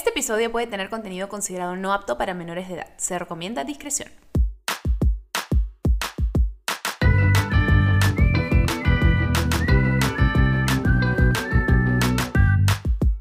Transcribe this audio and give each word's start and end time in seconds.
Este 0.00 0.08
episodio 0.08 0.50
puede 0.50 0.66
tener 0.66 0.88
contenido 0.88 1.28
considerado 1.28 1.76
no 1.76 1.92
apto 1.92 2.16
para 2.16 2.32
menores 2.32 2.68
de 2.68 2.76
edad. 2.76 2.88
Se 2.96 3.18
recomienda 3.18 3.64
discreción. 3.64 4.08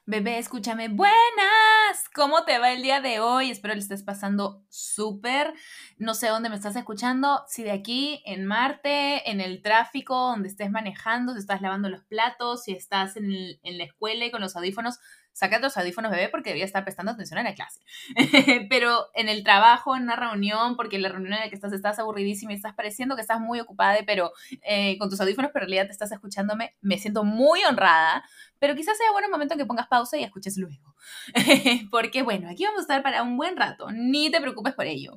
Bebé, 0.05 0.37
escúchame. 0.37 0.87
Buenas. 0.87 2.07
¿Cómo 2.15 2.45
te 2.45 2.57
va 2.59 2.71
el 2.71 2.81
día 2.81 3.01
de 3.01 3.19
hoy? 3.19 3.51
Espero 3.51 3.73
le 3.73 3.81
estés 3.81 4.03
pasando 4.03 4.63
súper. 4.69 5.53
No 5.97 6.13
sé 6.13 6.29
dónde 6.29 6.49
me 6.49 6.55
estás 6.55 6.77
escuchando. 6.77 7.43
Si 7.49 7.61
de 7.61 7.71
aquí, 7.71 8.23
en 8.25 8.45
Marte, 8.45 9.29
en 9.29 9.41
el 9.41 9.61
tráfico, 9.61 10.15
donde 10.15 10.47
estés 10.47 10.71
manejando, 10.71 11.33
si 11.33 11.39
estás 11.39 11.61
lavando 11.61 11.89
los 11.89 12.05
platos, 12.05 12.63
si 12.63 12.71
estás 12.71 13.17
en, 13.17 13.29
en 13.63 13.77
la 13.77 13.83
escuela 13.83 14.25
y 14.25 14.31
con 14.31 14.39
los 14.39 14.55
audífonos, 14.55 14.99
saca 15.33 15.59
los 15.59 15.77
audífonos, 15.77 16.11
bebé, 16.11 16.29
porque 16.29 16.49
debería 16.49 16.65
estar 16.65 16.83
prestando 16.83 17.11
atención 17.11 17.39
en 17.39 17.45
la 17.45 17.53
clase. 17.53 17.81
Pero 18.69 19.07
en 19.13 19.29
el 19.29 19.43
trabajo, 19.43 19.95
en 19.95 20.03
una 20.03 20.15
reunión, 20.15 20.75
porque 20.75 20.99
la 20.99 21.09
reunión 21.09 21.33
en 21.33 21.39
la 21.39 21.49
que 21.49 21.55
estás 21.55 21.73
estás 21.73 21.99
aburridísima 21.99 22.51
y 22.51 22.55
estás 22.55 22.75
pareciendo 22.75 23.15
que 23.15 23.21
estás 23.21 23.39
muy 23.39 23.59
ocupada, 23.59 23.97
pero 24.05 24.31
eh, 24.63 24.97
con 24.97 25.09
tus 25.09 25.19
audífonos, 25.21 25.51
pero 25.53 25.65
en 25.65 25.69
realidad 25.69 25.85
te 25.87 25.93
estás 25.93 26.11
escuchándome, 26.11 26.75
me 26.81 26.97
siento 26.97 27.23
muy 27.23 27.63
honrada. 27.63 28.23
Pero 28.59 28.75
quizás 28.75 28.97
sea 28.97 29.11
bueno 29.11 29.29
momento 29.29 29.55
que 29.55 29.65
pongas 29.65 29.87
pausa 29.87 30.17
y 30.17 30.23
escuches 30.23 30.57
luego. 30.57 30.95
porque 31.91 32.23
bueno, 32.23 32.49
aquí 32.49 32.65
vamos 32.65 32.79
a 32.79 32.81
estar 32.81 33.03
para 33.03 33.23
un 33.23 33.37
buen 33.37 33.55
rato. 33.55 33.91
Ni 33.91 34.29
te 34.29 34.41
preocupes 34.41 34.73
por 34.73 34.85
ello. 34.85 35.13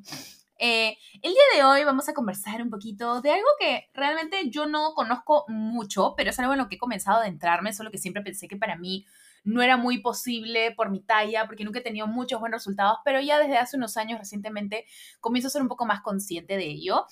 Eh, 0.65 0.97
el 1.23 1.33
día 1.33 1.43
de 1.57 1.65
hoy 1.65 1.83
vamos 1.83 2.09
a 2.09 2.15
conversar 2.15 2.63
un 2.63 2.71
poquito 2.71 3.21
de 3.21 3.33
algo 3.33 3.49
que 3.59 3.91
realmente 3.95 4.49
yo 4.49 4.67
no 4.67 4.95
conozco 4.95 5.45
mucho, 5.49 6.15
pero 6.17 6.31
es 6.31 6.39
algo 6.39 6.53
en 6.53 6.61
lo 6.61 6.69
que 6.69 6.77
he 6.77 6.79
comenzado 6.79 7.19
a 7.19 7.23
adentrarme, 7.23 7.73
solo 7.73 7.91
que 7.91 7.99
siempre 7.99 8.23
pensé 8.23 8.47
que 8.47 8.57
para 8.57 8.77
mí 8.77 9.05
no 9.45 9.63
era 9.63 9.77
muy 9.77 10.01
posible 10.01 10.73
por 10.73 10.91
mi 10.91 11.01
talla, 11.03 11.47
porque 11.47 11.65
nunca 11.65 11.81
he 11.81 11.83
tenido 11.83 12.07
muchos 12.07 12.41
buenos 12.41 12.61
resultados, 12.61 12.99
pero 13.05 13.21
ya 13.21 13.39
desde 13.39 13.59
hace 13.59 13.77
unos 13.77 13.97
años 13.97 14.19
recientemente 14.19 14.87
comienzo 15.21 15.49
a 15.49 15.51
ser 15.51 15.63
un 15.63 15.69
poco 15.69 15.87
más 15.87 16.01
consciente 16.03 16.57
de 16.57 16.67
ello, 16.67 17.07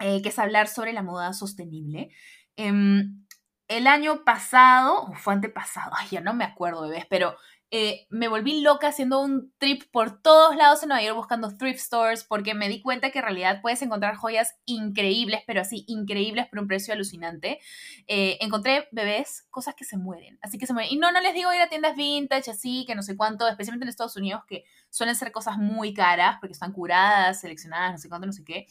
eh, 0.00 0.22
que 0.22 0.30
es 0.30 0.38
hablar 0.38 0.68
sobre 0.68 0.92
la 0.92 1.02
moda 1.02 1.32
sostenible. 1.32 2.10
Em, 2.56 3.24
el 3.68 3.86
año 3.86 4.24
pasado, 4.24 5.04
o 5.04 5.14
fue 5.14 5.34
antepasado, 5.34 5.92
ay, 5.96 6.08
ya 6.10 6.20
no 6.20 6.34
me 6.34 6.44
acuerdo, 6.44 6.82
bebés, 6.82 7.06
pero 7.08 7.36
eh, 7.70 8.06
me 8.08 8.28
volví 8.28 8.60
loca 8.60 8.88
haciendo 8.88 9.20
un 9.20 9.52
trip 9.58 9.82
por 9.90 10.22
todos 10.22 10.54
lados 10.54 10.82
en 10.82 10.90
Nueva 10.90 11.02
York 11.02 11.16
buscando 11.16 11.56
thrift 11.56 11.80
stores 11.80 12.22
porque 12.22 12.54
me 12.54 12.68
di 12.68 12.80
cuenta 12.80 13.10
que 13.10 13.18
en 13.18 13.24
realidad 13.24 13.60
puedes 13.62 13.82
encontrar 13.82 14.14
joyas 14.16 14.54
increíbles, 14.64 15.42
pero 15.46 15.60
así 15.60 15.84
increíbles 15.88 16.46
por 16.46 16.60
un 16.60 16.68
precio 16.68 16.94
alucinante. 16.94 17.58
Eh, 18.06 18.38
encontré 18.40 18.88
bebés, 18.92 19.46
cosas 19.50 19.74
que 19.74 19.84
se 19.84 19.96
mueren, 19.96 20.38
así 20.40 20.58
que 20.58 20.66
se 20.66 20.72
mueren. 20.72 20.92
Y 20.92 20.96
no, 20.96 21.10
no 21.10 21.20
les 21.20 21.34
digo 21.34 21.52
ir 21.52 21.60
a 21.60 21.68
tiendas 21.68 21.96
vintage, 21.96 22.50
así, 22.50 22.84
que 22.86 22.94
no 22.94 23.02
sé 23.02 23.16
cuánto, 23.16 23.48
especialmente 23.48 23.84
en 23.84 23.88
Estados 23.88 24.16
Unidos, 24.16 24.42
que 24.46 24.64
suelen 24.90 25.16
ser 25.16 25.32
cosas 25.32 25.58
muy 25.58 25.94
caras 25.94 26.36
porque 26.40 26.52
están 26.52 26.72
curadas, 26.72 27.40
seleccionadas, 27.40 27.92
no 27.92 27.98
sé 27.98 28.08
cuánto, 28.08 28.26
no 28.26 28.32
sé 28.32 28.44
qué. 28.44 28.66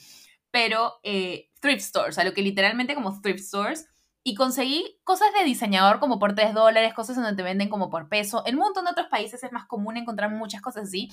Pero 0.51 0.99
eh, 1.03 1.49
thrift 1.59 1.81
stores, 1.81 2.17
a 2.19 2.23
lo 2.23 2.33
que 2.33 2.41
literalmente 2.41 2.95
como 2.95 3.19
thrift 3.21 3.39
stores 3.39 3.87
y 4.23 4.35
conseguí 4.35 4.99
cosas 5.03 5.27
de 5.37 5.43
diseñador 5.43 5.99
como 5.99 6.19
por 6.19 6.33
3 6.33 6.53
dólares, 6.53 6.93
cosas 6.93 7.15
donde 7.15 7.35
te 7.35 7.43
venden 7.43 7.69
como 7.69 7.89
por 7.89 8.07
peso. 8.09 8.43
En 8.45 8.55
un 8.55 8.61
montón 8.61 8.85
de 8.85 8.91
otros 8.91 9.07
países 9.07 9.43
es 9.43 9.51
más 9.51 9.65
común 9.65 9.97
encontrar 9.97 10.31
muchas 10.31 10.61
cosas 10.61 10.85
así. 10.85 11.09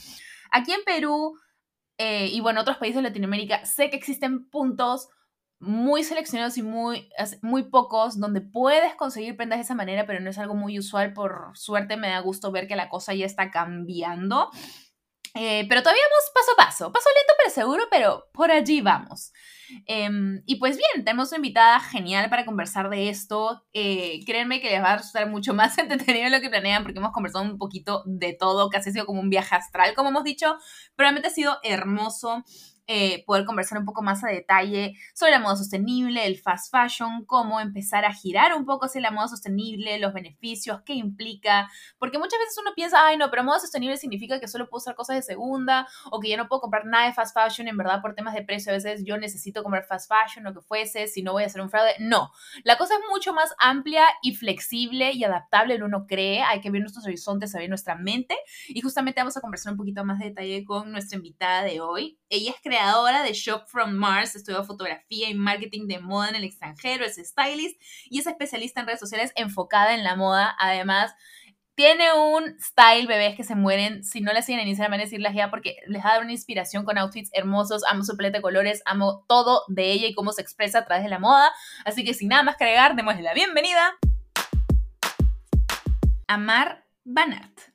Aquí 0.50 0.72
en 0.72 0.84
Perú 0.84 1.36
eh, 2.02 2.28
y 2.32 2.40
bueno, 2.40 2.62
otros 2.62 2.78
países 2.78 2.96
de 2.96 3.02
Latinoamérica, 3.02 3.66
sé 3.66 3.90
que 3.90 3.96
existen 3.96 4.48
puntos 4.48 5.10
muy 5.58 6.02
seleccionados 6.02 6.56
y 6.56 6.62
muy, 6.62 7.10
muy 7.42 7.64
pocos 7.64 8.18
donde 8.18 8.40
puedes 8.40 8.94
conseguir 8.94 9.36
prendas 9.36 9.58
de 9.58 9.64
esa 9.64 9.74
manera, 9.74 10.06
pero 10.06 10.18
no 10.18 10.30
es 10.30 10.38
algo 10.38 10.54
muy 10.54 10.78
usual. 10.78 11.12
Por 11.12 11.50
suerte 11.52 11.98
me 11.98 12.08
da 12.08 12.20
gusto 12.20 12.50
ver 12.50 12.66
que 12.66 12.74
la 12.74 12.88
cosa 12.88 13.12
ya 13.12 13.26
está 13.26 13.50
cambiando. 13.50 14.50
Eh, 15.34 15.64
pero 15.68 15.82
todavía 15.82 16.02
vamos 16.10 16.30
paso 16.34 16.52
a 16.52 16.56
paso, 16.56 16.92
paso 16.92 17.08
lento 17.14 17.32
pero 17.38 17.50
seguro, 17.50 17.84
pero 17.90 18.28
por 18.32 18.50
allí 18.50 18.80
vamos. 18.80 19.32
Em, 19.86 20.42
y 20.46 20.56
pues 20.56 20.76
bien, 20.76 21.04
tenemos 21.04 21.30
una 21.30 21.36
invitada 21.38 21.80
genial 21.80 22.28
para 22.28 22.44
conversar 22.44 22.90
de 22.90 23.08
esto. 23.08 23.64
Eh, 23.72 24.20
créanme 24.26 24.60
que 24.60 24.70
les 24.70 24.82
va 24.82 24.92
a 24.92 24.96
resultar 24.96 25.28
mucho 25.28 25.54
más 25.54 25.78
entretenido 25.78 26.24
de 26.24 26.30
lo 26.30 26.40
que 26.40 26.50
planean 26.50 26.82
porque 26.82 26.98
hemos 26.98 27.12
conversado 27.12 27.44
un 27.44 27.58
poquito 27.58 28.02
de 28.06 28.32
todo, 28.32 28.68
casi 28.70 28.90
ha 28.90 28.92
sido 28.92 29.06
como 29.06 29.20
un 29.20 29.30
viaje 29.30 29.54
astral, 29.54 29.94
como 29.94 30.08
hemos 30.08 30.24
dicho, 30.24 30.56
pero 30.96 31.06
realmente 31.06 31.28
ha 31.28 31.32
sido 31.32 31.58
hermoso. 31.62 32.44
Eh, 32.92 33.22
poder 33.24 33.44
conversar 33.44 33.78
un 33.78 33.84
poco 33.84 34.02
más 34.02 34.24
a 34.24 34.26
detalle 34.26 34.96
sobre 35.14 35.30
la 35.30 35.38
moda 35.38 35.54
sostenible, 35.54 36.26
el 36.26 36.36
fast 36.40 36.72
fashion, 36.72 37.24
cómo 37.24 37.60
empezar 37.60 38.04
a 38.04 38.12
girar 38.12 38.52
un 38.52 38.66
poco 38.66 38.86
hacia 38.86 39.00
la 39.00 39.12
moda 39.12 39.28
sostenible, 39.28 40.00
los 40.00 40.12
beneficios, 40.12 40.82
qué 40.84 40.94
implica, 40.94 41.70
porque 42.00 42.18
muchas 42.18 42.40
veces 42.40 42.58
uno 42.60 42.72
piensa, 42.74 43.06
ay 43.06 43.16
no, 43.16 43.30
pero 43.30 43.44
moda 43.44 43.60
sostenible 43.60 43.96
significa 43.96 44.40
que 44.40 44.48
solo 44.48 44.68
puedo 44.68 44.80
usar 44.80 44.96
cosas 44.96 45.14
de 45.14 45.22
segunda 45.22 45.86
o 46.10 46.18
que 46.18 46.30
ya 46.30 46.36
no 46.36 46.48
puedo 46.48 46.62
comprar 46.62 46.84
nada 46.84 47.06
de 47.06 47.12
fast 47.12 47.32
fashion, 47.32 47.68
en 47.68 47.76
verdad 47.76 48.02
por 48.02 48.16
temas 48.16 48.34
de 48.34 48.42
precio 48.42 48.72
a 48.72 48.74
veces 48.74 49.04
yo 49.04 49.16
necesito 49.18 49.62
comprar 49.62 49.84
fast 49.84 50.10
fashion 50.10 50.44
o 50.48 50.52
que 50.52 50.60
fuese, 50.60 51.06
si 51.06 51.22
no 51.22 51.30
voy 51.30 51.44
a 51.44 51.46
hacer 51.46 51.60
un 51.60 51.70
fraude. 51.70 51.94
No, 52.00 52.32
la 52.64 52.76
cosa 52.76 52.94
es 52.94 53.00
mucho 53.08 53.32
más 53.32 53.54
amplia 53.58 54.04
y 54.20 54.34
flexible 54.34 55.12
y 55.12 55.22
adaptable 55.22 55.76
en 55.76 55.84
uno 55.84 56.08
cree, 56.08 56.42
hay 56.42 56.60
que 56.60 56.72
ver 56.72 56.80
nuestros 56.80 57.06
horizontes, 57.06 57.54
abrir 57.54 57.68
nuestra 57.68 57.94
mente 57.94 58.36
y 58.66 58.80
justamente 58.80 59.20
vamos 59.20 59.36
a 59.36 59.40
conversar 59.40 59.74
un 59.74 59.78
poquito 59.78 60.04
más 60.04 60.18
de 60.18 60.24
detalle 60.24 60.64
con 60.64 60.90
nuestra 60.90 61.16
invitada 61.16 61.62
de 61.62 61.80
hoy. 61.80 62.18
Ella 62.28 62.50
es 62.50 62.56
creadora 62.60 62.79
creadora 62.80 63.22
de 63.22 63.34
Shop 63.34 63.66
from 63.66 63.92
Mars, 63.92 64.34
estudió 64.34 64.64
fotografía 64.64 65.28
y 65.28 65.34
marketing 65.34 65.86
de 65.86 65.98
moda 65.98 66.30
en 66.30 66.36
el 66.36 66.44
extranjero, 66.44 67.04
es 67.04 67.16
stylist 67.16 67.78
y 68.08 68.20
es 68.20 68.26
especialista 68.26 68.80
en 68.80 68.86
redes 68.86 69.00
sociales 69.00 69.32
enfocada 69.36 69.94
en 69.94 70.02
la 70.02 70.16
moda. 70.16 70.56
Además, 70.58 71.14
tiene 71.74 72.14
un 72.14 72.58
style, 72.58 73.06
bebés 73.06 73.36
que 73.36 73.44
se 73.44 73.54
mueren. 73.54 74.02
Si 74.02 74.22
no 74.22 74.32
la 74.32 74.40
siguen 74.40 74.60
en 74.60 74.68
Instagram, 74.68 74.92
van 74.92 75.00
a 75.00 75.04
decirles 75.04 75.34
ya 75.34 75.50
porque 75.50 75.76
les 75.88 76.02
va 76.02 76.08
a 76.08 76.12
dar 76.14 76.22
una 76.22 76.32
inspiración 76.32 76.86
con 76.86 76.96
outfits 76.96 77.30
hermosos. 77.34 77.84
Amo 77.84 78.02
su 78.02 78.16
paleta 78.16 78.38
de 78.38 78.42
colores, 78.42 78.80
amo 78.86 79.26
todo 79.28 79.62
de 79.68 79.92
ella 79.92 80.06
y 80.06 80.14
cómo 80.14 80.32
se 80.32 80.40
expresa 80.40 80.78
a 80.78 80.84
través 80.86 81.04
de 81.04 81.10
la 81.10 81.18
moda. 81.18 81.52
Así 81.84 82.02
que 82.02 82.14
sin 82.14 82.28
nada 82.28 82.42
más 82.42 82.56
que 82.56 82.64
agregar, 82.64 82.96
démosle 82.96 83.20
la 83.20 83.34
bienvenida 83.34 83.94
a 86.28 86.38
Mar 86.38 86.86
Banart. 87.04 87.69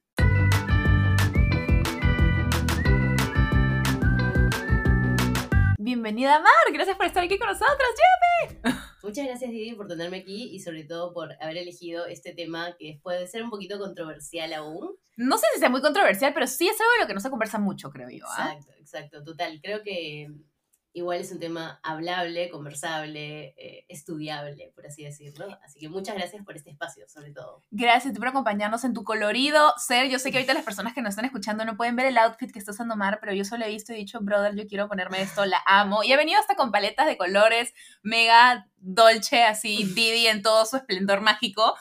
Bienvenida 5.85 6.39
Mar, 6.39 6.73
gracias 6.73 6.97
por 6.97 7.05
estar 7.05 7.23
aquí 7.23 7.37
con 7.37 7.47
nosotros, 7.47 7.77
llévame. 7.77 8.79
Muchas 9.03 9.23
gracias 9.27 9.51
Didi 9.51 9.75
por 9.75 9.87
tenerme 9.87 10.17
aquí 10.17 10.49
y 10.51 10.59
sobre 10.59 10.83
todo 10.83 11.13
por 11.13 11.33
haber 11.39 11.57
elegido 11.57 12.07
este 12.07 12.33
tema 12.33 12.75
que 12.79 12.99
puede 13.03 13.27
ser 13.27 13.43
un 13.43 13.51
poquito 13.51 13.77
controversial 13.77 14.51
aún. 14.53 14.95
No 15.15 15.37
sé 15.37 15.45
si 15.53 15.59
sea 15.59 15.69
muy 15.69 15.81
controversial, 15.81 16.33
pero 16.33 16.47
sí 16.47 16.67
es 16.67 16.81
algo 16.81 16.91
de 16.93 17.01
lo 17.01 17.07
que 17.07 17.13
no 17.13 17.19
se 17.19 17.29
conversa 17.29 17.59
mucho, 17.59 17.91
creo 17.91 18.09
yo. 18.09 18.25
¿ah? 18.27 18.53
Exacto, 18.53 18.73
exacto, 18.79 19.23
total. 19.23 19.59
Creo 19.61 19.83
que 19.83 20.31
igual 20.95 21.19
es 21.19 21.29
un 21.31 21.39
tema 21.39 21.79
hablable, 21.83 22.49
conversable, 22.49 23.53
eh, 23.57 23.85
estudiable, 23.89 24.71
por 24.73 24.87
así 24.87 25.03
decirlo. 25.03 25.45
Así 25.61 25.77
que 25.77 25.89
muchas 25.89 26.15
gracias 26.15 26.43
por 26.45 26.55
este 26.55 26.71
espacio, 26.71 27.05
sobre 27.09 27.31
todo. 27.31 27.61
Gracias 27.69 28.17
por 28.17 28.29
acompañarnos 28.29 28.85
en 28.85 28.93
tu 28.93 29.03
colorido 29.03 29.73
ser. 29.77 30.09
Yo 30.09 30.19
sé 30.19 30.31
que 30.31 30.37
ahorita 30.37 30.53
las 30.53 30.63
personas 30.63 30.93
que 30.93 31.01
nos 31.01 31.09
están 31.09 31.25
escuchando 31.25 31.65
no 31.65 31.75
pueden 31.75 31.97
ver 31.97 32.05
el 32.05 32.17
outfit 32.17 32.49
que 32.49 32.59
está 32.59 32.71
usando 32.71 32.95
Mar, 32.95 33.17
pero 33.19 33.33
yo 33.33 33.43
solo 33.43 33.65
he 33.65 33.69
visto 33.69 33.91
y 33.91 33.97
dicho, 33.97 34.19
brother, 34.21 34.55
yo 34.55 34.67
quiero 34.67 34.87
ponerme 34.87 35.21
esto, 35.21 35.45
la 35.45 35.61
amo. 35.65 36.01
Y 36.01 36.13
he 36.13 36.17
venido 36.17 36.39
hasta 36.39 36.55
con 36.55 36.71
paletas 36.71 37.07
de 37.07 37.17
colores, 37.17 37.73
mega 38.01 38.65
dolce, 38.77 39.43
así, 39.43 39.83
Didi 39.95 40.27
en 40.27 40.41
todo 40.41 40.65
su 40.65 40.77
esplendor 40.77 41.19
mágico. 41.19 41.75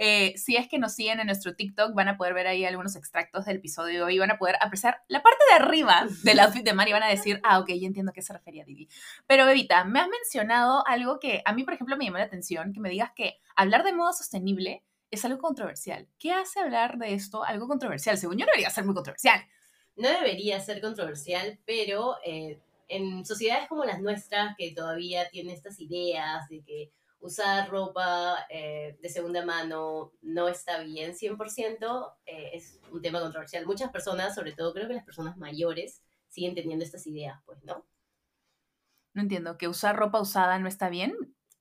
Eh, 0.00 0.34
si 0.36 0.56
es 0.56 0.68
que 0.68 0.78
nos 0.78 0.94
siguen 0.94 1.18
en 1.18 1.26
nuestro 1.26 1.56
TikTok, 1.56 1.92
van 1.92 2.06
a 2.06 2.16
poder 2.16 2.32
ver 2.32 2.46
ahí 2.46 2.64
algunos 2.64 2.94
extractos 2.94 3.44
del 3.46 3.56
episodio 3.56 4.08
y 4.08 4.18
van 4.20 4.30
a 4.30 4.38
poder 4.38 4.56
apreciar 4.60 5.02
la 5.08 5.22
parte 5.22 5.44
de 5.50 5.56
arriba 5.56 6.06
del 6.22 6.38
outfit 6.38 6.64
de 6.64 6.72
Mari 6.72 6.90
y 6.90 6.92
van 6.92 7.02
a 7.02 7.08
decir, 7.08 7.40
ah, 7.42 7.58
ok, 7.58 7.70
ya 7.70 7.88
entiendo 7.88 8.10
a 8.10 8.12
qué 8.12 8.22
se 8.22 8.32
refería 8.32 8.64
Didi. 8.64 8.88
Pero, 9.26 9.44
Bebita, 9.44 9.82
me 9.84 9.98
has 9.98 10.08
mencionado 10.08 10.86
algo 10.86 11.18
que 11.18 11.42
a 11.44 11.52
mí, 11.52 11.64
por 11.64 11.74
ejemplo, 11.74 11.96
me 11.96 12.04
llamó 12.04 12.18
la 12.18 12.24
atención, 12.24 12.72
que 12.72 12.78
me 12.78 12.90
digas 12.90 13.10
que 13.16 13.40
hablar 13.56 13.82
de 13.82 13.92
moda 13.92 14.12
sostenible 14.12 14.84
es 15.10 15.24
algo 15.24 15.38
controversial. 15.38 16.06
¿Qué 16.16 16.32
hace 16.32 16.60
hablar 16.60 16.98
de 16.98 17.14
esto 17.14 17.42
algo 17.42 17.66
controversial? 17.66 18.16
Según 18.18 18.38
yo, 18.38 18.46
no 18.46 18.52
debería 18.52 18.70
ser 18.70 18.84
muy 18.84 18.94
controversial. 18.94 19.40
No 19.96 20.08
debería 20.08 20.60
ser 20.60 20.80
controversial, 20.80 21.58
pero 21.64 22.18
eh, 22.24 22.60
en 22.86 23.26
sociedades 23.26 23.68
como 23.68 23.84
las 23.84 24.00
nuestras, 24.00 24.54
que 24.56 24.72
todavía 24.72 25.28
tienen 25.28 25.54
estas 25.54 25.80
ideas 25.80 26.48
de 26.48 26.62
que 26.62 26.92
usar 27.20 27.68
ropa 27.68 28.46
eh, 28.48 28.96
de 29.00 29.08
segunda 29.08 29.44
mano 29.44 30.12
no 30.22 30.48
está 30.48 30.80
bien 30.80 31.14
100%, 31.14 32.16
eh, 32.26 32.50
es 32.54 32.80
un 32.90 33.02
tema 33.02 33.20
controversial. 33.20 33.66
Muchas 33.66 33.90
personas, 33.90 34.34
sobre 34.34 34.52
todo 34.52 34.72
creo 34.72 34.88
que 34.88 34.94
las 34.94 35.04
personas 35.04 35.36
mayores, 35.36 36.02
siguen 36.28 36.54
teniendo 36.54 36.84
estas 36.84 37.06
ideas, 37.06 37.40
pues, 37.46 37.62
¿no? 37.64 37.86
No 39.14 39.22
entiendo, 39.22 39.56
¿que 39.58 39.68
usar 39.68 39.96
ropa 39.96 40.20
usada 40.20 40.58
no 40.58 40.68
está 40.68 40.88
bien? 40.88 41.16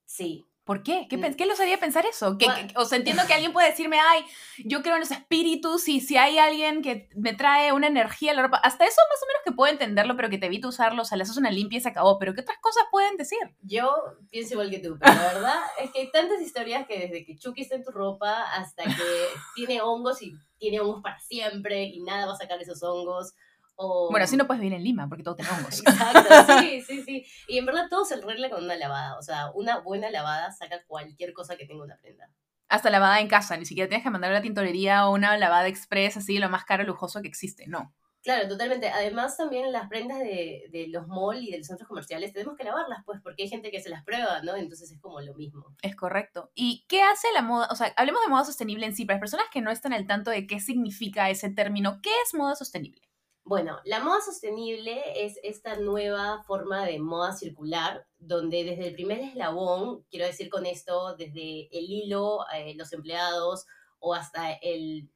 Sí, 0.05 0.45
¿Por 0.67 0.83
qué? 0.83 1.07
¿Qué, 1.09 1.17
Mm. 1.17 1.33
qué 1.35 1.45
los 1.47 1.59
haría 1.59 1.79
pensar 1.79 2.05
eso? 2.05 2.37
Que- 2.37 2.45
Bueno. 2.45 2.67
que- 2.67 2.77
o 2.77 2.85
sea, 2.85 2.97
entiendo 2.97 3.23
que 3.25 3.33
alguien 3.33 3.53
puede 3.53 3.69
decirme, 3.71 3.97
ay, 3.99 4.23
yo 4.65 4.83
creo 4.83 4.95
en 4.95 4.99
los 4.99 5.09
espíritus 5.11 5.87
y 5.87 6.01
si 6.01 6.17
hay 6.17 6.37
alguien 6.37 6.81
que 6.83 7.09
me 7.15 7.33
trae 7.33 7.71
una 7.71 7.87
energía 7.87 8.33
a 8.33 8.35
la 8.35 8.41
ropa, 8.43 8.57
hasta 8.57 8.85
eso 8.85 9.01
más 9.09 9.23
o 9.23 9.27
menos 9.27 9.41
que 9.45 9.51
puedo 9.53 9.71
entenderlo, 9.71 10.15
pero 10.17 10.29
que 10.29 10.37
te 10.37 10.47
evita 10.47 10.67
usarlo, 10.67 11.01
o 11.01 11.05
sea, 11.05 11.17
le 11.17 11.23
haces 11.23 11.37
una 11.37 11.49
limpia 11.51 11.77
y 11.77 11.81
se 11.81 11.87
acabó, 11.89 12.19
pero 12.19 12.33
¿qué 12.35 12.41
otras 12.41 12.57
cosas 12.61 12.83
pueden 12.91 13.15
decir? 13.15 13.39
Yo 13.61 13.95
pienso 14.29 14.55
igual 14.55 14.69
que 14.69 14.79
tú, 14.79 14.97
pero 14.99 15.13
la 15.15 15.33
verdad 15.33 15.59
es 15.81 15.91
que 15.91 15.99
hay 16.01 16.11
tantas 16.11 16.41
historias 16.41 16.85
que 16.85 16.99
desde 16.99 17.25
que 17.25 17.37
Chucky 17.37 17.61
está 17.61 17.75
en 17.75 17.85
tu 17.85 17.91
ropa 17.91 18.43
hasta 18.53 18.83
que 18.83 19.27
tiene 19.55 19.81
hongos 19.81 20.21
y 20.21 20.33
tiene 20.59 20.81
hongos 20.81 21.01
para 21.01 21.17
siempre 21.19 21.83
y 21.85 22.01
nada 22.03 22.25
va 22.25 22.33
a 22.33 22.37
sacar 22.37 22.61
esos 22.61 22.83
hongos. 22.83 23.33
O... 23.79 24.09
Bueno, 24.09 24.23
así 24.23 24.35
no 24.35 24.47
puedes 24.47 24.59
vivir 24.59 24.75
en 24.75 24.83
Lima 24.83 25.07
porque 25.07 25.23
todo 25.23 25.35
tiene 25.35 25.51
hongos. 25.51 25.79
Exacto, 25.85 26.59
sí, 26.59 26.81
sí, 26.87 27.03
sí. 27.03 27.25
Y 27.47 27.59
en 27.59 27.65
verdad 27.65 27.87
todo 27.89 28.03
se 28.05 28.15
arregla 28.15 28.49
con 28.49 28.63
una 28.63 28.75
lavada. 28.75 29.17
O 29.17 29.21
sea, 29.21 29.51
una 29.53 29.79
buena 29.79 30.09
lavada 30.09 30.51
saca 30.51 30.83
cualquier 30.87 31.31
cosa 31.31 31.55
que 31.55 31.65
tenga 31.65 31.83
una 31.83 31.97
prenda. 31.97 32.29
Hasta 32.69 32.89
lavada 32.89 33.21
en 33.21 33.29
casa, 33.29 33.55
ni 33.55 33.65
siquiera 33.65 33.87
tienes 33.87 34.03
que 34.03 34.09
mandar 34.09 34.31
a 34.31 34.33
la 34.33 34.41
tintorería 34.41 35.07
o 35.07 35.13
una 35.13 35.37
lavada 35.37 35.67
express, 35.67 36.17
así, 36.17 36.37
lo 36.37 36.49
más 36.49 36.65
caro, 36.65 36.83
lujoso 36.83 37.21
que 37.21 37.27
existe, 37.27 37.65
no. 37.67 37.93
Claro, 38.23 38.47
totalmente. 38.49 38.89
Además, 38.89 39.37
también 39.37 39.71
las 39.71 39.87
prendas 39.87 40.19
de, 40.19 40.67
de 40.69 40.87
los 40.89 41.07
malls 41.07 41.43
y 41.43 41.51
de 41.51 41.59
los 41.59 41.67
centros 41.67 41.87
comerciales 41.87 42.33
tenemos 42.33 42.57
que 42.57 42.65
lavarlas, 42.65 43.03
pues, 43.05 43.21
porque 43.23 43.43
hay 43.43 43.49
gente 43.49 43.71
que 43.71 43.79
se 43.79 43.89
las 43.89 44.03
prueba, 44.03 44.41
¿no? 44.41 44.55
Entonces 44.57 44.91
es 44.91 44.99
como 44.99 45.21
lo 45.21 45.33
mismo. 45.35 45.75
Es 45.81 45.95
correcto. 45.95 46.51
¿Y 46.53 46.83
qué 46.89 47.03
hace 47.03 47.27
la 47.33 47.41
moda? 47.41 47.69
O 47.71 47.75
sea, 47.75 47.93
hablemos 47.95 48.21
de 48.21 48.27
moda 48.27 48.43
sostenible 48.43 48.85
en 48.85 48.95
sí, 48.95 49.05
para 49.05 49.15
las 49.15 49.21
personas 49.21 49.45
que 49.49 49.61
no 49.61 49.71
están 49.71 49.93
al 49.93 50.07
tanto 50.07 50.31
de 50.31 50.45
qué 50.45 50.59
significa 50.59 51.29
ese 51.29 51.51
término, 51.51 52.01
¿qué 52.01 52.09
es 52.25 52.33
moda 52.33 52.55
sostenible? 52.55 53.06
Bueno, 53.49 53.79
la 53.85 54.01
moda 54.01 54.19
sostenible 54.19 55.01
es 55.25 55.39
esta 55.41 55.77
nueva 55.77 56.43
forma 56.43 56.85
de 56.85 56.99
moda 56.99 57.31
circular, 57.33 58.05
donde 58.17 58.65
desde 58.65 58.87
el 58.89 58.93
primer 58.93 59.19
eslabón, 59.19 60.03
quiero 60.11 60.25
decir 60.25 60.49
con 60.49 60.65
esto, 60.65 61.15
desde 61.15 61.69
el 61.71 61.85
hilo, 61.89 62.39
eh, 62.53 62.75
los 62.75 62.91
empleados 62.91 63.65
o 63.99 64.13
hasta 64.13 64.51
el 64.55 65.09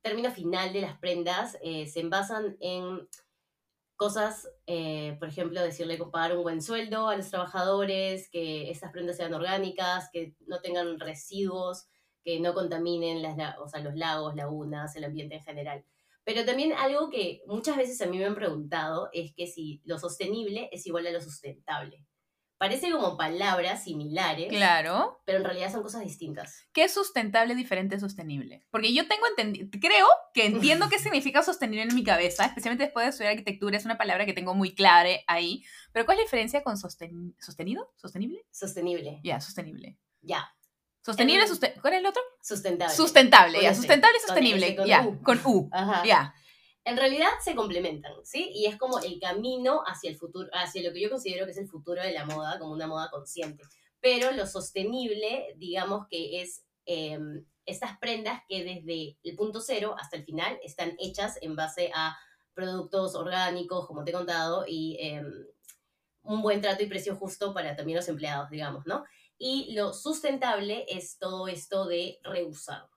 término 0.00 0.30
final 0.30 0.72
de 0.72 0.82
las 0.82 0.96
prendas, 0.98 1.58
eh, 1.62 1.88
se 1.88 2.04
basan 2.08 2.56
en 2.60 3.08
cosas, 3.96 4.48
eh, 4.66 5.16
por 5.20 5.28
ejemplo, 5.28 5.62
decirle 5.62 5.98
pagar 5.98 6.36
un 6.36 6.44
buen 6.44 6.62
sueldo 6.62 7.08
a 7.08 7.16
los 7.16 7.30
trabajadores, 7.30 8.30
que 8.30 8.70
estas 8.70 8.92
prendas 8.92 9.16
sean 9.18 9.34
orgánicas, 9.34 10.10
que 10.12 10.36
no 10.46 10.60
tengan 10.60 11.00
residuos, 11.00 11.86
que 12.24 12.40
no 12.40 12.54
contaminen 12.54 13.22
las, 13.22 13.36
la- 13.38 13.56
o 13.60 13.68
sea, 13.68 13.80
los 13.80 13.96
lagos, 13.96 14.36
lagunas, 14.36 14.96
el 14.96 15.04
ambiente 15.04 15.36
en 15.36 15.42
general. 15.44 15.86
Pero 16.24 16.44
también 16.44 16.72
algo 16.72 17.10
que 17.10 17.42
muchas 17.46 17.76
veces 17.76 18.00
a 18.00 18.06
mí 18.06 18.18
me 18.18 18.24
han 18.26 18.34
preguntado 18.34 19.08
es 19.12 19.32
que 19.34 19.46
si 19.46 19.82
lo 19.84 19.98
sostenible 19.98 20.68
es 20.72 20.86
igual 20.86 21.06
a 21.06 21.10
lo 21.10 21.20
sustentable. 21.20 22.06
Parece 22.58 22.92
como 22.92 23.16
palabras 23.16 23.82
similares, 23.82 24.46
Claro. 24.48 25.20
pero 25.24 25.38
en 25.38 25.44
realidad 25.44 25.72
son 25.72 25.82
cosas 25.82 26.04
distintas. 26.04 26.64
¿Qué 26.72 26.84
es 26.84 26.94
sustentable, 26.94 27.56
diferente, 27.56 27.98
sostenible? 27.98 28.64
Porque 28.70 28.94
yo 28.94 29.08
tengo 29.08 29.26
entendido, 29.26 29.68
creo 29.80 30.06
que 30.32 30.46
entiendo 30.46 30.88
qué 30.88 31.00
significa 31.00 31.42
sostenible 31.42 31.82
en 31.82 31.94
mi 31.96 32.04
cabeza, 32.04 32.44
especialmente 32.44 32.84
después 32.84 33.04
de 33.04 33.10
estudiar 33.10 33.32
arquitectura, 33.32 33.76
es 33.76 33.84
una 33.84 33.98
palabra 33.98 34.26
que 34.26 34.32
tengo 34.32 34.54
muy 34.54 34.76
clara 34.76 35.10
ahí. 35.26 35.64
Pero 35.92 36.04
¿cuál 36.06 36.18
es 36.18 36.20
la 36.20 36.24
diferencia 36.26 36.62
con 36.62 36.76
sosten 36.76 37.34
sostenido? 37.40 37.92
¿Sostenible? 37.96 38.44
Sostenible, 38.52 39.18
Ya, 39.24 39.40
sostenible. 39.40 39.98
ya. 40.20 40.54
Sostenible, 41.04 41.44
¿cuál 41.80 41.94
es 41.94 42.00
el 42.00 42.06
otro? 42.06 42.22
Sustentable. 42.40 42.94
Sustentable, 42.94 43.62
ya. 43.62 43.70
ese, 43.70 43.80
Sustentable 43.80 44.16
y 44.16 44.20
sostenible, 44.20 44.76
con 44.76 44.86
ya. 44.86 45.06
U. 45.06 45.22
Con 45.22 45.40
U, 45.44 45.70
ya. 46.04 46.34
En 46.84 46.96
realidad 46.96 47.28
se 47.44 47.54
complementan, 47.54 48.12
¿sí? 48.24 48.50
Y 48.54 48.66
es 48.66 48.76
como 48.76 48.98
el 49.00 49.20
camino 49.20 49.82
hacia 49.86 50.10
el 50.10 50.16
futuro, 50.16 50.48
hacia 50.52 50.82
lo 50.82 50.92
que 50.92 51.00
yo 51.00 51.10
considero 51.10 51.44
que 51.44 51.52
es 51.52 51.58
el 51.58 51.68
futuro 51.68 52.02
de 52.02 52.12
la 52.12 52.24
moda, 52.24 52.58
como 52.58 52.72
una 52.72 52.86
moda 52.86 53.10
consciente. 53.10 53.64
Pero 54.00 54.32
lo 54.32 54.46
sostenible, 54.46 55.54
digamos 55.56 56.06
que 56.08 56.40
es 56.40 56.64
eh, 56.86 57.18
estas 57.66 57.98
prendas 57.98 58.42
que 58.48 58.64
desde 58.64 59.18
el 59.22 59.36
punto 59.36 59.60
cero 59.60 59.94
hasta 59.98 60.16
el 60.16 60.24
final 60.24 60.58
están 60.62 60.96
hechas 60.98 61.38
en 61.40 61.54
base 61.54 61.90
a 61.94 62.16
productos 62.54 63.14
orgánicos, 63.14 63.86
como 63.86 64.04
te 64.04 64.10
he 64.10 64.14
contado, 64.14 64.64
y 64.66 64.98
eh, 65.00 65.22
un 66.22 66.42
buen 66.42 66.60
trato 66.60 66.82
y 66.82 66.86
precio 66.86 67.16
justo 67.16 67.54
para 67.54 67.76
también 67.76 67.96
los 67.96 68.08
empleados, 68.08 68.50
digamos, 68.50 68.86
¿no? 68.86 69.04
Y 69.44 69.72
lo 69.74 69.92
sustentable 69.92 70.86
es 70.88 71.18
todo 71.18 71.48
esto 71.48 71.86
de 71.86 72.20
reusar 72.22 72.88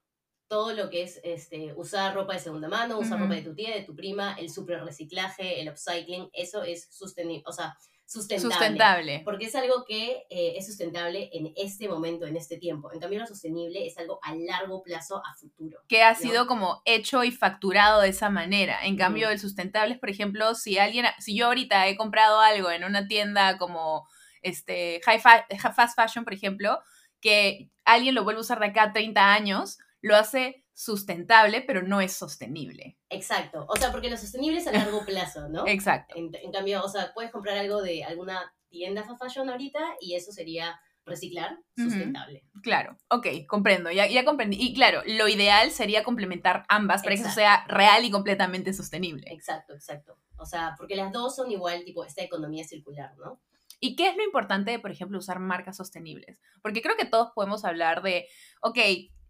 todo 0.48 0.72
lo 0.74 0.90
que 0.90 1.02
es 1.02 1.20
este, 1.24 1.74
usar 1.74 2.14
ropa 2.14 2.34
de 2.34 2.38
segunda 2.38 2.68
mano, 2.68 3.00
usar 3.00 3.14
Ujú. 3.14 3.24
ropa 3.24 3.34
de 3.34 3.42
tu 3.42 3.54
tía, 3.54 3.74
de 3.74 3.82
tu 3.82 3.96
prima, 3.96 4.36
el 4.38 4.48
super 4.48 4.84
reciclaje, 4.84 5.60
el 5.60 5.68
upcycling, 5.68 6.30
eso 6.32 6.62
es 6.62 6.86
sostenible, 6.88 7.42
o 7.46 7.52
sea, 7.52 7.76
sustentable. 8.04 8.54
Sustentable. 8.54 9.22
Porque 9.24 9.46
es 9.46 9.56
algo 9.56 9.84
que 9.84 10.24
eh, 10.30 10.54
es 10.56 10.66
sustentable 10.66 11.30
en 11.32 11.52
este 11.56 11.88
momento, 11.88 12.26
en 12.26 12.36
este 12.36 12.58
tiempo. 12.58 12.92
En 12.92 13.00
cambio, 13.00 13.18
lo 13.18 13.26
sostenible 13.26 13.84
es 13.84 13.98
algo 13.98 14.20
a 14.22 14.36
largo 14.36 14.84
plazo, 14.84 15.16
a 15.16 15.34
futuro. 15.34 15.80
que 15.88 16.04
ha 16.04 16.12
¿no? 16.12 16.20
sido 16.20 16.46
como 16.46 16.80
hecho 16.84 17.24
y 17.24 17.32
facturado 17.32 18.02
de 18.02 18.10
esa 18.10 18.30
manera. 18.30 18.86
En 18.86 18.96
cambio, 18.96 19.26
Ujú. 19.26 19.32
el 19.32 19.40
sustentable 19.40 19.94
es, 19.94 19.98
por 20.00 20.10
ejemplo, 20.10 20.54
si 20.54 20.78
alguien, 20.78 21.06
si 21.18 21.36
yo 21.36 21.46
ahorita 21.46 21.88
he 21.88 21.96
comprado 21.96 22.38
algo 22.38 22.70
en 22.70 22.84
una 22.84 23.08
tienda 23.08 23.58
como 23.58 24.06
este 24.46 25.00
high 25.04 25.20
fa- 25.20 25.46
fast 25.74 25.96
fashion, 25.96 26.24
por 26.24 26.34
ejemplo, 26.34 26.80
que 27.20 27.70
alguien 27.84 28.14
lo 28.14 28.24
vuelve 28.24 28.38
a 28.38 28.42
usar 28.42 28.60
de 28.60 28.66
acá 28.66 28.84
a 28.84 28.92
30 28.92 29.32
años, 29.32 29.78
lo 30.00 30.16
hace 30.16 30.64
sustentable, 30.74 31.62
pero 31.62 31.82
no 31.82 32.00
es 32.00 32.12
sostenible. 32.12 32.98
Exacto. 33.08 33.64
O 33.68 33.76
sea, 33.76 33.90
porque 33.92 34.10
lo 34.10 34.16
sostenible 34.16 34.58
es 34.58 34.66
a 34.66 34.72
largo 34.72 35.04
plazo, 35.06 35.48
¿no? 35.48 35.66
Exacto. 35.66 36.14
En, 36.16 36.30
en 36.34 36.52
cambio, 36.52 36.82
o 36.84 36.88
sea, 36.88 37.12
puedes 37.14 37.30
comprar 37.30 37.56
algo 37.56 37.82
de 37.82 38.04
alguna 38.04 38.54
tienda 38.68 39.02
fast 39.04 39.22
fashion 39.22 39.48
ahorita 39.48 39.80
y 40.00 40.14
eso 40.14 40.32
sería 40.32 40.78
reciclar 41.06 41.56
sustentable. 41.76 42.44
Claro, 42.62 42.96
ok, 43.10 43.28
comprendo, 43.46 43.90
ya, 43.92 44.08
ya 44.08 44.24
comprendí. 44.24 44.56
Y 44.60 44.74
claro, 44.74 45.02
lo 45.06 45.28
ideal 45.28 45.70
sería 45.70 46.02
complementar 46.02 46.64
ambas 46.68 47.02
para 47.02 47.14
que 47.14 47.20
eso 47.22 47.30
Exacto. 47.30 47.40
sea 47.40 47.64
real 47.68 48.04
y 48.04 48.10
completamente 48.10 48.72
sostenible. 48.72 49.32
Exacto, 49.32 49.72
exacto. 49.72 50.18
O 50.36 50.44
sea, 50.44 50.74
porque 50.76 50.96
las 50.96 51.12
dos 51.12 51.36
son 51.36 51.50
igual, 51.50 51.84
tipo, 51.84 52.04
esta 52.04 52.22
economía 52.22 52.64
circular, 52.64 53.16
¿no? 53.18 53.40
¿Y 53.80 53.96
qué 53.96 54.08
es 54.08 54.16
lo 54.16 54.24
importante 54.24 54.70
de, 54.70 54.78
por 54.78 54.90
ejemplo, 54.90 55.18
usar 55.18 55.38
marcas 55.38 55.76
sostenibles? 55.76 56.40
Porque 56.62 56.82
creo 56.82 56.96
que 56.96 57.04
todos 57.04 57.32
podemos 57.34 57.64
hablar 57.64 58.02
de, 58.02 58.26
ok, 58.60 58.78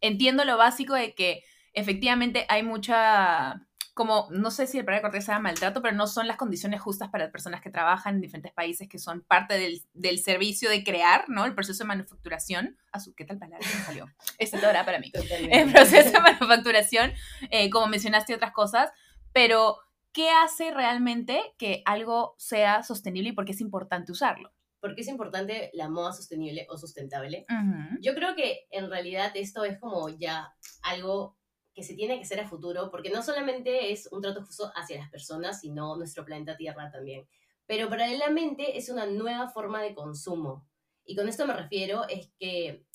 entiendo 0.01 0.45
lo 0.45 0.57
básico 0.57 0.95
de 0.95 1.15
que 1.15 1.43
efectivamente 1.73 2.47
hay 2.49 2.63
mucha, 2.63 3.67
como, 3.93 4.29
no 4.31 4.51
sé 4.51 4.67
si 4.67 4.79
el 4.79 4.85
palabra 4.85 5.09
cortés 5.09 5.25
sea 5.25 5.39
maltrato, 5.39 5.83
pero 5.83 5.97
no 5.97 6.07
son 6.07 6.27
las 6.29 6.37
condiciones 6.37 6.81
justas 6.81 7.11
para 7.11 7.25
las 7.25 7.33
personas 7.33 7.61
que 7.61 7.71
trabajan 7.71 8.17
en 8.17 8.21
diferentes 8.21 8.53
países 8.53 8.89
que 8.89 8.99
son 8.99 9.23
parte 9.23 9.59
del, 9.59 9.83
del 9.95 10.19
servicio 10.21 10.71
de 10.71 10.85
crear, 10.85 11.29
¿no? 11.29 11.45
El 11.45 11.55
proceso 11.55 11.85
de 11.85 11.89
manufacturación. 11.89 12.77
Ah, 12.93 12.99
¿Qué 13.17 13.25
tal 13.25 13.39
palabra 13.39 13.67
me 13.67 13.85
salió? 13.85 14.07
Todo 14.51 14.71
era 14.71 14.85
para 14.85 15.01
mí. 15.01 15.13
el 15.51 15.73
proceso 15.73 16.11
de 16.11 16.21
manufacturación, 16.21 17.13
eh, 17.51 17.69
como 17.71 17.89
mencionaste 17.89 18.35
otras 18.35 18.53
cosas, 18.53 18.91
pero 19.33 19.79
¿qué 20.17 20.31
hace 20.31 20.71
realmente 20.71 21.55
que 21.59 21.83
algo 21.85 22.37
sea 22.39 22.83
sostenible 22.83 23.29
y 23.29 23.33
por 23.33 23.45
qué 23.45 23.53
es 23.53 23.61
importante 23.61 24.13
usarlo? 24.13 24.51
¿Por 24.81 24.95
qué 24.95 25.03
es 25.03 25.09
importante 25.09 25.71
la 25.75 25.91
moda 25.91 26.15
sostenible 26.15 26.67
o 26.71 26.79
sustentable? 26.79 27.45
Ujú. 27.51 27.99
Yo 28.01 28.15
creo 28.15 28.35
que 28.35 28.67
en 28.71 28.89
realidad 28.89 29.33
esto 29.35 29.63
es 29.65 29.79
como 29.79 30.09
ya 30.09 30.55
algo 30.83 31.37
que 31.75 31.83
se 31.83 31.95
tiene 31.95 32.17
que 32.17 32.23
hacer 32.23 32.41
a 32.41 32.49
futuro, 32.49 32.91
porque 32.91 33.11
no 33.11 33.23
solamente 33.23 33.93
es 33.93 34.09
un 34.11 34.23
trato 34.23 34.43
justo 34.43 34.73
hacia 34.75 34.97
las 34.97 35.11
personas, 35.11 35.61
sino 35.61 35.97
nuestro 35.99 36.25
planeta 36.25 36.57
Tierra 36.57 36.91
también. 36.91 37.29
Pero 37.67 37.91
paralelamente 37.91 38.79
es 38.79 38.89
una 38.89 39.05
nueva 39.05 39.51
forma 39.51 39.83
de 39.83 39.95
consumo. 39.95 40.67
Y 41.05 41.15
con 41.15 41.29
esto 41.29 41.47
me 41.47 41.53
refiero 41.53 42.09
es 42.09 42.31
que 42.39 42.86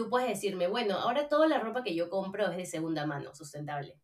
tú 0.00 0.08
puedes 0.08 0.30
decirme, 0.30 0.66
bueno, 0.66 0.94
ahora 0.96 1.28
toda 1.28 1.46
la 1.46 1.58
ropa 1.58 1.82
que 1.82 1.94
yo 1.94 2.08
compro 2.08 2.48
es 2.48 2.56
de 2.56 2.64
segunda 2.64 3.04
mano, 3.04 3.34
sustentable. 3.34 4.00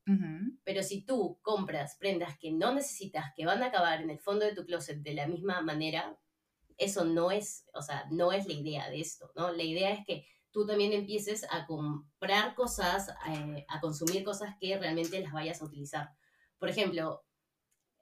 Pero 0.62 0.82
si 0.82 1.06
tú 1.06 1.38
compras 1.40 1.96
prendas 1.98 2.36
que 2.38 2.52
no 2.52 2.74
necesitas, 2.74 3.32
que 3.34 3.46
van 3.46 3.62
a 3.62 3.68
acabar 3.68 4.02
en 4.02 4.10
el 4.10 4.18
fondo 4.18 4.44
de 4.44 4.54
tu 4.54 4.66
closet 4.66 4.98
de 4.98 5.14
la 5.14 5.26
misma 5.26 5.62
manera, 5.62 6.14
eso 6.76 7.06
no 7.06 7.30
es, 7.30 7.66
o 7.72 7.80
sea, 7.80 8.04
no 8.10 8.30
es 8.30 8.46
la 8.46 8.52
idea 8.52 8.90
de 8.90 9.00
esto, 9.00 9.32
¿no? 9.36 9.52
La 9.52 9.62
idea 9.62 9.90
es 9.90 10.04
que 10.04 10.26
tú 10.50 10.66
también 10.66 10.92
empieces 10.92 11.46
a 11.48 11.66
comprar 11.66 12.54
cosas, 12.54 13.08
eh, 13.30 13.64
a 13.66 13.80
consumir 13.80 14.22
cosas 14.22 14.54
que 14.60 14.76
realmente 14.76 15.18
las 15.20 15.32
vayas 15.32 15.62
a 15.62 15.64
utilizar. 15.64 16.10
Por 16.58 16.68
ejemplo, 16.68 17.24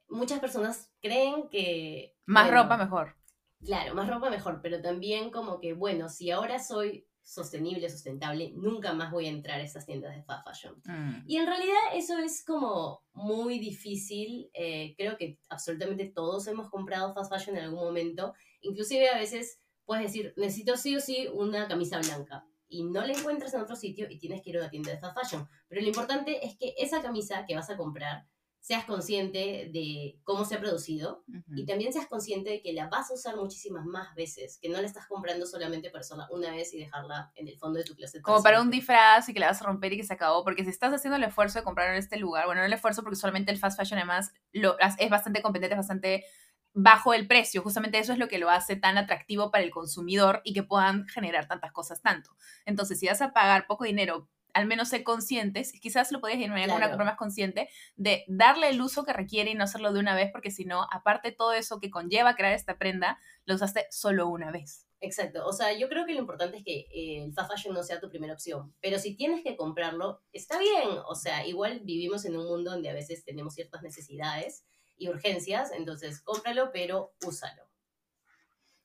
muchas 0.09 0.41
personas 0.41 0.91
creen 0.99 1.47
que... 1.47 2.17
Más 2.25 2.47
bueno, 2.47 2.63
ropa 2.63 2.75
mejor. 2.75 3.15
Claro, 3.63 3.95
más 3.95 4.09
ropa 4.09 4.29
mejor, 4.29 4.59
pero 4.61 4.81
también 4.81 5.31
como 5.31 5.61
que, 5.61 5.71
bueno, 5.71 6.09
si 6.09 6.29
ahora 6.29 6.59
soy 6.59 7.07
sostenible, 7.25 7.89
sustentable, 7.89 8.51
nunca 8.55 8.93
más 8.93 9.11
voy 9.11 9.25
a 9.25 9.29
entrar 9.29 9.59
a 9.59 9.63
estas 9.63 9.85
tiendas 9.85 10.15
de 10.15 10.23
fast 10.23 10.47
fashion. 10.47 10.75
Mm. 10.85 11.23
Y 11.25 11.37
en 11.37 11.47
realidad 11.47 11.75
eso 11.95 12.19
es 12.19 12.45
como 12.45 13.03
muy 13.13 13.57
difícil. 13.57 14.49
eh, 14.53 14.93
creo 14.95 15.17
que 15.17 15.39
absolutamente 15.49 16.05
todos 16.05 16.47
hemos 16.47 16.69
comprado 16.69 17.13
fast 17.13 17.33
fashion 17.33 17.57
en 17.57 17.63
algún 17.63 17.83
momento. 17.83 18.33
Inclusive 18.61 19.09
a 19.09 19.17
veces 19.17 19.59
puedes 19.85 20.05
decir, 20.05 20.33
necesito 20.37 20.77
sí 20.77 20.95
o 20.95 20.99
sí 20.99 21.27
una 21.33 21.67
camisa 21.67 21.99
blanca. 21.99 22.45
Y 22.67 22.83
no 22.83 23.05
la 23.05 23.13
encuentras 23.13 23.53
en 23.53 23.61
otro 23.61 23.75
sitio 23.75 24.07
y 24.09 24.19
tienes 24.19 24.41
que 24.41 24.51
ir 24.51 24.57
a 24.57 24.61
una 24.61 24.69
tienda 24.69 24.91
de 24.91 24.99
fast 24.99 25.17
fashion. 25.19 25.49
Pero 25.67 25.81
lo 25.81 25.87
importante 25.87 26.45
es 26.45 26.57
que 26.57 26.75
esa 26.77 27.01
camisa 27.01 27.45
que 27.47 27.55
vas 27.55 27.69
a 27.71 27.77
comprar 27.77 28.27
seas 28.65 28.85
consciente 28.85 29.69
de 29.71 30.19
cómo 30.23 30.43
se 30.43 30.55
ha 30.55 30.59
producido 30.59 31.23
Ujú. 31.27 31.55
y 31.55 31.67
también 31.67 31.93
seas 31.93 32.07
consciente 32.07 32.49
de 32.49 32.61
que 32.63 32.73
la 32.73 32.87
vas 32.87 33.11
a 33.11 33.13
usar 33.13 33.35
muchísimas 33.35 33.85
más 33.85 34.15
veces, 34.15 34.57
que 34.59 34.69
no 34.69 34.81
la 34.81 34.87
estás 34.87 35.05
comprando 35.05 35.45
solamente 35.45 35.91
para 35.91 36.01
usarla 36.01 36.27
una 36.31 36.49
vez 36.49 36.73
y 36.73 36.79
dejarla 36.79 37.31
en 37.35 37.47
el 37.47 37.59
fondo 37.59 37.77
de 37.77 37.85
tu 37.85 37.93
closet. 37.93 38.23
Como 38.23 38.41
para 38.41 38.59
un 38.59 38.71
disfraz 38.71 39.29
y 39.29 39.35
que 39.35 39.39
la 39.39 39.49
vas 39.49 39.61
a 39.61 39.65
romper 39.65 39.93
y 39.93 39.97
que 39.97 40.03
se 40.03 40.13
acabó. 40.13 40.43
Porque 40.43 40.63
si 40.63 40.71
estás 40.71 40.91
haciendo 40.91 41.15
el 41.15 41.23
esfuerzo 41.23 41.59
de 41.59 41.63
comprar 41.63 41.91
en 41.91 41.97
este 41.97 42.17
lugar, 42.17 42.47
bueno, 42.47 42.61
no 42.61 42.65
el 42.65 42.73
esfuerzo 42.73 43.03
porque 43.03 43.17
solamente 43.17 43.51
el 43.51 43.59
fast 43.59 43.77
fashion 43.77 43.99
además 43.99 44.33
lo, 44.51 44.77
es 44.79 45.09
bastante 45.11 45.43
competente, 45.43 45.75
es 45.75 45.77
bastante 45.77 46.25
bajo 46.73 47.13
el 47.13 47.27
precio. 47.27 47.61
Justamente 47.61 47.99
eso 47.99 48.13
es 48.13 48.17
lo 48.17 48.27
que 48.27 48.39
lo 48.39 48.49
hace 48.49 48.75
tan 48.75 48.97
atractivo 48.97 49.51
para 49.51 49.63
el 49.63 49.69
consumidor 49.69 50.41
y 50.43 50.55
que 50.55 50.63
puedan 50.63 51.07
generar 51.07 51.47
tantas 51.47 51.71
cosas 51.71 52.01
tanto. 52.01 52.31
Entonces, 52.65 52.99
si 52.99 53.05
vas 53.05 53.21
a 53.21 53.31
pagar 53.31 53.67
poco 53.67 53.83
dinero, 53.83 54.27
al 54.55 54.67
menos 54.67 54.87
ser 54.87 55.03
conscientes, 55.03 55.73
quizás 55.81 56.13
lo 56.13 56.21
podías 56.21 56.39
ir 56.39 56.49
a 56.49 56.53
una 56.53 56.63
Claro. 56.65 56.87
compra 56.91 57.05
más 57.05 57.17
consciente, 57.17 57.69
de 57.97 58.23
darle 58.27 58.69
el 58.69 58.81
uso 58.81 59.03
que 59.03 59.11
requiere 59.11 59.51
y 59.51 59.53
no 59.53 59.65
hacerlo 59.65 59.91
de 59.91 59.99
una 59.99 60.15
vez, 60.15 60.31
porque 60.31 60.49
si 60.49 60.63
no, 60.63 60.87
aparte 60.91 61.33
todo 61.33 61.51
eso 61.51 61.79
que 61.81 61.91
conlleva 61.91 62.35
crear 62.35 62.53
esta 62.53 62.77
prenda, 62.77 63.19
lo 63.45 63.55
usaste 63.55 63.85
solo 63.91 64.29
una 64.29 64.51
vez. 64.51 64.87
Exacto, 65.01 65.45
o 65.45 65.51
sea, 65.51 65.77
yo 65.77 65.89
creo 65.89 66.05
que 66.05 66.13
lo 66.13 66.21
importante 66.21 66.55
es 66.57 66.63
que 66.63 66.87
eh, 66.89 67.25
el 67.25 67.33
fast 67.33 67.51
fashion 67.51 67.73
no 67.75 67.83
sea 67.83 67.99
tu 67.99 68.09
primera 68.09 68.33
opción, 68.33 68.73
pero 68.79 68.97
si 68.97 69.17
tienes 69.17 69.43
que 69.43 69.57
comprarlo, 69.57 70.23
está 70.31 70.57
bien, 70.57 70.87
o 71.05 71.15
sea, 71.15 71.45
igual 71.45 71.81
vivimos 71.83 72.23
en 72.23 72.37
un 72.37 72.45
mundo 72.47 72.71
donde 72.71 72.89
a 72.89 72.93
veces 72.93 73.25
tenemos 73.25 73.55
ciertas 73.55 73.83
necesidades 73.83 74.65
y 74.97 75.09
urgencias, 75.09 75.73
entonces 75.73 76.21
cómpralo, 76.21 76.71
pero 76.71 77.13
úsalo. 77.25 77.63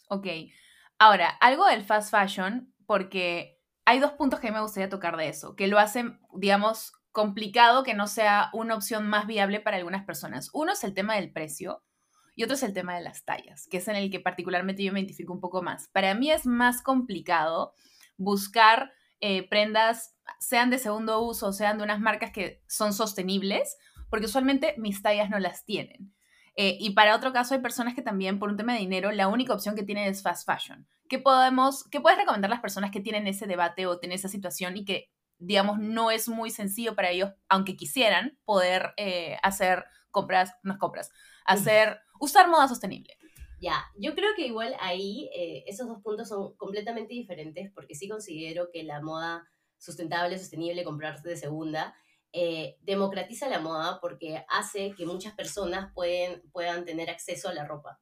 Ok. 0.09 0.27
Ahora, 0.99 1.29
algo 1.29 1.65
del 1.67 1.85
fast 1.85 2.11
fashion, 2.11 2.75
porque 2.87 3.60
hay 3.91 3.99
dos 3.99 4.13
puntos 4.13 4.39
que 4.39 4.53
me 4.53 4.61
gustaría 4.61 4.89
tocar 4.89 5.17
de 5.17 5.29
eso, 5.29 5.57
que 5.57 5.67
lo 5.67 5.81
hacen, 5.81 6.21
digamos, 6.33 6.93
complicado 7.11 7.83
que 7.83 7.93
no 7.93 8.07
sea 8.07 8.49
una 8.53 8.77
opción 8.77 9.09
más 9.09 9.27
viable 9.27 9.59
para 9.59 9.79
algunas 9.79 10.05
personas. 10.05 10.49
Uno 10.53 10.75
es 10.75 10.85
el 10.85 10.95
tema 10.95 11.17
del 11.17 11.33
precio 11.33 11.83
y 12.37 12.45
otro 12.45 12.55
es 12.55 12.63
el 12.63 12.73
tema 12.73 12.95
de 12.95 13.01
las 13.01 13.25
tallas, 13.25 13.67
que 13.69 13.79
es 13.79 13.89
en 13.89 13.97
el 13.97 14.09
que 14.09 14.21
particularmente 14.21 14.85
yo 14.85 14.93
me 14.93 15.01
identifico 15.01 15.33
un 15.33 15.41
poco 15.41 15.61
más. 15.61 15.89
Para 15.89 16.15
mí 16.15 16.31
es 16.31 16.47
más 16.47 16.83
complicado 16.83 17.75
buscar 18.17 18.93
eh, 19.19 19.49
prendas, 19.49 20.15
sean 20.39 20.71
de 20.71 20.79
segundo 20.79 21.21
uso, 21.23 21.53
sean 21.53 21.79
de 21.79 21.83
unas 21.83 21.99
marcas 21.99 22.31
que 22.31 22.63
son 22.69 22.93
sostenibles, 22.93 23.77
porque 24.09 24.27
usualmente 24.27 24.77
mis 24.79 25.03
tallas 25.03 25.31
no 25.31 25.41
las 25.41 25.65
tienen. 25.65 26.15
Eh, 26.55 26.77
y 26.79 26.91
para 26.91 27.17
otro 27.17 27.33
caso 27.33 27.55
hay 27.55 27.61
personas 27.61 27.97
que 27.97 28.03
también 28.03 28.39
por 28.39 28.51
un 28.51 28.57
tema 28.57 28.75
de 28.75 28.79
dinero 28.79 29.11
la 29.11 29.27
única 29.27 29.53
opción 29.53 29.75
que 29.75 29.83
tienen 29.83 30.05
es 30.05 30.23
fast 30.23 30.47
fashion. 30.47 30.87
¿Qué, 31.11 31.19
podemos, 31.19 31.83
¿Qué 31.91 32.01
puedes 32.01 32.21
recomendar 32.21 32.49
a 32.53 32.55
las 32.55 32.63
personas 32.63 32.93
que 32.93 33.01
tienen 33.01 33.27
ese 33.27 33.49
debate 33.49 33.85
o 33.87 33.99
tienen 33.99 34.15
esa 34.15 34.29
situación 34.29 34.77
y 34.77 34.85
que, 34.85 35.11
digamos, 35.39 35.81
no 35.81 36.13
es 36.13 36.29
muy 36.29 36.51
sencillo 36.51 36.95
para 36.95 37.11
ellos, 37.11 37.33
aunque 37.49 37.77
quisieran, 37.77 38.39
poder 38.45 38.95
eh, 38.97 39.37
hacer 39.43 39.85
compras, 40.13 40.55
no 40.63 40.79
compras, 40.79 41.11
hacer, 41.45 41.99
usar 42.21 42.49
moda 42.49 42.69
sostenible? 42.69 43.19
Ya, 43.61 43.85
yo 43.99 44.15
creo 44.15 44.31
que 44.37 44.47
igual 44.47 44.77
ahí 44.79 45.29
eh, 45.35 45.65
esos 45.67 45.89
dos 45.89 46.01
puntos 46.01 46.29
son 46.29 46.55
completamente 46.57 47.13
diferentes 47.13 47.73
porque 47.75 47.97
sí 47.97 48.09
considero 48.09 48.71
que 48.73 48.85
la 48.85 49.03
moda 49.03 49.49
sustentable, 49.79 50.39
sostenible, 50.39 50.85
comprarse 50.85 51.29
de 51.29 51.37
segunda, 51.37 51.93
eh, 52.33 52.77
democratiza 52.83 53.49
la 53.49 53.59
moda 53.59 53.99
porque 54.01 54.45
hace 54.49 54.95
que 54.95 55.07
muchas 55.07 55.35
personas 55.35 55.93
pueden, 55.93 56.41
puedan 56.53 56.85
tener 56.85 57.11
acceso 57.11 57.49
a 57.49 57.53
la 57.53 57.67
ropa. 57.67 57.99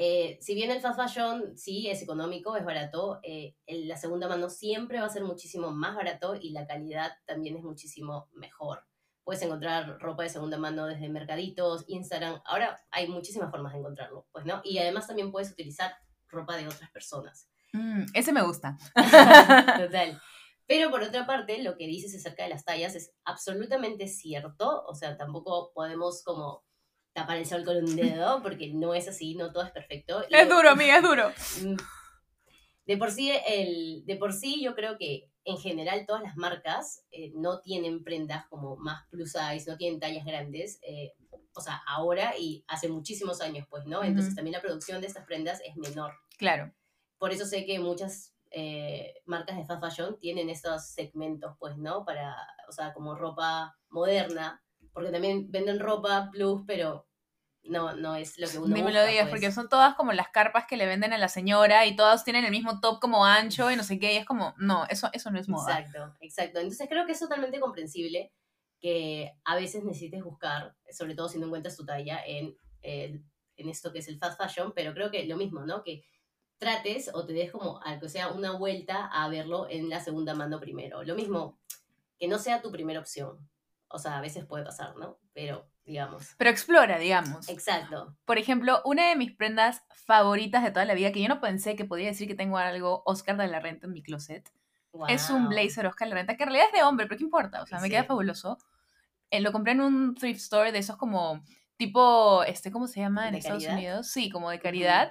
Eh, 0.00 0.38
si 0.40 0.54
bien 0.54 0.70
el 0.70 0.80
fast 0.80 0.96
fashion 0.96 1.58
sí 1.58 1.90
es 1.90 2.00
económico, 2.02 2.56
es 2.56 2.64
barato, 2.64 3.18
eh, 3.24 3.56
la 3.66 3.96
segunda 3.96 4.28
mano 4.28 4.48
siempre 4.48 5.00
va 5.00 5.06
a 5.06 5.10
ser 5.10 5.24
muchísimo 5.24 5.72
más 5.72 5.96
barato 5.96 6.36
y 6.40 6.50
la 6.50 6.68
calidad 6.68 7.10
también 7.26 7.56
es 7.56 7.64
muchísimo 7.64 8.28
mejor. 8.32 8.84
Puedes 9.24 9.42
encontrar 9.42 9.98
ropa 9.98 10.22
de 10.22 10.28
segunda 10.28 10.56
mano 10.56 10.86
desde 10.86 11.08
mercaditos, 11.08 11.84
Instagram. 11.88 12.40
Ahora 12.44 12.80
hay 12.92 13.08
muchísimas 13.08 13.50
formas 13.50 13.72
de 13.72 13.80
encontrarlo, 13.80 14.28
pues, 14.30 14.46
¿no? 14.46 14.60
Y 14.62 14.78
además 14.78 15.08
también 15.08 15.32
puedes 15.32 15.50
utilizar 15.50 15.92
ropa 16.28 16.56
de 16.56 16.68
otras 16.68 16.92
personas. 16.92 17.50
Mm, 17.72 18.04
ese 18.14 18.32
me 18.32 18.42
gusta. 18.42 18.78
Total. 18.94 20.22
Pero 20.68 20.92
por 20.92 21.02
otra 21.02 21.26
parte, 21.26 21.60
lo 21.60 21.76
que 21.76 21.88
dices 21.88 22.14
acerca 22.14 22.44
de 22.44 22.50
las 22.50 22.64
tallas 22.64 22.94
es 22.94 23.12
absolutamente 23.24 24.06
cierto. 24.06 24.84
O 24.86 24.94
sea, 24.94 25.16
tampoco 25.16 25.72
podemos 25.74 26.22
como 26.22 26.67
tapar 27.20 27.36
el 27.38 27.46
sol 27.46 27.64
con 27.64 27.76
un 27.76 27.96
dedo, 27.96 28.42
porque 28.42 28.72
no 28.72 28.94
es 28.94 29.08
así, 29.08 29.34
no 29.34 29.52
todo 29.52 29.64
es 29.64 29.70
perfecto. 29.72 30.24
Y- 30.28 30.34
es 30.34 30.48
duro, 30.48 30.70
amiga, 30.70 30.96
es 30.96 31.02
duro. 31.02 31.30
Mm. 31.62 31.76
De 32.86 32.96
por 32.96 33.10
sí, 33.10 33.32
el, 33.46 34.04
de 34.06 34.16
por 34.16 34.32
sí 34.32 34.62
yo 34.62 34.74
creo 34.74 34.96
que 34.96 35.30
en 35.44 35.58
general 35.58 36.06
todas 36.06 36.22
las 36.22 36.36
marcas 36.36 37.04
eh, 37.10 37.32
no 37.34 37.60
tienen 37.60 38.04
prendas 38.04 38.46
como 38.48 38.76
más 38.76 39.06
plus 39.10 39.32
size, 39.32 39.70
no 39.70 39.76
tienen 39.76 40.00
tallas 40.00 40.24
grandes, 40.24 40.78
eh, 40.82 41.12
o 41.54 41.60
sea, 41.60 41.82
ahora 41.86 42.34
y 42.38 42.64
hace 42.68 42.88
muchísimos 42.88 43.40
años, 43.40 43.66
pues, 43.68 43.84
¿no? 43.86 44.04
Entonces 44.04 44.34
también 44.34 44.52
la 44.52 44.62
producción 44.62 45.00
de 45.00 45.06
estas 45.06 45.26
prendas 45.26 45.60
es 45.66 45.76
menor. 45.76 46.14
Claro. 46.38 46.72
Por 47.18 47.32
eso 47.32 47.44
sé 47.46 47.66
que 47.66 47.78
muchas 47.80 48.34
eh, 48.50 49.14
marcas 49.24 49.56
de 49.56 49.64
fast 49.64 49.82
fashion 49.82 50.18
tienen 50.20 50.48
estos 50.50 50.86
segmentos, 50.86 51.56
pues, 51.58 51.76
¿no? 51.76 52.04
Para, 52.04 52.36
o 52.68 52.72
sea, 52.72 52.92
como 52.92 53.16
ropa 53.16 53.76
moderna, 53.90 54.62
porque 54.92 55.10
también 55.10 55.50
venden 55.50 55.80
ropa 55.80 56.30
plus, 56.30 56.62
pero 56.66 57.07
no, 57.68 57.94
no 57.94 58.16
es 58.16 58.38
lo 58.38 58.48
que 58.48 58.58
uno 58.58 58.74
Ni 58.74 58.82
me 58.82 58.92
lo 58.92 59.04
digas, 59.04 59.24
pues. 59.24 59.30
porque 59.30 59.52
son 59.52 59.68
todas 59.68 59.94
como 59.94 60.12
las 60.12 60.28
carpas 60.28 60.66
que 60.66 60.76
le 60.76 60.86
venden 60.86 61.12
a 61.12 61.18
la 61.18 61.28
señora 61.28 61.86
y 61.86 61.96
todas 61.96 62.24
tienen 62.24 62.44
el 62.44 62.50
mismo 62.50 62.80
top 62.80 63.00
como 63.00 63.24
ancho 63.24 63.70
y 63.70 63.76
no 63.76 63.82
sé 63.82 63.98
qué, 63.98 64.14
y 64.14 64.16
es 64.16 64.26
como, 64.26 64.54
no, 64.58 64.84
eso, 64.88 65.08
eso 65.12 65.30
no 65.30 65.38
es 65.38 65.48
moda. 65.48 65.78
Exacto, 65.78 66.16
exacto. 66.20 66.58
Entonces 66.60 66.88
creo 66.88 67.06
que 67.06 67.12
es 67.12 67.20
totalmente 67.20 67.60
comprensible 67.60 68.32
que 68.80 69.32
a 69.44 69.56
veces 69.56 69.84
necesites 69.84 70.22
buscar, 70.22 70.76
sobre 70.90 71.14
todo 71.14 71.28
si 71.28 71.38
no 71.38 71.46
encuentras 71.46 71.76
tu 71.76 71.84
talla, 71.84 72.20
en, 72.24 72.56
eh, 72.82 73.20
en 73.56 73.68
esto 73.68 73.92
que 73.92 73.98
es 73.98 74.08
el 74.08 74.18
fast 74.18 74.40
fashion, 74.40 74.72
pero 74.74 74.94
creo 74.94 75.10
que 75.10 75.24
lo 75.26 75.36
mismo, 75.36 75.64
¿no? 75.64 75.82
Que 75.82 76.04
trates 76.58 77.10
o 77.12 77.24
te 77.24 77.32
des 77.32 77.50
como, 77.50 77.80
al 77.82 78.00
que 78.00 78.08
sea, 78.08 78.28
una 78.32 78.52
vuelta 78.52 79.06
a 79.06 79.28
verlo 79.28 79.68
en 79.68 79.88
la 79.88 80.00
segunda 80.00 80.34
mano 80.34 80.60
primero. 80.60 81.02
Lo 81.02 81.14
mismo, 81.14 81.58
que 82.18 82.28
no 82.28 82.38
sea 82.38 82.62
tu 82.62 82.70
primera 82.70 83.00
opción. 83.00 83.48
O 83.88 83.98
sea, 83.98 84.18
a 84.18 84.20
veces 84.20 84.44
puede 84.44 84.64
pasar, 84.64 84.96
¿no? 84.96 85.18
Pero, 85.32 85.68
digamos. 85.88 86.34
Pero 86.38 86.50
explora, 86.50 86.98
digamos. 86.98 87.48
Exacto. 87.48 88.14
Por 88.24 88.38
ejemplo, 88.38 88.80
una 88.84 89.08
de 89.08 89.16
mis 89.16 89.32
prendas 89.34 89.82
favoritas 90.06 90.62
de 90.62 90.70
toda 90.70 90.84
la 90.84 90.94
vida, 90.94 91.10
que 91.10 91.20
yo 91.22 91.28
no 91.28 91.40
pensé 91.40 91.74
que 91.74 91.84
podía 91.84 92.06
decir 92.06 92.28
que 92.28 92.34
tengo 92.36 92.58
algo 92.58 93.02
Oscar 93.06 93.36
de 93.36 93.48
la 93.48 93.58
Renta 93.58 93.86
en 93.86 93.92
mi 93.94 94.02
closet, 94.02 94.48
es 95.08 95.30
un 95.30 95.48
blazer 95.48 95.86
Oscar 95.86 96.06
de 96.08 96.14
la 96.14 96.20
Renta, 96.20 96.36
que 96.36 96.44
en 96.44 96.50
realidad 96.50 96.68
es 96.72 96.78
de 96.78 96.84
hombre, 96.84 97.06
pero 97.06 97.18
¿qué 97.18 97.24
importa? 97.24 97.62
O 97.62 97.66
sea, 97.66 97.80
me 97.80 97.88
queda 97.90 98.04
fabuloso. 98.04 98.58
Eh, 99.30 99.40
lo 99.40 99.50
compré 99.52 99.72
en 99.72 99.80
un 99.80 100.14
thrift 100.14 100.40
store 100.40 100.72
de 100.72 100.78
esos 100.78 100.96
como, 100.96 101.42
tipo, 101.76 102.42
este, 102.44 102.70
¿cómo 102.70 102.86
se 102.86 103.00
llama 103.00 103.26
en 103.26 103.32
¿De 103.32 103.38
Estados 103.38 103.64
caridad? 103.64 103.78
Unidos? 103.78 104.06
Sí, 104.08 104.30
como 104.30 104.50
de 104.50 104.58
caridad. 104.60 105.08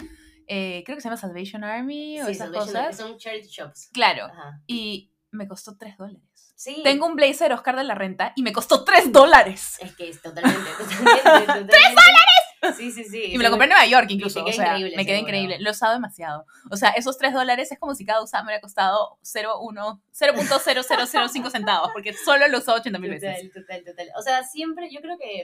Eh, 0.47 0.83
creo 0.85 0.95
que 0.95 1.01
se 1.01 1.07
llama 1.09 1.17
Salvation 1.17 1.63
Army 1.63 2.21
o 2.21 2.25
Sí, 2.25 2.31
esas 2.31 2.47
Salvation 2.47 2.75
Army, 2.77 2.87
cosas. 2.89 2.97
son 3.09 3.17
charity 3.17 3.47
shops. 3.49 3.89
Claro. 3.93 4.25
Ajá. 4.25 4.61
Y 4.65 5.11
me 5.31 5.47
costó 5.47 5.77
3 5.77 5.97
dólares. 5.97 6.26
Sí. 6.57 6.81
Tengo 6.83 7.05
un 7.05 7.15
blazer 7.15 7.53
Oscar 7.53 7.75
de 7.75 7.83
la 7.83 7.93
Renta 7.93 8.33
y 8.35 8.41
me 8.41 8.51
costó 8.51 8.83
3 8.83 9.11
dólares. 9.11 9.75
Es 9.79 9.95
que 9.95 10.09
es 10.09 10.19
totalmente, 10.21 10.59
totalmente. 10.77 11.65
¡Tres 11.71 11.89
dólares! 11.89 12.75
Sí, 12.75 12.91
sí, 12.91 13.03
sí. 13.03 13.23
Y 13.25 13.37
me 13.37 13.43
lo 13.43 13.51
compré 13.51 13.65
en 13.65 13.69
Nueva 13.69 13.85
York 13.85 14.07
incluso. 14.09 14.39
te 14.39 14.41
O 14.41 14.45
queda 14.45 14.55
sea, 14.55 14.65
increíble, 14.73 14.97
me 14.97 15.05
quedé 15.05 15.19
increíble. 15.19 15.57
Lo 15.59 15.69
he 15.69 15.71
usado 15.71 15.93
demasiado. 15.93 16.45
O 16.71 16.75
sea, 16.75 16.89
esos 16.89 17.15
3 17.19 17.31
dólares 17.33 17.71
es 17.71 17.77
como 17.77 17.93
si 17.93 18.03
cada 18.05 18.23
usado 18.23 18.43
me 18.43 18.49
hubiera 18.49 18.61
costado 18.61 19.19
0,1 19.23 20.01
0.0005 20.19 21.51
centavos, 21.51 21.91
porque 21.93 22.13
solo 22.13 22.47
lo 22.47 22.57
he 22.57 22.59
usado 22.59 22.79
80 22.79 22.99
mil 22.99 23.11
veces. 23.11 23.51
Total, 23.53 23.83
total, 23.83 23.83
total. 23.85 24.07
O 24.17 24.21
sea, 24.23 24.43
siempre, 24.43 24.89
yo 24.91 24.99
creo 25.01 25.17
que 25.19 25.43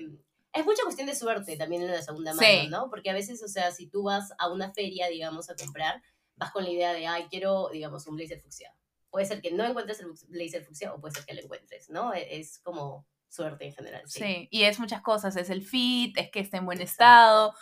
es 0.52 0.66
mucha 0.66 0.84
cuestión 0.84 1.08
de 1.08 1.16
suerte 1.16 1.56
también 1.58 1.84
en 1.84 1.92
la 1.92 2.02
segunda 2.02 2.34
mano, 2.34 2.48
Sí. 2.48 2.68
¿no? 2.70 2.90
Porque 2.90 3.12
a 3.12 3.14
veces, 3.14 3.42
o 3.44 3.48
sea, 3.48 3.72
si 3.72 3.88
tú 3.88 4.04
vas 4.04 4.34
a 4.40 4.50
una 4.52 4.72
feria, 4.74 5.08
digamos, 5.08 5.50
a 5.52 5.56
comprar, 5.56 6.02
vas 6.36 6.52
con 6.52 6.64
la 6.64 6.72
idea 6.72 6.94
de, 6.94 7.06
ay, 7.08 7.28
quiero, 7.30 7.70
digamos, 7.72 8.08
un 8.08 8.16
blazer 8.16 8.42
fucsia. 8.42 8.74
Puede 9.14 9.28
ser 9.28 9.42
que 9.42 9.52
no 9.52 9.64
encuentres 9.64 10.00
el 10.00 10.08
blazer 10.28 10.66
fucsia 10.66 10.92
o 10.92 11.00
puede 11.00 11.14
ser 11.14 11.24
que 11.26 11.36
lo 11.36 11.42
encuentres, 11.44 11.88
¿no? 11.92 12.14
E- 12.16 12.40
Es 12.40 12.58
como 12.64 13.06
suerte 13.30 13.66
en 13.66 13.74
general. 13.74 14.02
Sí. 14.08 14.20
Sí, 14.20 14.48
y 14.52 14.64
es 14.64 14.80
muchas 14.80 15.02
cosas. 15.02 15.36
Es 15.38 15.52
el 15.52 15.62
fit, 15.62 16.18
es 16.18 16.32
que 16.32 16.40
esté 16.40 16.58
en 16.58 16.66
buen 16.66 16.82
estado. 16.82 17.54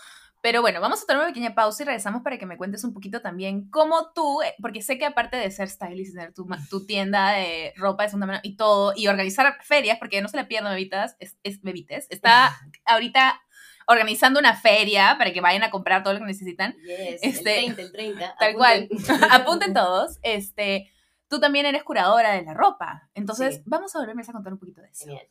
Pero 0.41 0.61
bueno, 0.61 0.79
vamos 0.81 1.03
a 1.03 1.05
tomar 1.05 1.23
una 1.23 1.27
pequeña 1.33 1.53
pausa 1.53 1.83
y 1.83 1.85
regresamos 1.85 2.23
para 2.23 2.37
que 2.39 2.45
me 2.45 2.55
cuentes 2.57 2.83
un 2.85 2.93
poquito 2.93 3.21
también 3.21 3.69
cómo 3.69 4.11
tú, 4.15 4.41
eh, 4.41 4.55
porque 4.61 4.81
sé 4.81 4.97
que 4.97 5.05
aparte 5.05 5.35
de 5.37 5.51
ser 5.51 5.69
stylist, 5.69 6.15
tener 6.15 6.33
tu, 6.33 6.47
tu 6.69 6.85
tienda 6.87 7.33
de 7.33 7.73
ropa 7.75 8.03
de 8.03 8.09
segunda 8.09 8.27
mano 8.27 8.39
y 8.43 8.55
todo, 8.55 8.93
y 8.95 9.07
organizar 9.07 9.57
ferias, 9.61 9.97
porque 9.99 10.21
no 10.21 10.29
se 10.29 10.37
la 10.37 10.47
pierdan, 10.47 10.71
bebitas, 10.73 11.15
es, 11.19 11.37
es 11.43 11.61
bebites, 11.61 12.07
está 12.09 12.57
ahorita 12.85 13.39
organizando 13.87 14.39
una 14.39 14.55
feria 14.55 15.15
para 15.17 15.33
que 15.33 15.41
vayan 15.41 15.63
a 15.63 15.69
comprar 15.69 16.01
todo 16.01 16.13
lo 16.13 16.19
que 16.21 16.25
necesitan. 16.27 16.73
Yes, 16.81 17.19
Este, 17.21 17.59
el 17.65 17.75
30, 17.75 17.81
el 17.81 17.91
30. 17.91 18.35
Tal 18.39 18.55
cual. 18.55 18.83
apunten. 18.89 19.23
Apunten 19.31 19.73
todos. 19.73 20.17
Este, 20.23 20.89
tú 21.31 21.39
también 21.39 21.65
eres 21.65 21.83
curadora 21.83 22.33
de 22.33 22.41
la 22.43 22.53
ropa. 22.53 23.09
Entonces, 23.15 23.55
Sí. 23.55 23.61
vamos 23.65 23.95
a 23.95 23.99
volverme 23.99 24.21
a 24.21 24.31
contar 24.33 24.51
un 24.51 24.59
poquito 24.59 24.81
de 24.81 24.89
eso. 24.89 25.05
Genial. 25.05 25.27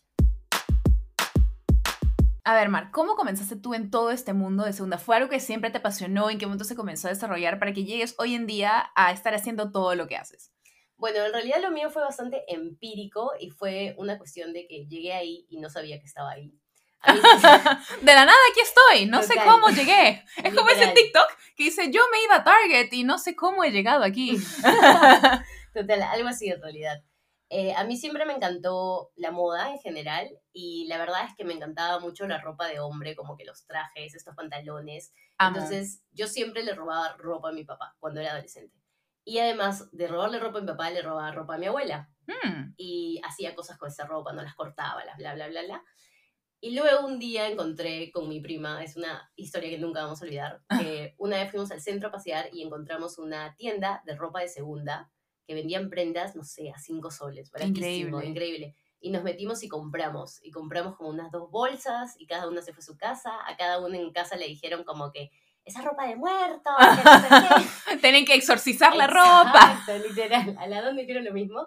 A 2.43 2.55
ver, 2.55 2.71
Mar, 2.71 2.91
¿cómo 2.91 3.17
comenzaste 3.17 3.55
tú 3.57 3.75
en 3.75 3.91
todo 3.91 4.11
este 4.11 4.33
mundo 4.33 4.65
de 4.65 4.73
segunda? 4.73 4.97
¿Fue 4.97 5.15
algo 5.17 5.29
que 5.29 5.41
siempre 5.41 5.71
te 5.71 5.77
apasionó? 5.79 6.31
¿En 6.31 6.39
qué 6.39 6.47
momento 6.47 6.65
se 6.65 6.75
comenzó 6.75 7.07
a 7.07 7.11
desarrollar 7.11 7.59
para 7.59 7.75
que 7.75 7.85
llegues 7.85 8.15
hoy 8.19 8.35
en 8.35 8.47
día 8.47 8.91
a 8.97 9.13
estar 9.13 9.35
haciendo 9.35 9.71
todo 9.71 9.95
lo 9.95 10.09
que 10.09 10.17
haces? 10.17 10.51
Bueno, 10.97 11.23
en 11.25 11.33
realidad 11.35 11.61
lo 11.61 11.71
mío 11.71 11.91
fue 11.91 12.03
bastante 12.03 12.43
empírico 12.49 13.33
y 13.39 13.51
fue 13.51 13.95
una 13.99 14.17
cuestión 14.17 14.55
de 14.55 14.67
que 14.67 14.87
llegué 14.87 15.13
ahí 15.13 15.47
y 15.51 15.59
no 15.61 15.69
sabía 15.69 15.99
que 16.01 16.07
estaba 16.07 16.31
ahí. 16.31 16.47
Mí- 16.49 16.59
De 18.03 18.15
la 18.15 18.25
nada 18.25 18.39
aquí 18.51 18.61
estoy, 18.63 19.07
no 19.07 19.23
sé 19.23 19.35
Total. 19.35 19.47
cómo 19.49 19.69
llegué. 19.69 20.25
Es 20.43 20.55
como 20.55 20.69
ese. 20.71 20.89
TikTok 20.89 21.29
que 21.57 21.65
dice, 21.65 21.91
yo 21.91 22.01
me 22.11 22.23
iba 22.25 22.37
a 22.37 22.45
Target 22.45 22.89
y 22.93 23.05
no 23.05 23.19
sé 23.19 23.37
cómo 23.37 23.65
he 23.65 23.71
llegado 23.71 24.03
aquí. 24.03 24.39
Total, 25.73 26.03
algo 26.03 26.29
así 26.29 26.49
en 26.49 26.61
realidad. 26.61 27.03
Eh, 27.53 27.75
a 27.75 27.83
mí 27.83 27.97
siempre 27.97 28.25
me 28.27 28.35
encantó 28.35 29.11
la 29.17 29.33
moda 29.33 29.73
en 29.73 29.81
general 29.81 30.31
y 30.53 30.87
la 30.87 30.99
verdad 30.99 31.25
es 31.27 31.35
que 31.35 31.45
me 31.45 31.53
encantaba 31.53 31.99
mucho 31.99 32.29
la 32.29 32.41
ropa 32.41 32.69
de 32.69 32.79
hombre, 32.79 33.17
como 33.17 33.37
que 33.37 33.45
los 33.45 33.67
trajes, 33.67 34.15
estos 34.15 34.37
pantalones. 34.37 35.13
Amo. 35.37 35.57
Entonces 35.57 36.03
yo 36.13 36.29
siempre 36.29 36.63
le 36.63 36.75
robaba 36.75 37.17
ropa 37.19 37.49
a 37.49 37.53
mi 37.53 37.65
papá 37.65 37.97
cuando 37.99 38.21
era 38.21 38.33
adolescente. 38.33 38.81
Y 39.25 39.39
además 39.39 39.91
de 39.91 40.07
robarle 40.07 40.39
ropa 40.39 40.59
a 40.59 40.61
mi 40.61 40.67
papá, 40.69 40.91
le 40.91 41.03
robaba 41.03 41.33
ropa 41.33 41.57
a 41.57 41.59
mi 41.59 41.67
abuela. 41.67 42.09
Mm, 42.29 42.75
y 42.77 43.21
hacía 43.25 43.57
cosas 43.57 43.77
con 43.77 43.89
esa 43.89 44.07
ropa, 44.07 44.33
no 44.33 44.43
las 44.43 44.55
cortaba, 44.55 45.05
las 45.05 45.17
bla, 45.17 45.35
bla, 45.35 45.49
bla, 45.49 45.63
bla. 45.63 45.85
Y 46.61 46.77
luego 46.77 47.07
un 47.07 47.19
día 47.19 47.49
encontré 47.49 48.13
con 48.13 48.29
mi 48.29 48.41
prima, 48.41 48.85
es 48.85 48.97
una 48.97 49.33
historia 49.35 49.71
que 49.71 49.79
nunca 49.79 50.03
vamos 50.03 50.23
a 50.23 50.25
olvidar, 50.25 50.63
que 51.09 51.15
una 51.19 51.39
vez 51.39 51.51
fuimos 51.51 51.71
al 51.73 51.81
centro 51.81 52.11
a 52.11 52.13
pasear 52.13 52.49
y 52.53 52.63
encontramos 52.63 53.19
una 53.19 53.57
tienda 53.57 54.03
de 54.07 54.15
ropa 54.15 54.41
de 54.41 54.49
segunda 54.49 55.11
que 55.51 55.55
vendían 55.55 55.91
prendas, 55.91 56.37
no 56.37 56.45
sé, 56.45 56.71
a 56.71 56.79
cinco 56.79 57.11
soles, 57.11 57.51
baratísimo, 57.51 58.23
Increíble. 58.23 58.27
increíble. 58.29 58.77
Y 59.01 59.11
nos 59.11 59.25
metimos 59.25 59.65
y 59.65 59.69
compramos, 59.69 60.39
y 60.45 60.53
compramos 60.53 60.95
como 60.95 61.11
unas 61.11 61.33
dos 61.33 61.51
bolsas 61.51 62.15
y 62.21 62.27
cada 62.29 62.47
una 62.47 62.63
se 62.63 62.73
fue 62.73 62.83
a 62.83 62.85
su 62.85 62.97
casa, 62.97 63.33
a 63.49 63.57
cada 63.57 63.85
uno 63.85 63.97
en 63.97 64.13
casa 64.13 64.37
le 64.37 64.47
dijeron 64.47 64.85
como 64.85 65.11
que, 65.11 65.33
esa 65.65 65.83
ropa 65.83 66.07
de 66.07 66.15
muerto, 66.15 66.71
que 66.79 67.03
no 67.03 67.21
sé 67.21 67.29
qué". 67.89 67.97
Tienen 68.01 68.25
que 68.25 68.35
exorcizar 68.35 68.95
la 68.95 69.09
ropa. 69.09 69.77
Exacto, 69.81 70.09
literal. 70.09 70.57
Al 70.57 70.71
lado 70.71 70.95
me 70.95 71.03
hicieron 71.03 71.25
lo 71.25 71.33
mismo. 71.33 71.67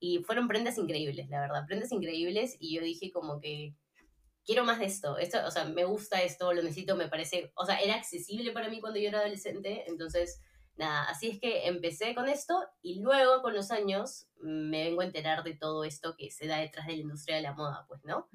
Y 0.00 0.24
fueron 0.24 0.48
prendas 0.48 0.76
increíbles, 0.76 1.28
la 1.28 1.40
verdad. 1.40 1.64
Prendas 1.68 1.92
increíbles. 1.92 2.56
Y 2.58 2.74
yo 2.74 2.82
dije 2.82 3.12
como 3.12 3.38
que 3.38 3.76
quiero 4.44 4.64
más 4.64 4.80
de 4.80 4.86
esto. 4.86 5.18
esto. 5.18 5.38
O 5.46 5.52
sea, 5.52 5.66
me 5.66 5.84
gusta 5.84 6.20
esto, 6.20 6.52
lo 6.52 6.62
necesito, 6.62 6.96
me 6.96 7.06
parece... 7.06 7.52
O 7.54 7.64
sea, 7.64 7.78
era 7.78 7.94
accesible 7.94 8.50
para 8.50 8.68
mí 8.68 8.80
cuando 8.80 8.98
yo 8.98 9.08
era 9.08 9.20
adolescente. 9.20 9.84
Entonces, 9.86 10.40
nada, 10.80 11.04
así 11.04 11.28
es 11.28 11.40
que 11.40 11.68
empecé 11.68 12.14
con 12.14 12.28
esto. 12.28 12.60
Y 12.82 13.00
luego, 13.00 13.42
con 13.42 13.54
los 13.54 13.70
años, 13.70 14.26
me 14.40 14.84
vengo 14.84 15.02
a 15.02 15.04
enterar 15.04 15.44
de 15.44 15.54
todo 15.54 15.84
esto 15.84 16.16
que 16.16 16.30
se 16.30 16.46
da 16.46 16.58
detrás 16.58 16.86
de 16.86 16.94
la 16.94 17.02
industria 17.02 17.36
de 17.36 17.42
la 17.42 17.52
moda, 17.52 17.84
pues, 17.86 18.00
¿no? 18.04 18.28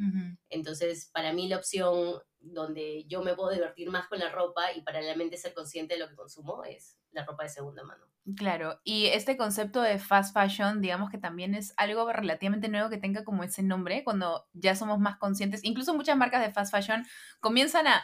Entonces, 0.50 1.10
para 1.14 1.34
mí 1.34 1.50
la 1.50 1.58
opción 1.58 2.22
donde 2.40 3.06
yo 3.08 3.24
me 3.24 3.36
puedo 3.36 3.50
divertir 3.50 3.90
más 3.90 4.08
con 4.08 4.20
la 4.20 4.30
ropa 4.30 4.72
y 4.74 4.82
paralelamente 4.82 5.36
ser 5.36 5.54
consciente 5.54 5.96
de 5.96 6.00
lo 6.00 6.10
que 6.10 6.16
consumo 6.16 6.64
es 6.64 7.00
la 7.12 7.26
ropa 7.26 7.44
de 7.44 7.50
segunda 7.50 7.84
mano. 7.84 8.06
Claro, 8.38 8.80
y 8.84 9.08
este 9.08 9.38
concepto 9.38 9.82
de 9.82 10.00
fast 10.00 10.34
fashion, 10.34 10.82
digamos 10.82 11.10
que 11.10 11.18
también 11.18 11.54
es 11.54 11.74
algo 11.78 12.12
relativamente 12.12 12.70
nuevo 12.70 12.90
que 12.90 12.98
tenga 12.98 13.24
como 13.24 13.44
ese 13.44 13.62
nombre, 13.62 14.04
cuando 14.04 14.48
ya 14.54 14.76
somos 14.76 15.00
más 15.00 15.18
conscientes, 15.18 15.64
incluso 15.64 15.94
muchas 15.94 16.18
marcas 16.18 16.46
de 16.46 16.52
fast 16.52 16.72
fashion 16.72 17.06
comienzan 17.40 17.88
a, 17.88 18.04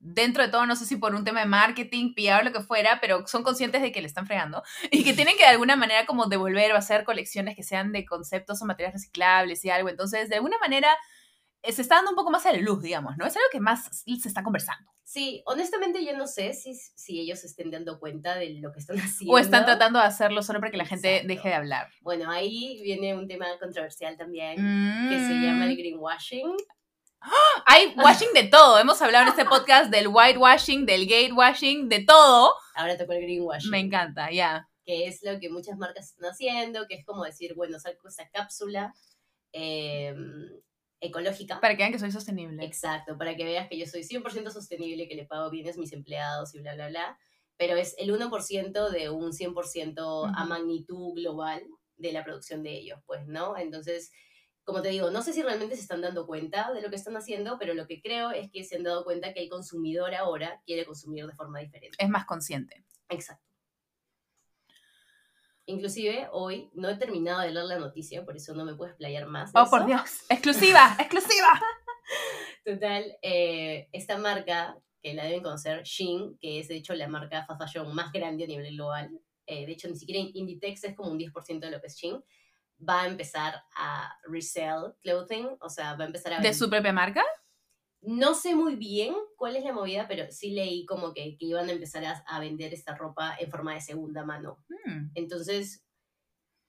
dentro 0.00 0.42
de 0.44 0.48
todo, 0.50 0.64
no 0.66 0.76
sé 0.76 0.86
si 0.86 0.96
por 0.96 1.14
un 1.14 1.24
tema 1.24 1.40
de 1.40 1.46
marketing, 1.46 2.14
pillar 2.14 2.44
lo 2.44 2.52
que 2.52 2.60
fuera, 2.60 2.98
pero 3.00 3.26
son 3.26 3.42
conscientes 3.42 3.82
de 3.82 3.90
que 3.92 4.00
le 4.00 4.06
están 4.06 4.26
fregando 4.26 4.62
y 4.90 5.04
que 5.04 5.12
tienen 5.14 5.36
que 5.36 5.42
de 5.42 5.50
alguna 5.50 5.76
manera 5.76 6.06
como 6.06 6.26
devolver 6.26 6.72
o 6.72 6.76
hacer 6.76 7.04
colecciones 7.04 7.56
que 7.56 7.62
sean 7.62 7.92
de 7.92 8.04
conceptos 8.06 8.62
o 8.62 8.64
materiales 8.66 8.94
reciclables 9.02 9.64
y 9.64 9.70
algo, 9.70 9.88
entonces 9.88 10.28
de 10.28 10.36
alguna 10.36 10.56
manera 10.58 10.88
eh, 11.62 11.72
se 11.72 11.82
está 11.82 11.96
dando 11.96 12.10
un 12.10 12.16
poco 12.16 12.30
más 12.30 12.46
a 12.46 12.52
la 12.52 12.58
luz, 12.58 12.80
digamos, 12.82 13.16
¿no? 13.16 13.26
Es 13.26 13.34
algo 13.36 13.48
que 13.50 13.58
más 13.58 13.88
se 14.04 14.28
está 14.28 14.44
conversando. 14.44 14.88
Sí, 15.02 15.42
honestamente 15.46 16.04
yo 16.04 16.16
no 16.16 16.26
sé 16.26 16.52
si, 16.52 16.74
si 16.74 17.18
ellos 17.18 17.40
se 17.40 17.46
estén 17.48 17.70
dando 17.70 17.98
cuenta 17.98 18.36
de 18.36 18.50
lo 18.60 18.72
que 18.72 18.78
están 18.78 18.96
haciendo. 19.00 19.34
O 19.34 19.38
están 19.38 19.64
tratando 19.64 19.98
de 19.98 20.04
hacerlo 20.04 20.42
solo 20.42 20.60
para 20.60 20.70
que 20.70 20.76
la 20.76 20.84
gente 20.86 21.08
Exacto. 21.16 21.28
deje 21.34 21.48
de 21.48 21.54
hablar. 21.54 21.88
Bueno, 22.02 22.30
ahí 22.30 22.80
viene 22.84 23.14
un 23.16 23.26
tema 23.26 23.46
controversial 23.58 24.16
también, 24.16 24.56
Mm. 24.60 25.08
que 25.10 25.18
se 25.18 25.34
llama 25.34 25.64
el 25.64 25.76
greenwashing. 25.76 26.54
Hay 27.66 27.94
washing 27.96 28.32
de 28.32 28.44
todo. 28.44 28.78
Hemos 28.78 29.00
hablado 29.02 29.24
en 29.24 29.30
este 29.30 29.44
podcast 29.44 29.90
del 29.90 30.08
whitewashing, 30.08 30.86
del 30.86 31.06
gatewashing, 31.06 31.88
de 31.88 32.04
todo. 32.04 32.54
Ahora 32.74 32.96
tocó 32.96 33.12
el 33.12 33.22
greenwashing. 33.22 33.70
Me 33.70 33.80
encanta, 33.80 34.30
ya. 34.30 34.68
que 34.84 35.06
es 35.06 35.22
lo 35.22 35.38
que 35.38 35.50
muchas 35.50 35.76
marcas 35.76 36.06
están 36.10 36.30
haciendo, 36.30 36.86
que 36.88 36.94
es 36.94 37.04
como 37.04 37.24
decir, 37.24 37.54
bueno, 37.54 37.78
saco 37.78 38.08
esta 38.08 38.28
cápsula 38.30 38.94
eh, 39.52 40.14
ecológica. 41.00 41.60
Para 41.60 41.74
que 41.76 41.82
vean 41.82 41.92
que 41.92 41.98
soy 41.98 42.10
sostenible. 42.12 42.64
Exacto, 42.64 43.18
para 43.18 43.36
que 43.36 43.44
veas 43.44 43.68
que 43.68 43.78
yo 43.78 43.86
soy 43.86 44.02
100% 44.02 44.50
sostenible, 44.50 45.08
que 45.08 45.14
le 45.14 45.26
pago 45.26 45.50
bienes 45.50 45.76
a 45.76 45.80
mis 45.80 45.92
empleados 45.92 46.54
y 46.54 46.60
bla, 46.60 46.74
bla, 46.74 46.88
bla. 46.88 47.18
Pero 47.56 47.76
es 47.76 47.94
el 47.98 48.10
1% 48.12 48.88
de 48.90 49.10
un 49.10 49.32
100% 49.32 49.98
a 49.98 50.30
Ujú. 50.42 50.48
magnitud 50.48 51.14
global 51.14 51.62
de 51.96 52.12
la 52.12 52.24
producción 52.24 52.62
de 52.62 52.70
ellos, 52.78 53.00
pues, 53.06 53.26
¿no? 53.26 53.56
Entonces, 53.58 54.10
como 54.68 54.82
te 54.82 54.90
digo, 54.90 55.10
no 55.10 55.22
sé 55.22 55.32
si 55.32 55.42
realmente 55.42 55.76
se 55.76 55.80
están 55.80 56.02
dando 56.02 56.26
cuenta 56.26 56.70
de 56.74 56.82
lo 56.82 56.90
que 56.90 56.96
están 56.96 57.16
haciendo, 57.16 57.58
pero 57.58 57.72
lo 57.72 57.86
que 57.86 58.02
creo 58.02 58.32
es 58.32 58.50
que 58.50 58.64
se 58.64 58.76
han 58.76 58.82
dado 58.82 59.02
cuenta 59.02 59.32
que 59.32 59.42
el 59.42 59.48
consumidor 59.48 60.14
ahora 60.14 60.60
quiere 60.66 60.84
consumir 60.84 61.26
de 61.26 61.32
forma 61.32 61.60
diferente. 61.60 61.96
Es 61.98 62.10
más 62.10 62.26
consciente. 62.26 62.84
Exacto. 63.08 63.46
Inclusive 65.64 66.28
hoy 66.32 66.68
no 66.74 66.90
he 66.90 66.96
terminado 66.98 67.40
de 67.40 67.50
leer 67.50 67.64
la 67.64 67.78
noticia, 67.78 68.26
por 68.26 68.36
eso 68.36 68.52
no 68.54 68.66
me 68.66 68.74
puedo 68.74 68.90
explayar 68.90 69.26
más. 69.26 69.54
de 69.54 69.58
Oh, 69.58 69.70
por 69.70 69.78
eso. 69.78 69.86
Dios. 69.86 70.20
Exclusiva, 70.28 70.96
exclusiva. 70.98 71.48
Total, 72.66 73.16
eh, 73.22 73.88
esta 73.92 74.18
marca 74.18 74.76
que 75.02 75.14
la 75.14 75.24
deben 75.24 75.42
conocer, 75.42 75.82
Shein, 75.84 76.36
que 76.38 76.60
es 76.60 76.68
de 76.68 76.76
hecho 76.76 76.92
la 76.92 77.08
marca 77.08 77.46
fast 77.46 77.62
fashion 77.62 77.94
más 77.94 78.12
grande 78.12 78.44
a 78.44 78.46
nivel 78.46 78.74
global, 78.74 79.18
eh, 79.46 79.64
de 79.64 79.72
hecho 79.72 79.88
ni 79.88 79.96
siquiera 79.96 80.20
Inditex 80.34 80.84
es 80.84 80.94
como 80.94 81.10
un 81.10 81.18
10% 81.18 81.58
de 81.58 81.70
lo 81.70 81.80
que 81.80 81.86
es 81.86 81.96
Shein, 81.96 82.22
va 82.86 83.02
a 83.02 83.06
empezar 83.06 83.62
a 83.76 84.12
resell 84.24 84.94
clothing, 85.02 85.56
o 85.60 85.68
sea, 85.68 85.94
va 85.94 86.04
a 86.04 86.06
empezar 86.06 86.34
a 86.34 86.40
¿De 86.40 86.54
su 86.54 86.68
propia 86.68 86.92
marca? 86.92 87.24
No 88.00 88.34
sé 88.34 88.54
muy 88.54 88.76
bien 88.76 89.14
cuál 89.36 89.56
es 89.56 89.64
la 89.64 89.72
movida, 89.72 90.06
pero 90.06 90.30
sí 90.30 90.50
leí 90.50 90.86
como 90.86 91.12
que, 91.12 91.36
que 91.36 91.46
iban 91.46 91.68
a 91.68 91.72
empezar 91.72 92.04
a, 92.04 92.22
a 92.26 92.38
vender 92.38 92.72
esta 92.72 92.94
ropa 92.94 93.36
en 93.38 93.50
forma 93.50 93.74
de 93.74 93.80
segunda 93.80 94.24
mano. 94.24 94.64
Mm. 94.68 95.10
Entonces, 95.14 95.84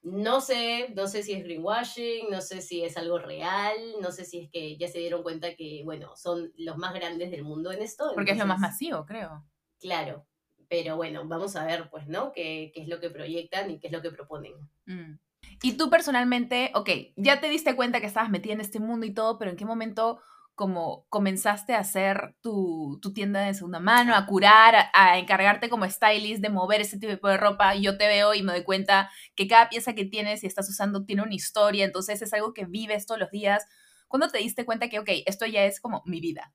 no 0.02 0.42
sé, 0.42 0.92
no 0.96 1.08
sé 1.08 1.24
si 1.24 1.34
es 1.34 1.44
greenwashing, 1.44 2.30
no 2.32 2.42
sé 2.42 2.62
si 2.62 2.84
es 2.84 2.98
algo 2.98 3.20
real, 3.20 3.76
no 4.02 4.12
sé 4.12 4.26
si 4.26 4.40
es 4.40 4.50
que 4.50 4.78
ya 4.78 4.88
se 4.88 5.00
dieron 5.00 5.24
cuenta 5.24 5.56
que, 5.56 5.82
bueno, 5.84 6.16
son 6.16 6.52
los 6.58 6.78
más 6.78 6.94
grandes 6.94 7.32
del 7.32 7.44
mundo 7.44 7.72
en 7.72 7.82
esto. 7.82 8.12
Porque 8.16 8.32
es 8.32 8.38
lo 8.38 8.46
más 8.46 8.60
masivo, 8.60 9.06
creo. 9.06 9.46
Claro, 9.80 10.26
pero 10.68 10.96
bueno, 10.96 11.28
vamos 11.28 11.56
a 11.56 11.66
ver, 11.66 11.90
pues, 11.90 12.08
¿no? 12.08 12.32
¿Qué, 12.32 12.72
qué 12.74 12.82
es 12.82 12.88
lo 12.88 13.00
que 13.00 13.10
proyectan 13.10 13.70
y 13.72 13.80
qué 13.80 13.88
es 13.88 13.94
lo 13.94 14.02
que 14.02 14.12
proponen? 14.12 14.54
Mm. 14.86 15.20
Y 15.62 15.74
tú 15.74 15.90
personalmente, 15.90 16.72
ok, 16.74 16.90
ya 17.18 17.42
te 17.42 17.50
diste 17.50 17.76
cuenta 17.76 18.00
que 18.00 18.06
estabas 18.06 18.30
metida 18.30 18.54
en 18.54 18.62
este 18.62 18.80
mundo 18.80 19.06
y 19.06 19.14
todo, 19.14 19.38
pero 19.38 19.52
¿en 19.52 19.58
qué 19.58 19.66
momento 19.66 20.22
como 20.56 21.06
comenzaste 21.10 21.74
a 21.74 21.80
hacer 21.80 22.36
tu, 22.42 23.00
tu 23.02 23.14
tienda 23.14 23.42
de 23.42 23.54
segunda 23.54 23.80
mano, 23.80 24.16
a 24.16 24.26
curar, 24.26 24.76
a, 24.94 25.18
encargarte 25.18 25.70
como 25.70 25.90
stylist 25.90 26.42
de 26.42 26.50
mover 26.50 26.82
ese 26.82 26.98
tipo 26.98 27.28
de 27.28 27.38
ropa? 27.38 27.76
Yo 27.76 27.98
te 27.98 28.08
veo 28.08 28.34
y 28.34 28.44
me 28.44 28.54
doy 28.54 28.64
cuenta 28.64 29.10
que 29.36 29.48
cada 29.48 29.70
pieza 29.70 29.96
que 29.96 30.06
tienes 30.06 30.44
y 30.44 30.48
estás 30.48 30.70
usando 30.70 31.06
tiene 31.06 31.24
una 31.24 31.36
historia, 31.36 31.86
entonces 31.86 32.22
es 32.22 32.34
algo 32.34 32.54
que 32.54 32.66
vives 32.66 33.06
todos 33.06 33.20
los 33.20 33.32
días. 33.32 33.66
¿Cuándo 34.08 34.30
te 34.30 34.40
diste 34.40 34.66
cuenta 34.66 34.90
que, 34.90 35.00
ok, 35.00 35.10
esto 35.26 35.46
ya 35.46 35.66
es 35.66 35.80
como 35.80 36.02
mi 36.06 36.20
vida? 36.20 36.54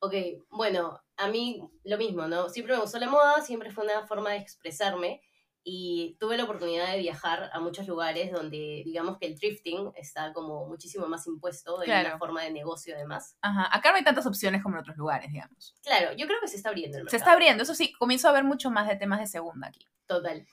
Ok, 0.00 0.14
bueno, 0.50 1.00
a 1.16 1.28
mí 1.28 1.60
lo 1.84 1.96
mismo, 1.96 2.26
¿no? 2.26 2.48
Siempre 2.48 2.74
me 2.74 2.80
gustó 2.80 2.98
la 2.98 3.08
moda, 3.08 3.40
siempre 3.42 3.70
fue 3.70 3.84
una 3.84 4.06
forma 4.06 4.30
de 4.30 4.38
expresarme 4.38 5.22
y 5.66 6.16
tuve 6.20 6.36
la 6.36 6.44
oportunidad 6.44 6.92
de 6.92 6.98
viajar 6.98 7.48
a 7.52 7.58
muchos 7.58 7.88
lugares 7.88 8.30
donde 8.30 8.82
digamos 8.84 9.16
que 9.18 9.26
el 9.26 9.38
thrifting 9.40 9.92
está 9.96 10.32
como 10.34 10.66
muchísimo 10.68 11.06
más 11.08 11.26
impuesto 11.26 11.80
en 11.82 11.86
Claro. 11.86 12.08
una 12.10 12.18
forma 12.18 12.42
de 12.42 12.50
negocio 12.52 12.94
además. 12.94 13.38
Ajá, 13.40 13.74
acá 13.74 13.90
no 13.90 13.96
hay 13.96 14.04
tantas 14.04 14.26
opciones 14.26 14.62
como 14.62 14.76
en 14.76 14.80
otros 14.82 14.96
lugares, 14.98 15.32
digamos. 15.32 15.74
Claro, 15.82 16.12
yo 16.16 16.26
creo 16.26 16.38
que 16.40 16.48
se 16.48 16.56
está 16.56 16.68
abriendo 16.68 16.98
el 16.98 17.02
Se 17.02 17.04
mercado. 17.04 17.16
está 17.16 17.32
abriendo, 17.32 17.62
eso 17.62 17.74
sí, 17.74 17.92
comienzo 17.94 18.28
a 18.28 18.32
ver 18.32 18.44
mucho 18.44 18.70
más 18.70 18.86
de 18.88 18.96
temas 18.96 19.20
de 19.20 19.26
segunda 19.26 19.68
aquí. 19.68 19.86
Total. 20.06 20.46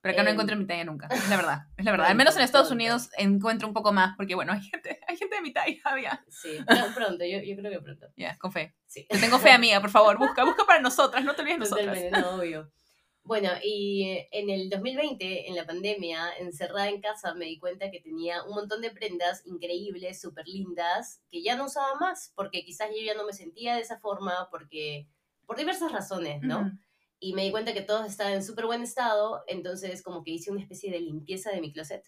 Pero 0.00 0.12
acá 0.12 0.22
no 0.24 0.28
Em, 0.28 0.34
encuentro 0.34 0.56
mi 0.56 0.66
talla 0.66 0.84
nunca, 0.84 1.06
es 1.10 1.28
la 1.28 1.36
verdad, 1.36 1.58
es 1.76 1.84
la 1.84 1.90
verdad. 1.92 2.06
Al 2.08 2.16
menos 2.16 2.34
en 2.36 2.42
Estados 2.42 2.68
pronto. 2.68 2.82
Unidos 2.82 3.08
encuentro 3.18 3.66
un 3.68 3.74
poco 3.74 3.92
más, 3.92 4.16
porque 4.16 4.34
bueno, 4.34 4.52
hay 4.52 4.62
gente, 4.62 4.98
hay 5.08 5.16
gente 5.16 5.36
de 5.36 5.42
mi 5.42 5.52
talla 5.52 5.76
todavía. 5.82 6.24
Sí, 6.28 6.58
Pr- 6.66 6.92
pronto, 6.94 7.24
yo, 7.24 7.38
yo 7.38 7.56
creo 7.56 7.70
que 7.70 7.80
pronto. 7.80 8.06
Ya, 8.16 8.36
con 8.38 8.50
fe. 8.52 8.74
Sí. 8.86 9.06
Te 9.08 9.18
tengo 9.18 9.38
fe, 9.38 9.50
amiga, 9.52 9.80
por 9.80 9.90
favor, 9.90 10.18
busca, 10.18 10.44
busca 10.44 10.64
para 10.64 10.80
nosotras, 10.80 11.24
no 11.24 11.34
te 11.34 11.42
olvides 11.42 11.58
de 11.58 11.64
nosotras. 11.64 11.86
Totalmente, 11.98 12.20
no, 12.20 12.30
obvio. 12.40 12.70
Bueno, 13.26 13.50
y 13.60 14.24
en 14.30 14.50
el 14.50 14.70
2020, 14.70 15.48
en 15.48 15.56
la 15.56 15.66
pandemia, 15.66 16.30
encerrada 16.38 16.88
en 16.88 17.00
casa, 17.00 17.34
me 17.34 17.46
di 17.46 17.58
cuenta 17.58 17.90
que 17.90 18.00
tenía 18.00 18.44
un 18.44 18.54
montón 18.54 18.80
de 18.80 18.92
prendas 18.92 19.44
increíbles, 19.46 20.20
súper 20.20 20.46
lindas, 20.46 21.20
que 21.28 21.42
ya 21.42 21.56
no 21.56 21.64
usaba 21.64 21.96
más, 21.96 22.32
porque 22.36 22.64
quizás 22.64 22.88
yo 22.90 23.04
ya 23.04 23.14
no 23.14 23.26
me 23.26 23.32
sentía 23.32 23.74
de 23.74 23.80
esa 23.80 23.98
forma, 23.98 24.48
porque 24.52 25.08
por 25.44 25.56
diversas 25.56 25.90
razones, 25.90 26.40
¿no? 26.42 26.70
Y 27.18 27.32
me 27.32 27.42
di 27.42 27.50
cuenta 27.50 27.74
que 27.74 27.82
todos 27.82 28.06
estaban 28.06 28.34
en 28.34 28.44
súper 28.44 28.66
buen 28.66 28.82
estado, 28.82 29.42
entonces 29.48 30.04
como 30.04 30.22
que 30.22 30.30
hice 30.30 30.52
una 30.52 30.60
especie 30.60 30.92
de 30.92 31.00
limpieza 31.00 31.50
de 31.50 31.60
mi 31.60 31.72
closet. 31.72 32.04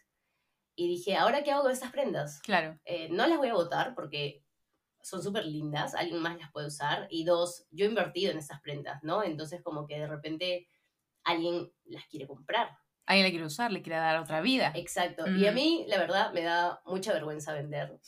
Y 0.76 0.86
dije, 0.86 1.16
¿ahora 1.16 1.42
qué 1.42 1.50
hago 1.50 1.64
con 1.64 1.72
estas 1.72 1.90
prendas? 1.90 2.40
Claro, 2.42 2.78
eh, 2.84 3.08
no 3.10 3.26
las 3.26 3.38
voy 3.38 3.48
a 3.48 3.54
votar 3.54 3.96
porque 3.96 4.44
son 5.02 5.20
súper 5.20 5.46
lindas, 5.46 5.96
alguien 5.96 6.20
más 6.20 6.38
las 6.38 6.52
puede 6.52 6.68
usar. 6.68 7.08
Y 7.10 7.24
dos, 7.24 7.66
yo 7.72 7.86
he 7.86 7.88
invertido 7.88 8.30
en 8.30 8.38
estas 8.38 8.60
prendas, 8.60 9.02
¿no? 9.02 9.24
Entonces 9.24 9.62
como 9.62 9.84
que 9.84 9.98
de 9.98 10.06
repente 10.06 10.68
alguien 11.24 11.70
las 11.86 12.04
quiere 12.06 12.26
comprar. 12.26 12.68
alguien 13.06 13.24
le 13.24 13.30
quiere 13.30 13.46
usar, 13.46 13.72
le 13.72 13.80
quiere 13.80 13.98
dar 13.98 14.18
otra 14.18 14.42
vida. 14.42 14.70
Exacto. 14.74 15.26
Y 15.26 15.46
a 15.46 15.50
Ujú. 15.50 15.54
mí, 15.58 15.84
la 15.88 15.96
verdad, 15.98 16.30
me 16.34 16.42
da 16.42 16.80
mucha 16.84 17.12
vergüenza 17.14 17.54
vender. 17.54 17.98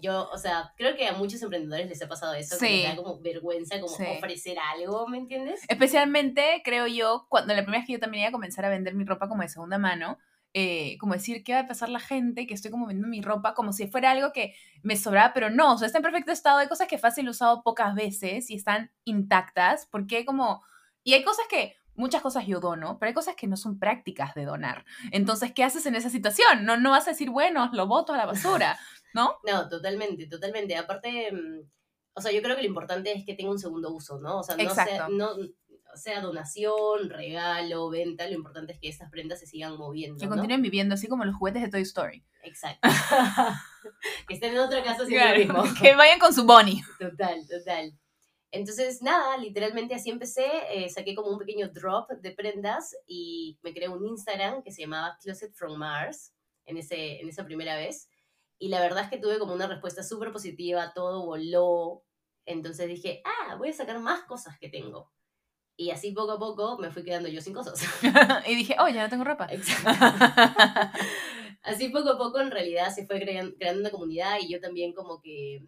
Yo, 0.00 0.28
o 0.30 0.38
sea, 0.38 0.72
creo 0.76 0.96
que 0.96 1.06
a 1.08 1.12
muchos 1.12 1.40
emprendedores 1.42 1.88
les 1.88 2.02
ha 2.02 2.08
pasado 2.08 2.34
eso, 2.34 2.56
que 2.58 2.66
Sí. 2.66 2.72
les 2.82 2.84
da 2.90 2.96
como 2.96 3.20
vergüenza 3.20 3.80
como 3.80 3.96
Sí. 3.96 4.04
ofrecer 4.16 4.56
algo, 4.58 5.06
¿me 5.08 5.18
entiendes? 5.18 5.64
Especialmente, 5.68 6.62
creo 6.64 6.86
yo, 6.86 7.26
cuando 7.28 7.54
la 7.54 7.62
primera 7.62 7.80
vez 7.80 7.86
que 7.86 7.92
yo 7.94 8.00
también 8.00 8.22
iba 8.22 8.28
a 8.28 8.32
comenzar 8.32 8.64
a 8.64 8.68
vender 8.68 8.94
mi 8.94 9.04
ropa 9.04 9.28
como 9.28 9.42
de 9.42 9.48
segunda 9.48 9.78
mano, 9.78 10.18
eh, 10.54 10.96
como 10.98 11.14
decir, 11.14 11.42
¿qué 11.44 11.52
va 11.54 11.60
a 11.60 11.66
pasar 11.68 11.88
la 11.88 12.00
gente? 12.00 12.46
Que 12.46 12.54
estoy 12.54 12.70
como 12.70 12.86
vendiendo 12.86 13.08
mi 13.08 13.20
ropa 13.22 13.54
como 13.54 13.72
si 13.72 13.86
fuera 13.86 14.10
algo 14.12 14.32
que 14.32 14.54
me 14.82 14.96
sobraba, 14.96 15.32
pero 15.32 15.50
no, 15.50 15.74
o 15.74 15.78
sea, 15.78 15.86
está 15.86 15.98
en 15.98 16.02
perfecto 16.04 16.32
estado. 16.32 16.58
Hay 16.58 16.68
cosas 16.68 16.88
que 16.88 16.98
fácil 16.98 17.26
he 17.26 17.30
usado 17.30 17.62
pocas 17.62 17.94
veces 17.94 18.50
y 18.50 18.54
están 18.54 18.90
intactas, 19.04 19.86
porque 19.90 20.24
como... 20.24 20.62
Y 21.04 21.14
hay 21.14 21.22
cosas 21.22 21.46
que, 21.48 21.76
muchas 21.98 22.22
cosas 22.22 22.46
yo 22.46 22.60
dono, 22.60 22.98
pero 22.98 23.08
hay 23.08 23.14
cosas 23.14 23.34
que 23.34 23.46
no 23.46 23.56
son 23.56 23.78
prácticas 23.78 24.34
de 24.34 24.44
donar. 24.44 24.84
Entonces, 25.10 25.52
¿qué 25.52 25.64
haces 25.64 25.84
en 25.86 25.96
esa 25.96 26.08
situación? 26.08 26.64
No, 26.64 26.76
no 26.78 26.92
vas 26.92 27.06
a 27.08 27.10
decir, 27.10 27.30
bueno, 27.30 27.68
lo 27.72 27.86
boto 27.86 28.14
a 28.14 28.16
la 28.16 28.26
basura, 28.26 28.78
¿no? 29.14 29.36
No, 29.44 29.68
totalmente, 29.68 30.26
totalmente. 30.26 30.76
Aparte, 30.76 31.32
mm, 31.32 31.68
o 32.14 32.20
sea, 32.20 32.32
yo 32.32 32.40
creo 32.40 32.56
que 32.56 32.62
lo 32.62 32.68
importante 32.68 33.12
es 33.12 33.26
que 33.26 33.34
tenga 33.34 33.50
un 33.50 33.58
segundo 33.58 33.92
uso, 33.92 34.18
¿no? 34.20 34.38
O 34.38 34.42
sea, 34.42 34.56
no 34.56 34.70
sea, 34.70 35.08
no, 35.08 35.30
sea 35.94 36.20
donación, 36.20 37.10
regalo, 37.10 37.90
venta, 37.90 38.26
lo 38.26 38.34
importante 38.34 38.72
es 38.72 38.78
que 38.78 38.88
estas 38.88 39.10
prendas 39.10 39.40
se 39.40 39.46
sigan 39.46 39.76
moviendo, 39.76 40.18
Que 40.18 40.26
¿no? 40.26 40.32
continúen 40.32 40.62
viviendo 40.62 40.94
así 40.94 41.08
como 41.08 41.24
los 41.24 41.34
juguetes 41.34 41.62
de 41.62 41.68
Toy 41.68 41.82
Story. 41.82 42.24
Exacto. 42.42 42.88
que 44.28 44.34
estén 44.34 44.52
en 44.52 44.60
otra 44.60 44.82
casa 44.82 45.02
haciendo 45.02 45.24
Claro, 45.24 45.38
lo 45.38 45.62
mismo. 45.64 45.74
que 45.82 45.94
vayan 45.94 46.18
con 46.18 46.32
su 46.32 46.44
Bonnie. 46.44 46.82
Total, 46.98 47.46
total. 47.48 47.92
Entonces, 48.50 49.02
nada, 49.02 49.36
literalmente 49.36 49.94
así 49.94 50.08
empecé, 50.10 50.46
eh, 50.72 50.88
saqué 50.88 51.14
como 51.14 51.30
un 51.30 51.38
pequeño 51.38 51.68
drop 51.68 52.10
de 52.10 52.30
prendas 52.32 52.96
y 53.06 53.58
me 53.62 53.74
creé 53.74 53.88
un 53.88 54.06
Instagram 54.06 54.62
que 54.62 54.72
se 54.72 54.82
llamaba 54.82 55.18
Closet 55.22 55.52
from 55.54 55.78
Mars 55.78 56.32
en, 56.64 56.78
ese, 56.78 57.20
en 57.20 57.28
esa 57.28 57.44
primera 57.44 57.76
vez. 57.76 58.08
Y 58.58 58.68
la 58.68 58.80
verdad 58.80 59.04
es 59.04 59.10
que 59.10 59.18
tuve 59.18 59.38
como 59.38 59.52
una 59.54 59.66
respuesta 59.66 60.02
súper 60.02 60.32
positiva, 60.32 60.92
todo 60.94 61.26
voló. 61.26 62.04
Entonces 62.46 62.88
dije, 62.88 63.22
ah, 63.24 63.56
voy 63.56 63.68
a 63.68 63.72
sacar 63.74 63.98
más 64.00 64.22
cosas 64.24 64.58
que 64.58 64.70
tengo. 64.70 65.12
Y 65.76 65.90
así 65.90 66.12
poco 66.12 66.32
a 66.32 66.38
poco 66.38 66.78
me 66.78 66.90
fui 66.90 67.04
quedando 67.04 67.28
yo 67.28 67.40
sin 67.40 67.54
cosas. 67.54 67.80
y 68.48 68.54
dije, 68.56 68.76
oh, 68.80 68.88
ya 68.88 69.02
no 69.04 69.08
tengo 69.10 69.24
ropa. 69.24 69.46
Exacto. 69.50 69.90
Así 71.62 71.88
poco 71.90 72.10
a 72.10 72.18
poco 72.18 72.40
en 72.40 72.50
realidad 72.50 72.92
se 72.94 73.06
fue 73.06 73.20
crean- 73.20 73.52
creando 73.58 73.80
una 73.80 73.90
comunidad 73.90 74.38
y 74.40 74.48
yo 74.48 74.60
también 74.60 74.92
como 74.94 75.20
que 75.20 75.66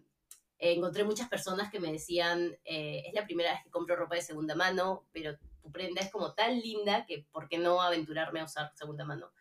eh, 0.61 0.73
encontré 0.73 1.03
muchas 1.03 1.27
personas 1.27 1.71
que 1.71 1.79
me 1.79 1.91
decían, 1.91 2.55
eh, 2.65 3.01
es 3.07 3.13
la 3.15 3.25
primera 3.25 3.51
vez 3.51 3.63
que 3.63 3.71
compro 3.71 3.95
ropa 3.95 4.13
de 4.13 4.21
segunda 4.21 4.53
mano, 4.53 5.07
pero 5.11 5.35
tu 5.59 5.71
prenda 5.71 6.01
es 6.01 6.11
como 6.11 6.35
tan 6.35 6.59
linda 6.59 7.03
que 7.07 7.25
¿por 7.31 7.49
qué 7.49 7.57
no 7.57 7.81
aventurarme 7.81 8.41
a 8.41 8.45
usar 8.45 8.71
segunda 8.75 9.03
mano? 9.03 9.31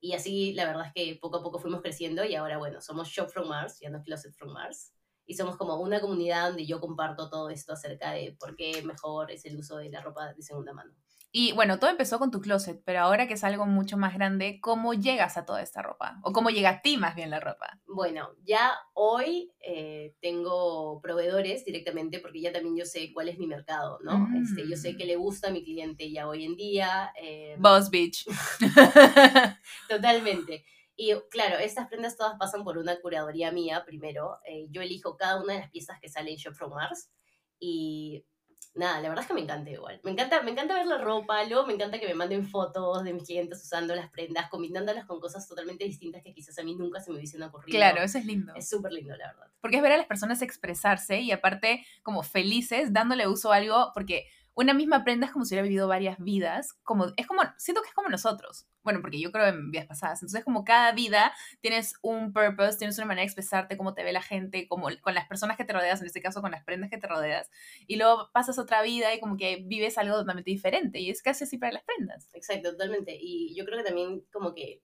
Y 0.00 0.14
así 0.14 0.54
la 0.54 0.64
verdad 0.64 0.86
es 0.86 0.92
que 0.94 1.18
poco 1.20 1.36
a 1.36 1.42
poco 1.42 1.58
fuimos 1.58 1.82
creciendo 1.82 2.24
y 2.24 2.34
ahora 2.36 2.56
bueno, 2.56 2.80
somos 2.80 3.08
Shop 3.08 3.28
from 3.28 3.48
Mars, 3.48 3.80
ya 3.80 3.90
no 3.90 4.02
Closet 4.02 4.32
from 4.32 4.52
Mars. 4.52 4.94
Y 5.26 5.34
somos 5.34 5.56
como 5.58 5.76
una 5.76 6.00
comunidad 6.00 6.48
donde 6.48 6.64
yo 6.64 6.80
comparto 6.80 7.28
todo 7.28 7.50
esto 7.50 7.74
acerca 7.74 8.12
de 8.12 8.34
por 8.40 8.56
qué 8.56 8.82
mejor 8.82 9.30
es 9.30 9.44
el 9.44 9.58
uso 9.58 9.76
de 9.76 9.90
la 9.90 10.00
ropa 10.00 10.32
de 10.32 10.42
segunda 10.42 10.72
mano. 10.72 10.94
Y 11.34 11.52
bueno, 11.52 11.78
todo 11.78 11.88
empezó 11.88 12.18
con 12.18 12.30
tu 12.30 12.42
closet, 12.42 12.82
pero 12.84 13.00
ahora 13.00 13.26
que 13.26 13.34
es 13.34 13.42
algo 13.42 13.64
mucho 13.64 13.96
más 13.96 14.12
grande, 14.12 14.60
¿cómo 14.60 14.92
llegas 14.92 15.38
a 15.38 15.46
toda 15.46 15.62
esta 15.62 15.80
ropa? 15.80 16.20
O 16.22 16.32
cómo 16.32 16.50
llega 16.50 16.68
a 16.68 16.82
ti 16.82 16.98
más 16.98 17.14
bien 17.14 17.30
la 17.30 17.40
ropa. 17.40 17.80
Bueno, 17.86 18.34
ya 18.44 18.74
hoy 18.92 19.50
eh, 19.60 20.14
tengo 20.20 21.00
proveedores 21.00 21.64
directamente 21.64 22.18
porque 22.18 22.42
ya 22.42 22.52
también 22.52 22.76
yo 22.76 22.84
sé 22.84 23.14
cuál 23.14 23.30
es 23.30 23.38
mi 23.38 23.46
mercado, 23.46 23.98
¿no? 24.02 24.18
Mm. 24.18 24.42
Este, 24.42 24.68
yo 24.68 24.76
sé 24.76 24.94
que 24.94 25.06
le 25.06 25.16
gusta 25.16 25.48
a 25.48 25.52
mi 25.52 25.64
cliente 25.64 26.12
ya 26.12 26.28
hoy 26.28 26.44
en 26.44 26.54
día. 26.54 27.14
eh, 27.18 27.56
Boss 27.58 27.88
Bitch. 27.88 28.26
totalmente. 29.88 30.66
Y 30.96 31.14
claro, 31.30 31.56
estas 31.56 31.88
prendas 31.88 32.18
todas 32.18 32.36
pasan 32.38 32.62
por 32.62 32.76
una 32.76 33.00
curaduría 33.00 33.50
mía 33.50 33.84
primero. 33.86 34.38
Eh, 34.46 34.66
yo 34.68 34.82
elijo 34.82 35.16
cada 35.16 35.42
una 35.42 35.54
de 35.54 35.60
las 35.60 35.70
piezas 35.70 35.98
que 35.98 36.10
salen 36.10 36.34
en 36.34 36.38
Shop 36.38 36.54
from 36.54 36.72
Mars 36.74 37.10
y 37.58 38.26
nada, 38.74 39.00
la 39.00 39.08
verdad 39.08 39.22
es 39.22 39.28
que 39.28 39.34
me 39.34 39.40
encanta 39.40 39.70
igual. 39.70 40.00
Me 40.02 40.10
encanta, 40.10 40.42
me 40.42 40.50
encanta 40.50 40.74
ver 40.74 40.86
la 40.86 40.98
ropa, 40.98 41.44
luego 41.44 41.66
me 41.66 41.74
encanta 41.74 41.98
que 41.98 42.06
me 42.06 42.14
manden 42.14 42.46
fotos 42.46 43.04
de 43.04 43.12
mis 43.12 43.24
clientes 43.24 43.62
usando 43.62 43.94
las 43.94 44.10
prendas, 44.10 44.48
combinándolas 44.48 45.04
con 45.04 45.20
cosas 45.20 45.46
totalmente 45.46 45.84
distintas 45.84 46.22
que 46.22 46.32
quizás 46.32 46.58
a 46.58 46.62
mí 46.62 46.74
nunca 46.74 47.00
se 47.00 47.10
me 47.10 47.18
hubiesen 47.18 47.42
ocurrido. 47.42 47.76
claro, 47.76 48.02
eso 48.02 48.18
es 48.18 48.24
lindo. 48.24 48.54
Es 48.54 48.68
súper 48.68 48.92
lindo, 48.92 49.16
la 49.16 49.28
verdad. 49.28 49.46
Porque 49.60 49.76
es 49.76 49.82
ver 49.82 49.92
a 49.92 49.96
las 49.96 50.06
personas 50.06 50.42
expresarse 50.42 51.20
y 51.20 51.30
aparte 51.32 51.84
como 52.02 52.22
felices, 52.22 52.92
dándole 52.92 53.28
uso 53.28 53.52
a 53.52 53.56
algo, 53.56 53.92
porque 53.94 54.26
una 54.54 54.74
misma 54.74 55.04
prenda 55.04 55.26
es 55.26 55.32
como 55.32 55.44
si 55.44 55.54
hubiera 55.54 55.62
vivido 55.62 55.88
varias 55.88 56.18
vidas, 56.18 56.74
como, 56.82 57.06
es 57.16 57.26
como, 57.26 57.42
siento 57.56 57.82
que 57.82 57.88
es 57.88 57.94
como 57.94 58.08
nosotros, 58.08 58.66
bueno, 58.82 59.00
porque 59.00 59.20
yo 59.20 59.32
creo 59.32 59.46
en 59.46 59.70
vidas 59.70 59.86
pasadas, 59.86 60.20
entonces 60.22 60.44
como 60.44 60.64
cada 60.64 60.92
vida 60.92 61.32
tienes 61.60 61.94
un 62.02 62.32
purpose, 62.32 62.78
tienes 62.78 62.98
una 62.98 63.06
manera 63.06 63.22
de 63.22 63.26
expresarte, 63.26 63.76
cómo 63.76 63.94
te 63.94 64.04
ve 64.04 64.12
la 64.12 64.22
gente, 64.22 64.66
como 64.68 64.88
con 65.00 65.14
las 65.14 65.26
personas 65.26 65.56
que 65.56 65.64
te 65.64 65.72
rodeas, 65.72 66.00
en 66.00 66.06
este 66.06 66.20
caso 66.20 66.42
con 66.42 66.50
las 66.50 66.64
prendas 66.64 66.90
que 66.90 66.98
te 66.98 67.06
rodeas, 67.06 67.50
y 67.86 67.96
luego 67.96 68.30
pasas 68.32 68.58
otra 68.58 68.82
vida 68.82 69.14
y 69.14 69.20
como 69.20 69.36
que 69.36 69.62
vives 69.64 69.96
algo 69.98 70.16
totalmente 70.16 70.50
diferente, 70.50 71.00
y 71.00 71.10
es 71.10 71.22
casi 71.22 71.44
así 71.44 71.56
para 71.58 71.72
las 71.72 71.84
prendas. 71.84 72.28
Exacto, 72.34 72.72
totalmente. 72.72 73.16
Y 73.18 73.54
yo 73.54 73.64
creo 73.64 73.78
que 73.78 73.84
también 73.84 74.22
como 74.32 74.54
que 74.54 74.82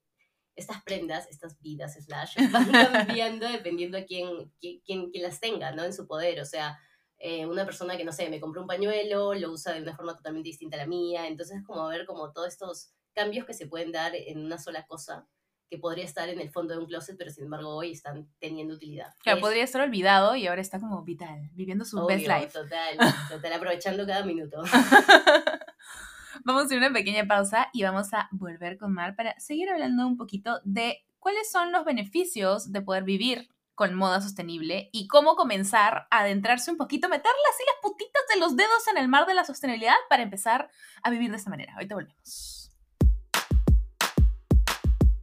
estas 0.57 0.83
prendas, 0.83 1.29
estas 1.31 1.61
vidas, 1.61 1.95
slash, 1.95 2.37
van 2.53 2.71
cambiando 2.71 3.49
dependiendo 3.49 3.97
a 3.99 4.05
quién, 4.05 4.53
quién, 4.61 4.81
quién, 4.85 5.11
quién 5.11 5.23
las 5.23 5.41
tenga, 5.41 5.73
¿no? 5.73 5.85
En 5.85 5.93
su 5.93 6.07
poder. 6.07 6.41
O 6.41 6.45
sea, 6.45 6.79
eh, 7.19 7.47
una 7.47 7.65
persona 7.65 7.97
que, 7.97 8.05
no 8.05 8.13
sé, 8.13 8.29
me 8.31 8.41
compró 8.41 8.61
un 8.61 8.69
pañuelo, 8.69 9.35
lo 9.35 9.53
usa 9.53 9.73
de 9.73 9.83
una 9.83 9.97
forma 9.97 10.17
totalmente 10.17 10.49
distinta 10.49 10.77
a 10.77 10.81
la 10.81 10.87
mía. 10.87 11.27
Entonces, 11.27 11.63
como 11.65 11.87
ver 11.89 12.07
como 12.07 12.33
todos 12.33 12.49
estos 12.49 12.93
cambios 13.13 13.47
que 13.47 13.55
se 13.55 13.67
pueden 13.67 13.91
dar 13.93 14.15
en 14.15 14.39
una 14.39 14.59
sola 14.59 14.87
cosa 14.87 15.27
que 15.69 15.79
podría 15.79 16.05
estar 16.05 16.29
en 16.29 16.41
el 16.41 16.51
fondo 16.51 16.75
de 16.75 16.81
un 16.81 16.87
closet, 16.87 17.17
pero 17.19 17.31
sin 17.31 17.45
embargo 17.45 17.75
hoy 17.77 17.93
están 17.93 18.29
teniendo 18.39 18.75
utilidad. 18.75 19.13
Claro, 19.23 19.39
Es 19.39 19.43
podría 19.43 19.65
estar 19.65 19.83
olvidado 19.83 20.35
y 20.35 20.47
ahora 20.47 20.61
está 20.61 20.81
como 20.81 21.03
vital, 21.03 21.51
viviendo 21.53 21.85
su 21.85 22.05
best 22.07 22.27
obvio, 22.27 22.39
life. 22.39 22.53
Total, 22.53 22.97
total, 23.29 23.53
aprovechando 23.53 24.07
cada 24.07 24.25
minuto. 24.25 24.63
Vamos 26.45 26.63
a 26.63 26.67
hacer 26.67 26.79
una 26.79 26.93
pequeña 26.93 27.27
pausa 27.27 27.69
y 27.73 27.83
vamos 27.83 28.15
a 28.15 28.29
volver 28.31 28.79
con 28.79 28.93
Mar 28.93 29.17
para 29.17 29.39
seguir 29.39 29.69
hablando 29.69 30.07
un 30.07 30.17
poquito 30.17 30.61
de 30.65 31.05
cuáles 31.19 31.51
son 31.51 31.73
los 31.73 31.85
beneficios 31.85 32.73
de 32.73 32.81
poder 32.81 33.03
vivir 33.03 33.49
con 33.79 33.95
moda 33.95 34.21
sostenible 34.21 34.91
y 34.93 35.07
cómo 35.07 35.37
comenzar 35.37 36.09
a 36.11 36.23
adentrarse 36.23 36.73
un 36.73 36.77
poquito, 36.77 37.09
meterle 37.09 37.31
así 37.55 37.63
las 37.65 37.77
putitas 37.81 38.23
de 38.35 38.41
los 38.41 38.57
dedos 38.57 38.89
en 38.89 38.99
el 38.99 39.07
mar 39.07 39.25
de 39.25 39.35
la 39.35 39.45
sostenibilidad 39.45 39.95
para 40.11 40.25
empezar 40.25 40.69
a 41.01 41.11
vivir 41.11 41.31
de 41.31 41.37
esta 41.37 41.49
manera. 41.49 41.75
Ahorita 41.75 41.95
volvemos. 41.95 42.68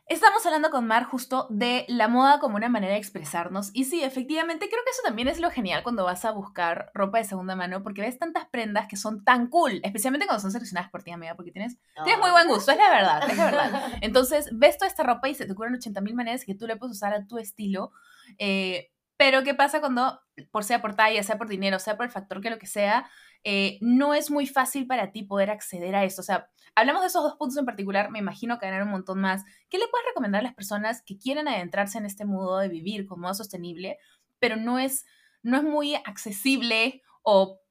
Estamos 0.07 0.45
hablando 0.45 0.69
con 0.69 0.85
Mar 0.85 1.03
justo 1.05 1.47
de 1.49 1.83
la 1.87 2.07
moda 2.07 2.39
como 2.39 2.57
una 2.57 2.69
manera 2.69 2.93
de 2.93 2.99
expresarnos. 2.99 3.71
Y 3.73 3.85
sí, 3.85 4.03
efectivamente, 4.03 4.69
creo 4.69 4.83
que 4.83 4.91
eso 4.91 5.01
también 5.03 5.27
es 5.27 5.39
lo 5.39 5.49
genial 5.49 5.81
cuando 5.81 6.03
vas 6.03 6.25
a 6.25 6.31
buscar 6.31 6.91
ropa 6.93 7.17
de 7.17 7.23
segunda 7.23 7.55
mano, 7.55 7.81
porque 7.81 8.01
ves 8.01 8.19
tantas 8.19 8.45
prendas 8.45 8.87
que 8.87 8.97
son 8.97 9.23
tan 9.23 9.47
cool, 9.47 9.81
especialmente 9.83 10.27
cuando 10.27 10.41
son 10.41 10.51
seleccionadas 10.51 10.91
por 10.91 11.01
ti, 11.01 11.09
amiga, 11.09 11.33
porque 11.35 11.51
tienes, 11.51 11.77
tienes 12.03 12.21
muy 12.21 12.29
buen 12.29 12.47
gusto, 12.47 12.71
es 12.71 12.77
la 12.77 12.89
verdad, 12.89 13.29
es 13.29 13.35
la 13.37 13.45
verdad. 13.45 13.91
Entonces, 14.01 14.49
ves 14.51 14.77
toda 14.77 14.89
esta 14.89 15.01
ropa 15.01 15.27
y 15.27 15.33
se 15.33 15.47
te 15.47 15.53
ocurren 15.53 15.73
80 15.73 16.01
mil 16.01 16.13
maneras 16.13 16.45
que 16.45 16.53
tú 16.53 16.67
le 16.67 16.77
puedes 16.77 16.97
usar 16.97 17.13
a 17.13 17.25
tu 17.25 17.39
estilo. 17.39 17.91
eh, 18.37 18.91
pero, 19.17 19.43
¿qué 19.43 19.53
pasa 19.53 19.79
cuando, 19.79 20.21
por 20.51 20.65
sea 20.65 20.81
por 20.81 20.95
talla, 20.95 21.23
sea 21.23 21.37
por 21.37 21.47
dinero, 21.47 21.79
sea 21.79 21.95
por 21.95 22.05
el 22.05 22.11
factor 22.11 22.41
que 22.41 22.49
lo 22.49 22.59
que 22.59 22.67
sea, 22.67 23.09
eh, 23.45 23.77
no 23.79 24.15
es 24.15 24.31
muy 24.31 24.47
fácil 24.47 24.87
para 24.87 25.11
ti 25.11 25.23
poder 25.23 25.51
acceder 25.51 25.95
a 25.95 26.03
esto? 26.03 26.21
O 26.21 26.25
sea, 26.25 26.49
hablamos 26.73 27.03
de 27.03 27.07
esos 27.07 27.23
dos 27.23 27.35
puntos 27.35 27.57
en 27.57 27.65
particular, 27.65 28.09
me 28.09 28.19
imagino 28.19 28.57
que 28.57 28.65
habrá 28.65 28.83
un 28.83 28.89
montón 28.89 29.21
más. 29.21 29.43
¿Qué 29.69 29.77
le 29.77 29.87
puedes 29.87 30.07
recomendar 30.07 30.41
a 30.41 30.43
las 30.43 30.55
personas 30.55 31.03
que 31.03 31.17
quieren 31.19 31.47
adentrarse 31.47 31.99
en 31.99 32.05
este 32.05 32.25
modo 32.25 32.57
de 32.57 32.69
vivir 32.69 33.05
con 33.05 33.21
modo 33.21 33.35
sostenible, 33.35 33.99
pero 34.39 34.55
no 34.55 34.79
es, 34.79 35.05
no 35.43 35.57
es 35.57 35.63
muy 35.63 35.93
accesible 35.93 37.03
o 37.21 37.61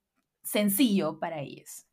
sencillo 0.45 1.19
para 1.19 1.41
ellos? 1.41 1.87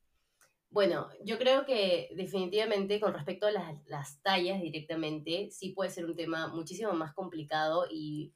Bueno, 0.70 1.10
yo 1.26 1.38
creo 1.38 1.66
que 1.66 2.10
definitivamente 2.16 3.00
con 3.02 3.14
respecto 3.14 3.48
a 3.48 3.52
las, 3.52 3.76
las 3.88 4.22
tallas 4.22 4.62
directamente, 4.62 5.50
sí 5.52 5.72
puede 5.72 5.90
ser 5.90 6.06
un 6.06 6.16
tema 6.16 6.48
muchísimo 6.48 6.94
más 6.94 7.14
complicado 7.14 7.88
y 7.90 8.34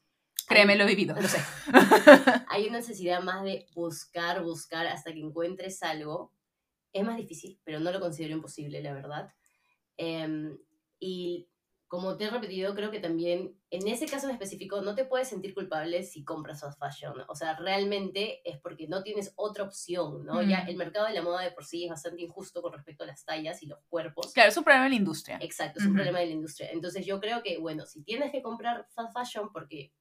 Créeme, 0.47 0.75
lo 0.75 0.83
he 0.83 0.87
vivido, 0.87 1.15
lo 1.19 1.27
sé. 1.27 1.39
hay 2.49 2.67
una 2.67 2.77
necesidad 2.77 3.21
más 3.21 3.43
de 3.43 3.65
buscar, 3.73 4.43
buscar 4.43 4.87
hasta 4.87 5.11
que 5.13 5.19
encuentres 5.19 5.81
algo. 5.83 6.31
Es 6.93 7.03
más 7.03 7.17
difícil, 7.17 7.59
pero 7.63 7.79
no 7.79 7.91
lo 7.91 7.99
considero 7.99 8.33
imposible, 8.33 8.81
la 8.81 8.93
verdad. 8.93 9.29
Em, 9.97 10.57
y 10.99 11.49
como 11.87 12.17
te 12.17 12.25
he 12.25 12.29
repetido, 12.29 12.73
creo 12.73 12.89
que 12.89 12.99
también 12.99 13.57
en 13.69 13.87
ese 13.87 14.05
caso 14.07 14.27
en 14.27 14.33
específico 14.33 14.81
no 14.81 14.95
te 14.95 15.05
puedes 15.05 15.27
sentir 15.29 15.53
culpable 15.53 16.03
si 16.03 16.23
compras 16.23 16.61
fast 16.61 16.79
fashion. 16.79 17.13
O 17.27 17.35
sea, 17.35 17.55
realmente 17.57 18.41
es 18.49 18.59
porque 18.59 18.87
no 18.87 19.03
tienes 19.03 19.33
otra 19.35 19.63
opción, 19.65 20.25
¿no? 20.25 20.41
Ya 20.41 20.63
Mm. 20.63 20.69
el 20.69 20.75
mercado 20.77 21.05
de 21.07 21.13
la 21.13 21.21
moda 21.21 21.41
de 21.41 21.51
por 21.51 21.63
sí 21.65 21.83
es 21.85 21.89
bastante 21.91 22.23
injusto 22.23 22.61
con 22.61 22.73
respecto 22.73 23.03
a 23.03 23.07
las 23.07 23.23
tallas 23.23 23.61
y 23.61 23.67
los 23.67 23.79
cuerpos. 23.87 24.33
Claro, 24.33 24.49
es 24.49 24.57
un 24.57 24.63
problema 24.63 24.85
de 24.85 24.89
la 24.91 24.95
industria. 24.95 25.37
Exacto, 25.41 25.79
es 25.79 25.85
un 25.85 25.93
problema 25.93 26.19
de 26.19 26.25
la 26.27 26.31
industria. 26.33 26.69
Entonces 26.71 27.05
yo 27.05 27.19
creo 27.19 27.43
que, 27.43 27.57
bueno, 27.59 27.85
si 27.85 28.03
tienes 28.03 28.31
que 28.31 28.41
comprar 28.41 28.87
fast 28.89 29.13
fashion 29.13 29.51
porque 29.53 29.93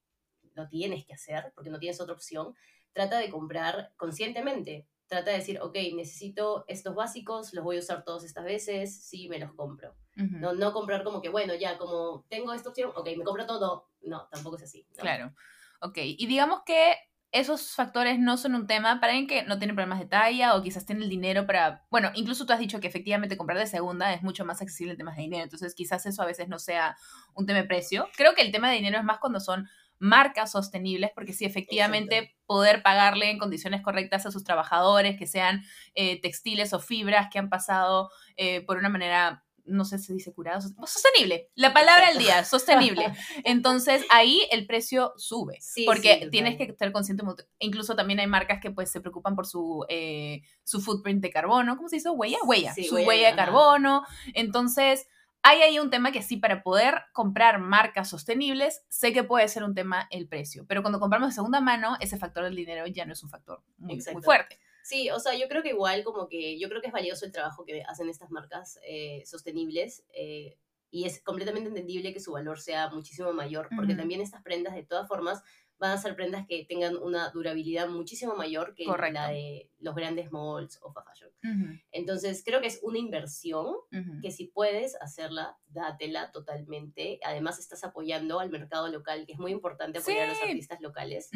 lo 0.55 0.67
tienes 0.67 1.05
que 1.05 1.13
hacer, 1.13 1.51
porque 1.53 1.69
no 1.69 1.79
tienes 1.79 2.01
otra 2.01 2.13
opción, 2.13 2.55
trata 2.93 3.19
de 3.19 3.29
comprar 3.29 3.91
conscientemente. 3.97 4.87
Trata 5.07 5.29
de 5.31 5.37
decir, 5.37 5.59
ok, 5.61 5.75
necesito 5.95 6.65
estos 6.67 6.95
básicos, 6.95 7.53
los 7.53 7.63
voy 7.63 7.75
a 7.75 7.79
usar 7.79 8.03
todas 8.03 8.23
estas 8.23 8.43
veces, 8.43 9.03
sí, 9.03 9.29
me 9.29 9.37
los 9.37 9.53
compro. 9.53 9.95
No, 10.15 10.53
no 10.53 10.73
comprar 10.73 11.03
como 11.03 11.21
que, 11.21 11.29
bueno, 11.29 11.53
ya, 11.53 11.77
como 11.77 12.25
tengo 12.27 12.53
esta 12.53 12.69
opción, 12.69 12.91
ok, 12.95 13.05
me 13.15 13.23
compro 13.23 13.45
todo. 13.45 13.89
No, 14.01 14.27
tampoco 14.31 14.55
es 14.55 14.63
así. 14.63 14.87
¿no? 14.95 15.01
Claro. 15.01 15.35
Ok, 15.81 15.97
y 15.97 16.25
digamos 16.25 16.61
que 16.65 16.95
esos 17.31 17.71
factores 17.75 18.17
no 18.17 18.37
son 18.37 18.55
un 18.55 18.65
tema 18.65 19.01
para 19.01 19.11
alguien 19.11 19.27
que 19.27 19.43
no 19.43 19.59
tiene 19.59 19.73
problemas 19.73 19.99
de 19.99 20.05
talla 20.05 20.55
o 20.55 20.61
quizás 20.63 20.85
tiene 20.85 21.03
el 21.03 21.09
dinero 21.09 21.45
para, 21.45 21.85
bueno, 21.91 22.09
incluso 22.15 22.45
tú 22.45 22.53
has 22.53 22.59
dicho 22.59 22.79
que 22.79 22.87
efectivamente 22.87 23.35
comprar 23.35 23.59
de 23.59 23.67
segunda 23.67 24.13
es 24.13 24.23
mucho 24.23 24.45
más 24.45 24.61
accesible 24.61 24.93
en 24.93 24.97
temas 24.97 25.17
de 25.17 25.23
dinero, 25.23 25.43
entonces 25.43 25.75
quizás 25.75 26.05
eso 26.05 26.21
a 26.21 26.25
veces 26.25 26.47
no 26.47 26.59
sea 26.59 26.95
un 27.33 27.45
tema 27.45 27.59
de 27.59 27.65
precio. 27.65 28.07
Creo 28.15 28.35
que 28.35 28.41
el 28.41 28.53
tema 28.53 28.69
de 28.69 28.77
dinero 28.77 28.97
es 28.97 29.03
más 29.03 29.19
cuando 29.19 29.41
son 29.41 29.67
marcas 29.99 30.51
sostenibles, 30.51 31.11
porque 31.13 31.33
sí, 31.33 31.45
efectivamente 31.45 32.35
poder 32.45 32.83
pagarle 32.83 33.29
en 33.29 33.39
condiciones 33.39 33.81
correctas 33.81 34.25
a 34.25 34.31
sus 34.31 34.43
trabajadores, 34.43 35.17
que 35.17 35.27
sean 35.27 35.63
eh, 35.95 36.19
textiles 36.21 36.73
o 36.73 36.79
fibras 36.79 37.27
que 37.31 37.39
han 37.39 37.49
pasado 37.49 38.09
eh, 38.37 38.61
por 38.61 38.77
una 38.77 38.89
manera 38.89 39.45
no 39.65 39.83
sé 39.83 39.97
si 39.97 40.05
se 40.05 40.13
dice 40.13 40.33
curado, 40.33 40.61
sostenible, 40.61 41.49
la 41.55 41.73
palabra 41.73 42.09
del 42.09 42.19
día, 42.19 42.43
sostenible. 42.43 43.05
Entonces 43.43 44.05
ahí 44.09 44.47
el 44.51 44.65
precio 44.67 45.13
sube, 45.17 45.59
porque 45.85 46.27
tienes 46.31 46.57
que 46.57 46.63
estar 46.63 46.91
consciente, 46.91 47.23
incluso 47.59 47.95
también 47.95 48.19
hay 48.19 48.27
marcas 48.27 48.59
que 48.61 48.71
pues 48.71 48.91
se 48.91 49.01
preocupan 49.01 49.35
por 49.35 49.47
su, 49.47 49.85
eh, 49.89 50.41
su 50.63 50.81
footprint 50.81 51.21
de 51.21 51.31
carbono, 51.31 51.75
¿cómo 51.77 51.89
se 51.89 51.97
dice? 51.97 52.09
Huella, 52.09 52.37
huella, 52.45 52.73
su 52.75 52.95
huella, 52.95 53.31
de 53.31 53.35
carbono. 53.35 54.03
Entonces 54.33 55.07
hay 55.47 55.61
ahí 55.61 55.77
un 55.77 55.91
tema 55.91 56.11
que 56.11 56.23
sí, 56.23 56.37
para 56.37 56.63
poder 56.63 57.03
comprar 57.13 57.59
marcas 57.59 58.09
sostenibles, 58.09 58.83
sé 58.89 59.13
que 59.13 59.23
puede 59.23 59.47
ser 59.47 59.63
un 59.63 59.75
tema 59.75 60.07
el 60.09 60.27
precio, 60.27 60.65
pero 60.67 60.81
cuando 60.81 60.99
compramos 60.99 61.29
de 61.29 61.35
segunda 61.35 61.61
mano, 61.61 61.97
ese 61.99 62.17
factor 62.17 62.45
del 62.45 62.55
dinero 62.55 62.87
ya 62.87 63.05
no 63.05 63.13
es 63.13 63.23
un 63.23 63.29
factor 63.29 63.61
muy, 63.77 64.01
fuerte. 64.23 64.59
Sí, 64.83 65.11
o 65.11 65.19
sea, 65.19 65.35
yo 65.35 65.47
creo 65.47 65.61
que 65.61 65.69
igual 65.69 66.03
como 66.03 66.27
que, 66.27 66.57
yo 66.57 66.67
creo 66.67 66.81
que 66.81 66.87
es 66.87 66.93
valioso 66.93 67.27
el 67.27 67.31
trabajo 67.31 67.63
que 67.63 67.83
hacen 67.83 68.09
estas 68.09 68.31
marcas 68.31 68.79
eh, 68.87 69.21
sostenibles 69.27 70.03
eh, 70.15 70.57
y 70.89 71.05
es 71.05 71.21
completamente 71.21 71.69
entendible 71.69 72.11
que 72.11 72.19
su 72.19 72.31
valor 72.31 72.59
sea 72.59 72.89
muchísimo 72.89 73.31
mayor, 73.31 73.69
porque 73.75 73.93
también 73.93 74.21
estas 74.21 74.41
prendas 74.41 74.73
de 74.73 74.83
todas 74.83 75.07
formas 75.07 75.43
van 75.77 75.91
a 75.91 75.97
ser 75.97 76.15
prendas 76.15 76.45
que 76.47 76.65
tengan 76.65 76.95
una 76.95 77.29
durabilidad 77.29 77.89
muchísimo 77.89 78.35
mayor 78.35 78.75
que 78.75 78.85
la 78.85 79.29
de 79.29 79.69
los 79.79 79.95
grandes 79.95 80.31
malls 80.31 80.79
o 80.81 80.91
fast 80.93 81.07
fashion. 81.09 81.81
Entonces, 81.91 82.43
creo 82.45 82.61
que 82.61 82.67
es 82.67 82.79
una 82.81 82.97
inversión 82.97 83.75
que 84.21 84.31
si 84.31 84.47
puedes 84.47 84.95
hacerla, 85.01 85.57
dátela 85.67 86.31
totalmente. 86.31 87.19
Además, 87.23 87.59
estás 87.59 87.83
apoyando 87.83 88.39
al 88.39 88.49
mercado 88.49 88.87
local, 88.87 89.25
que 89.25 89.33
es 89.33 89.39
muy 89.39 89.51
importante 89.51 89.99
apoyar 89.99 90.29
a 90.29 90.33
los 90.33 90.41
artistas 90.41 90.81
locales. 90.81 91.29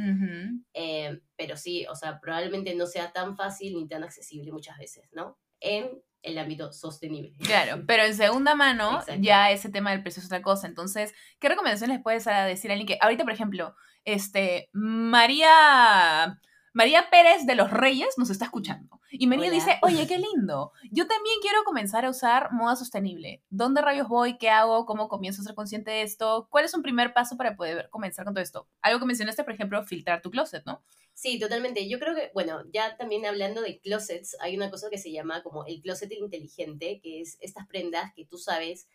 Eh, 0.74 1.20
pero 1.36 1.58
sí, 1.58 1.86
o 1.90 1.96
sea, 1.96 2.20
probablemente 2.20 2.74
no 2.76 2.86
sea 2.86 3.12
tan 3.12 3.36
fácil 3.36 3.76
ni 3.76 3.88
tan 3.88 4.04
accesible 4.04 4.52
muchas 4.52 4.78
veces, 4.78 5.10
¿no? 5.12 5.38
En 5.60 6.02
el 6.22 6.38
ámbito 6.38 6.72
sostenible. 6.72 7.34
Claro, 7.40 7.84
pero 7.88 8.04
en 8.04 8.16
segunda 8.16 8.56
mano 8.56 9.02
ya 9.20 9.52
ese 9.52 9.70
tema 9.70 9.92
del 9.92 10.02
precio 10.02 10.22
es 10.22 10.28
otra 10.28 10.42
cosa. 10.42 10.68
Entonces, 10.68 11.14
¿qué 11.40 11.50
recomendaciones 11.50 12.02
puedes 12.04 12.26
decir 12.26 12.72
a 12.72 12.74
alguien 12.74 12.88
que 12.88 12.98
ahorita, 13.02 13.24
por 13.24 13.34
ejemplo, 13.34 13.76
este, 14.06 14.70
María, 14.74 16.40
María 16.74 17.10
Pérez 17.10 17.46
de 17.46 17.56
los 17.56 17.72
Reyes 17.72 18.18
nos 18.18 18.30
está 18.30 18.46
escuchando? 18.46 19.00
Y 19.12 19.28
María 19.28 19.50
dice, 19.50 19.80
oye, 19.82 20.06
qué 20.08 20.18
lindo, 20.18 20.72
yo 20.92 21.08
también 21.08 21.36
quiero 21.42 21.64
comenzar 21.64 22.06
a 22.06 22.10
usar 22.10 22.52
moda 22.52 22.76
sostenible. 22.76 23.44
¿Dónde 23.50 23.82
rayos 23.82 24.08
voy? 24.08 24.38
¿Qué 24.38 24.50
hago? 24.50 24.86
¿Cómo 24.86 25.08
comienzo 25.08 25.42
a 25.42 25.46
ser 25.46 25.56
consciente 25.56 25.92
de 25.92 26.04
esto? 26.04 26.48
¿Cuál 26.50 26.66
es 26.66 26.74
un 26.74 26.84
primer 26.84 27.14
paso 27.14 27.38
para 27.38 27.56
poder 27.56 27.90
comenzar 27.90 28.26
con 28.26 28.34
todo 28.34 28.44
esto? 28.44 28.68
Algo 28.82 29.00
que 29.00 29.06
mencionaste, 29.06 29.44
por 29.44 29.54
ejemplo, 29.54 29.84
filtrar 29.84 30.22
tu 30.22 30.30
closet, 30.30 30.64
¿no? 30.66 30.84
Sí, 31.14 31.38
totalmente. 31.38 31.90
Yo 31.90 32.00
creo 32.00 32.16
que, 32.16 32.32
bueno, 32.34 32.64
ya 32.72 32.96
también 32.96 33.26
hablando 33.26 33.62
de 33.62 33.80
closets, 33.82 34.38
hay 34.40 34.56
una 34.56 34.70
cosa 34.70 34.90
que 34.90 34.98
se 34.98 35.12
llama 35.12 35.44
como 35.44 35.66
el 35.66 35.82
closet 35.82 36.12
inteligente, 36.14 37.02
que 37.04 37.20
es 37.20 37.38
estas 37.42 37.68
prendas 37.68 38.14
que 38.16 38.26
tú 38.26 38.38
sabes 38.38 38.88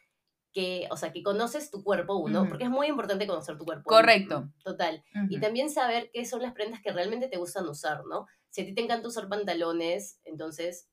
que, 0.55 0.87
o 0.91 0.97
sea, 0.97 1.13
que 1.13 1.23
conoces 1.23 1.71
tu 1.71 1.83
cuerpo 1.83 2.17
uno, 2.17 2.49
porque 2.49 2.65
es 2.65 2.71
muy 2.71 2.87
importante 2.87 3.27
conocer 3.27 3.59
tu 3.59 3.65
cuerpo. 3.65 3.91
Correcto. 3.91 4.49
Total. 4.63 5.05
Y 5.29 5.41
también 5.41 5.69
saber 5.69 6.11
qué 6.13 6.25
son 6.25 6.41
las 6.41 6.53
prendas 6.53 6.81
que 6.81 6.93
realmente 6.93 7.29
te 7.29 7.37
gustan 7.37 7.69
usar, 7.69 8.07
¿no? 8.07 8.27
Si 8.51 8.63
a 8.63 8.65
ti 8.65 8.73
te 8.73 8.81
encanta 8.81 9.09
usar 9.09 9.29
pantalones, 9.29 10.21
entonces 10.25 10.89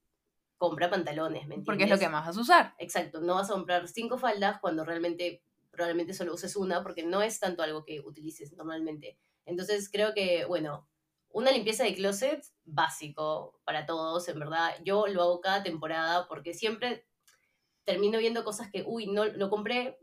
compra 0.58 0.90
pantalones, 0.90 1.48
¿me 1.48 1.56
entiendes? 1.56 1.66
Porque 1.66 1.84
es 1.84 1.90
lo 1.90 2.00
que 2.00 2.10
más 2.10 2.26
vas 2.26 2.38
a 2.38 2.42
usar. 2.42 2.76
Exacto, 2.80 3.22
no 3.22 3.36
vas 3.36 3.50
a 3.50 3.54
comprar 3.54 3.88
cinco 3.88 4.18
faldas 4.18 4.60
cuando 4.60 4.84
realmente 4.84 5.44
probablemente 5.70 6.14
solo 6.14 6.34
uses 6.34 6.56
una, 6.56 6.84
porque 6.84 7.04
no 7.04 7.22
es 7.22 7.40
tanto 7.40 7.64
algo 7.64 7.86
que 7.86 8.02
utilices 8.02 8.52
normalmente. 8.54 9.18
Entonces 9.46 9.90
creo 9.92 10.14
que, 10.14 10.46
bueno, 10.46 10.88
una 11.30 11.52
limpieza 11.52 11.84
de 11.84 11.94
closet 11.96 12.44
básico 12.66 13.60
para 13.64 13.86
todos, 13.86 14.28
en 14.28 14.40
verdad. 14.40 14.72
Yo 14.84 15.08
lo 15.08 15.22
hago 15.22 15.40
cada 15.40 15.64
temporada 15.64 16.28
porque 16.28 16.54
siempre 16.54 17.06
termino 17.92 18.20
viendo 18.20 18.46
cosas 18.46 18.70
que, 18.72 18.84
uy, 18.86 19.08
no 19.08 19.26
lo 19.26 19.50
compré, 19.50 20.00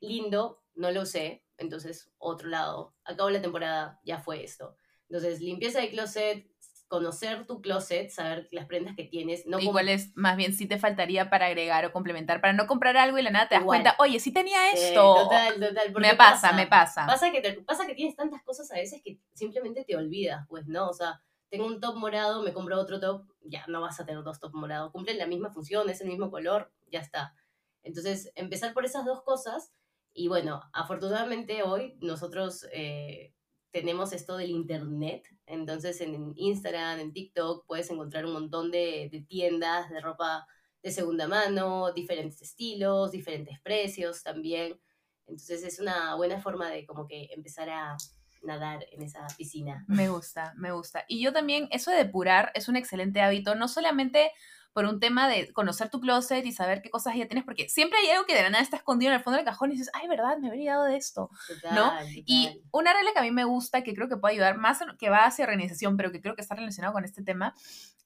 lindo, 0.00 0.62
no 0.74 0.92
lo 0.92 1.02
usé. 1.02 1.44
Entonces, 1.56 2.12
otro 2.18 2.48
lado, 2.48 2.94
acabo 3.04 3.28
la 3.30 3.42
temporada, 3.42 4.00
ya 4.04 4.18
fue 4.20 4.44
esto. 4.44 4.76
Entonces, 5.08 5.40
limpieza 5.40 5.80
de 5.80 5.90
closet, 5.90 6.46
conocer 6.86 7.44
tu 7.44 7.60
closet, 7.60 8.10
saber 8.10 8.48
las 8.52 8.66
prendas 8.66 8.94
que 8.94 9.02
tienes. 9.02 9.46
No 9.46 9.58
Igual 9.58 9.88
es, 9.88 10.16
más 10.16 10.36
bien, 10.36 10.52
si 10.52 10.66
te 10.66 10.78
faltaría 10.78 11.28
para 11.28 11.46
agregar 11.46 11.84
o 11.84 11.92
complementar, 11.92 12.40
para 12.40 12.52
no 12.52 12.68
comprar 12.68 12.96
algo 12.96 13.18
y 13.18 13.22
la 13.22 13.30
nada 13.30 13.48
te 13.48 13.56
das 13.56 13.64
cuenta, 13.64 13.96
oye, 13.98 14.20
sí 14.20 14.32
tenía 14.32 14.70
esto. 14.70 15.14
total, 15.14 15.54
total. 15.58 15.92
Me 15.94 16.14
pasa, 16.14 16.52
me 16.52 16.68
pasa. 16.68 17.04
Pasa 17.04 17.32
que, 17.32 17.40
pasa 17.66 17.84
que 17.84 17.94
tienes 17.94 18.14
tantas 18.14 18.44
cosas 18.44 18.70
a 18.70 18.76
veces 18.76 19.02
que 19.04 19.18
simplemente 19.32 19.84
te 19.84 19.96
olvidas, 19.96 20.46
pues, 20.48 20.68
¿no? 20.68 20.88
O 20.88 20.92
sea, 20.92 21.20
tengo 21.50 21.66
un 21.66 21.80
top 21.80 21.96
morado, 21.96 22.42
me 22.42 22.52
compro 22.52 22.78
otro 22.80 23.00
top, 23.00 23.26
ya 23.42 23.64
no 23.68 23.80
vas 23.80 24.00
a 24.00 24.06
tener 24.06 24.22
dos 24.22 24.40
top 24.40 24.54
morados. 24.54 24.92
Cumplen 24.92 25.18
la 25.18 25.26
misma 25.26 25.52
función, 25.52 25.88
es 25.88 26.00
el 26.00 26.08
mismo 26.08 26.30
color, 26.30 26.72
ya 26.90 27.00
está. 27.00 27.34
Entonces, 27.82 28.32
empezar 28.34 28.74
por 28.74 28.84
esas 28.84 29.04
dos 29.04 29.22
cosas. 29.22 29.72
Y 30.14 30.28
bueno, 30.28 30.62
afortunadamente 30.72 31.62
hoy 31.62 31.98
nosotros 32.00 32.66
eh, 32.72 33.34
tenemos 33.74 34.12
esto 34.12 34.36
del 34.36 34.50
Internet. 34.50 35.26
Entonces 35.46 36.00
en 36.00 36.32
Instagram, 36.36 37.00
en 37.00 37.12
TikTok, 37.12 37.66
puedes 37.66 37.90
encontrar 37.90 38.24
un 38.24 38.32
montón 38.32 38.70
de, 38.70 39.26
tiendas 39.28 39.90
de 39.90 40.00
ropa 40.00 40.46
de 40.80 40.92
segunda 40.92 41.26
mano, 41.26 41.92
diferentes 41.92 42.40
estilos, 42.40 43.10
diferentes 43.10 43.60
precios 43.60 44.22
también. 44.22 44.80
Entonces 45.26 45.64
es 45.64 45.80
una 45.80 46.14
buena 46.14 46.40
forma 46.40 46.70
de 46.70 46.86
como 46.86 47.08
que 47.08 47.30
empezar 47.32 47.68
a 47.68 47.96
nadar 48.44 48.86
en 48.92 49.02
esa 49.02 49.26
piscina. 49.36 49.84
Me 49.88 50.08
gusta, 50.08 50.54
me 50.56 50.72
gusta. 50.72 51.04
Y 51.08 51.22
yo 51.22 51.32
también, 51.32 51.68
eso 51.70 51.90
de 51.90 51.98
depurar 51.98 52.52
es 52.54 52.68
un 52.68 52.76
excelente 52.76 53.20
hábito, 53.20 53.54
no 53.54 53.68
solamente 53.68 54.32
por 54.74 54.86
un 54.86 54.98
tema 54.98 55.28
de 55.28 55.52
conocer 55.52 55.88
tu 55.88 56.00
closet 56.00 56.44
y 56.44 56.52
saber 56.52 56.82
qué 56.82 56.90
cosas 56.90 57.14
ya 57.14 57.26
tienes, 57.28 57.44
porque 57.44 57.68
siempre 57.68 58.00
hay 58.00 58.10
algo 58.10 58.26
que 58.26 58.34
de 58.34 58.42
la 58.42 58.50
nada 58.50 58.62
está 58.62 58.76
escondido 58.76 59.12
en 59.12 59.18
el 59.18 59.22
fondo 59.22 59.36
del 59.36 59.46
cajón 59.46 59.70
y 59.70 59.74
dices, 59.74 59.90
ay, 59.94 60.08
verdad, 60.08 60.36
me 60.38 60.48
habría 60.48 60.72
dado 60.72 60.86
de 60.86 60.96
esto, 60.96 61.30
¿no? 61.72 61.92
Y 62.26 62.60
una 62.72 62.92
regla 62.92 63.12
que 63.12 63.20
a 63.20 63.22
mí 63.22 63.30
me 63.30 63.44
gusta, 63.44 63.84
que 63.84 63.94
creo 63.94 64.08
que 64.08 64.16
puede 64.16 64.34
ayudar 64.34 64.58
más, 64.58 64.80
que 64.98 65.10
va 65.10 65.26
hacia 65.26 65.44
organización, 65.44 65.96
pero 65.96 66.10
que 66.10 66.20
creo 66.20 66.34
que 66.34 66.42
está 66.42 66.56
relacionado 66.56 66.92
con 66.92 67.04
este 67.04 67.22
tema, 67.22 67.54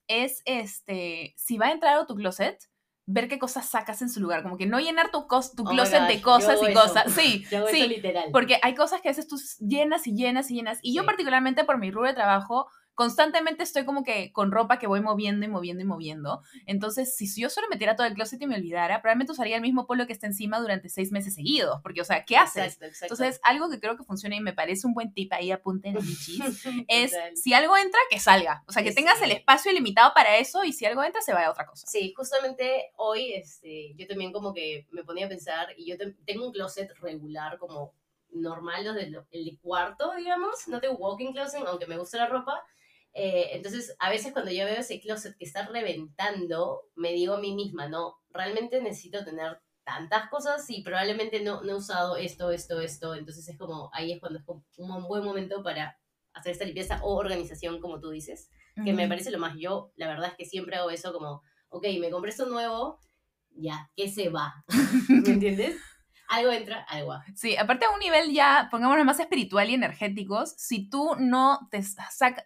es, 0.07 0.43
este, 0.45 1.33
si 1.37 1.57
va 1.57 1.67
a 1.67 1.71
entrar 1.71 1.97
a 1.97 2.05
tu 2.05 2.13
closet, 2.13 2.59
ver 3.11 3.27
qué 3.27 3.39
cosas 3.39 3.65
sacas 3.65 4.03
en 4.03 4.09
su 4.09 4.19
lugar, 4.19 4.43
como 4.43 4.55
que 4.55 4.67
no 4.67 4.79
llenar 4.79 5.09
tu, 5.09 5.21
tu 5.21 5.63
oh 5.63 5.69
closet 5.69 6.07
de 6.07 6.21
cosas 6.21 6.59
y 6.61 6.73
cosas. 6.73 7.11
Sí, 7.11 7.43
sí, 7.71 7.87
literal. 7.87 8.25
porque 8.31 8.59
hay 8.61 8.75
cosas 8.75 9.01
que 9.01 9.09
a 9.09 9.11
veces 9.11 9.27
tú 9.27 9.37
llenas 9.59 10.05
y 10.05 10.13
llenas 10.13 10.51
y 10.51 10.55
llenas. 10.55 10.77
Y 10.83 10.93
yo 10.93 11.05
particularmente 11.05 11.63
por 11.63 11.79
mi 11.79 11.89
rubro 11.89 12.07
de 12.07 12.13
trabajo, 12.13 12.67
constantemente 12.99 13.63
estoy 13.63 13.85
como 13.85 14.03
que 14.03 14.33
con 14.33 14.51
ropa 14.51 14.77
que 14.77 14.85
voy 14.85 14.99
moviendo 14.99 15.45
y 15.45 15.47
moviendo 15.47 15.81
y 15.81 15.85
moviendo. 15.85 16.41
Entonces, 16.65 17.15
si 17.15 17.33
yo 17.39 17.49
solo 17.49 17.69
metiera 17.69 17.95
todo 17.95 18.05
el 18.05 18.13
closet 18.13 18.41
y 18.41 18.45
me 18.45 18.57
olvidara, 18.57 19.01
probablemente 19.01 19.31
usaría 19.31 19.55
el 19.55 19.61
mismo 19.61 19.87
polo 19.87 20.05
que 20.05 20.11
está 20.11 20.27
encima 20.27 20.59
durante 20.59 20.89
seis 20.89 21.09
meses 21.09 21.33
seguidos, 21.33 21.79
porque, 21.81 22.01
o 22.01 22.03
sea, 22.03 22.25
¿qué 22.25 22.35
haces? 22.35 22.77
Entonces, 23.01 23.39
algo 23.43 23.69
que 23.69 23.79
creo 23.79 23.95
que 23.95 24.03
funciona 24.03 24.35
y 24.35 24.41
me 24.41 24.51
parece 24.51 24.85
un 24.85 24.93
buen 24.93 25.13
tip 25.13 25.31
ahí, 25.31 25.49
apunten 25.49 25.95
en 25.95 26.03
es 26.89 27.13
si 27.35 27.53
algo 27.53 27.77
entra, 27.77 28.01
que 28.09 28.19
salga. 28.19 28.65
O 28.67 28.73
sea, 28.73 28.83
que 28.83 28.91
tengas 28.91 29.21
el 29.21 29.31
espacio 29.31 29.71
ilimitado 29.71 30.11
para 30.13 30.35
eso 30.35 30.65
y 30.65 30.73
si 30.73 30.85
algo 30.85 31.01
entra, 31.01 31.21
se 31.21 31.31
vaya 31.31 31.47
a 31.47 31.51
otra 31.51 31.65
cosa. 31.65 31.87
Sí, 31.87 32.13
justamente 32.17 32.91
hoy 32.97 33.31
este, 33.31 33.93
yo 33.95 34.07
también 34.07 34.33
como 34.33 34.53
que 34.53 34.87
me 34.91 35.05
ponía 35.05 35.27
a 35.27 35.29
pensar 35.29 35.69
y 35.77 35.89
yo 35.89 35.95
tengo 36.25 36.47
un 36.47 36.51
closet 36.51 36.91
regular 36.99 37.57
como 37.59 37.93
normal, 38.31 38.83
los 38.83 38.95
del 38.95 39.23
el 39.31 39.57
cuarto, 39.61 40.11
digamos, 40.17 40.67
no 40.67 40.81
tengo 40.81 40.97
walking 40.97 41.31
closet, 41.31 41.63
aunque 41.65 41.87
me 41.87 41.97
gusta 41.97 42.17
la 42.17 42.27
ropa, 42.27 42.61
eh, 43.13 43.49
entonces, 43.53 43.95
a 43.99 44.09
veces 44.09 44.33
cuando 44.33 44.51
yo 44.51 44.65
veo 44.65 44.79
ese 44.79 44.99
closet 44.99 45.35
que 45.37 45.45
está 45.45 45.67
reventando, 45.67 46.83
me 46.95 47.11
digo 47.13 47.35
a 47.35 47.39
mí 47.39 47.53
misma, 47.53 47.87
no, 47.87 48.15
realmente 48.29 48.81
necesito 48.81 49.23
tener 49.25 49.59
tantas 49.83 50.29
cosas 50.29 50.69
y 50.69 50.83
probablemente 50.83 51.41
no, 51.41 51.61
no 51.63 51.71
he 51.71 51.75
usado 51.75 52.15
esto, 52.15 52.51
esto, 52.51 52.79
esto. 52.79 53.15
Entonces 53.15 53.47
es 53.47 53.57
como, 53.57 53.89
ahí 53.93 54.11
es 54.11 54.19
cuando 54.19 54.39
es 54.39 54.45
un 54.77 55.07
buen 55.07 55.23
momento 55.23 55.63
para 55.63 55.99
hacer 56.33 56.51
esta 56.51 56.65
limpieza 56.65 56.99
o 57.03 57.15
organización, 57.15 57.79
como 57.81 57.99
tú 57.99 58.09
dices, 58.11 58.49
que 58.85 58.93
me 58.93 59.07
parece 59.07 59.31
lo 59.31 59.39
más. 59.39 59.57
Yo, 59.57 59.91
la 59.95 60.07
verdad 60.07 60.29
es 60.29 60.37
que 60.37 60.45
siempre 60.45 60.77
hago 60.77 60.89
eso 60.89 61.11
como, 61.11 61.41
ok, 61.69 61.85
me 61.99 62.11
compré 62.11 62.29
esto 62.29 62.45
nuevo, 62.45 62.99
ya, 63.49 63.89
¿qué 63.95 64.07
se 64.07 64.29
va? 64.29 64.63
¿Me 65.09 65.31
entiendes? 65.31 65.75
Algo 66.29 66.51
entra, 66.51 66.81
algo 66.87 67.13
Sí, 67.35 67.57
aparte 67.57 67.85
a 67.85 67.89
un 67.89 67.99
nivel 67.99 68.31
ya, 68.31 68.67
pongámoslo 68.71 69.03
más 69.05 69.19
espiritual 69.19 69.69
y 69.69 69.73
energéticos, 69.73 70.53
si 70.57 70.89
tú 70.89 71.15
no 71.19 71.67
te 71.71 71.81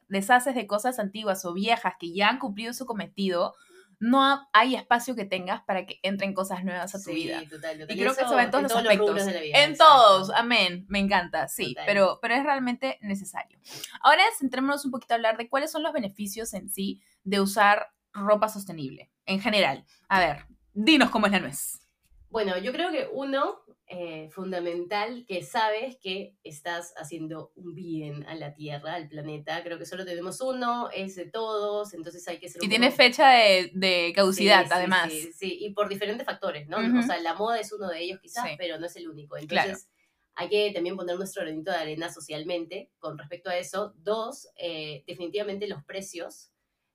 deshaces 0.07 0.55
de 0.55 0.67
cosas 0.67 0.99
antiguas 0.99 1.45
o 1.45 1.53
viejas 1.53 1.93
que 1.99 2.13
ya 2.13 2.29
han 2.29 2.39
cumplido 2.39 2.73
su 2.73 2.85
cometido, 2.85 3.53
no 3.99 4.49
hay 4.51 4.75
espacio 4.75 5.15
que 5.15 5.23
tengas 5.23 5.61
para 5.63 5.85
que 5.85 5.99
entren 6.03 6.33
cosas 6.33 6.63
nuevas 6.65 6.93
a 6.93 6.97
tu 6.97 7.05
Sí, 7.11 7.13
vida. 7.13 7.41
total, 7.49 7.79
total. 7.79 7.91
Y 7.95 7.99
creo 7.99 8.13
que 8.15 8.21
eso 8.23 8.35
va 8.35 8.43
en 8.43 8.51
todos 8.51 8.63
los 8.63 8.75
aspectos. 8.75 9.07
rubros 9.09 9.25
de 9.25 9.33
la 9.33 9.39
vida, 9.41 9.63
En 9.63 9.71
exacto. 9.71 9.93
todos, 9.93 10.29
amén, 10.31 10.85
me 10.89 10.99
encanta, 10.99 11.47
sí, 11.47 11.69
Total. 11.73 11.85
pero, 11.85 12.19
pero 12.21 12.33
es 12.35 12.43
realmente 12.43 12.97
necesario. 13.01 13.59
Ahora 14.01 14.23
centrémonos 14.37 14.83
un 14.83 14.91
poquito 14.91 15.13
a 15.13 15.15
hablar 15.15 15.37
de 15.37 15.47
cuáles 15.47 15.71
son 15.71 15.83
los 15.83 15.93
beneficios 15.93 16.53
en 16.53 16.69
sí 16.69 17.01
de 17.23 17.39
usar 17.39 17.87
ropa 18.11 18.49
sostenible, 18.49 19.09
en 19.25 19.39
general. 19.39 19.85
A 20.09 20.19
ver, 20.19 20.45
dinos 20.73 21.09
cómo 21.09 21.27
es 21.27 21.31
la 21.31 21.39
nuez. 21.39 21.79
Bueno, 22.29 22.57
yo 22.57 22.71
creo 22.73 22.91
que 22.91 23.07
uno 23.13 23.62
eh, 23.93 24.29
fundamental 24.31 25.25
que 25.27 25.43
sabes 25.43 25.97
que 26.01 26.35
estás 26.43 26.93
haciendo 26.97 27.51
un 27.55 27.73
bien 27.75 28.25
a 28.27 28.35
la 28.35 28.53
Tierra, 28.53 28.95
al 28.95 29.07
planeta. 29.07 29.63
Creo 29.63 29.77
que 29.77 29.85
solo 29.85 30.03
tenemos 30.05 30.41
uno, 30.41 30.89
es 30.91 31.15
de 31.15 31.25
todos, 31.29 31.93
entonces 31.93 32.27
hay 32.27 32.39
que 32.39 32.49
ser 32.49 32.61
Y 32.61 32.65
un 32.65 32.69
tiene 32.69 32.87
poco- 32.87 32.97
fecha 32.97 33.29
de, 33.29 33.71
de 33.73 34.11
caducidad, 34.15 34.63
Sí, 34.63 34.67
sí, 34.67 34.73
además. 34.73 35.11
Sí, 35.11 35.33
sí, 35.33 35.57
y 35.61 35.73
por 35.73 35.89
diferentes 35.89 36.25
factores, 36.25 36.67
¿no? 36.67 36.77
O 36.77 37.01
sea, 37.03 37.19
la 37.19 37.33
moda 37.35 37.59
es 37.59 37.71
uno 37.71 37.87
de 37.87 37.99
ellos 38.01 38.19
quizás, 38.21 38.49
pero 38.57 38.79
no 38.79 38.85
es 38.87 38.95
el 38.95 39.07
único. 39.09 39.35
Claro. 39.47 39.69
Entonces, 39.69 39.89
hay 40.35 40.49
que 40.49 40.71
también 40.73 40.95
poner 40.97 41.15
nuestro 41.17 41.43
granito 41.43 41.71
de 41.71 41.77
arena 41.77 42.11
socialmente 42.11 42.91
con 42.99 43.17
respecto 43.17 43.49
a 43.51 43.57
eso. 43.57 43.93
Dos, 43.97 44.47
eh, 44.57 45.03
definitivamente 45.07 45.67
los 45.67 45.83
precios. 45.83 46.49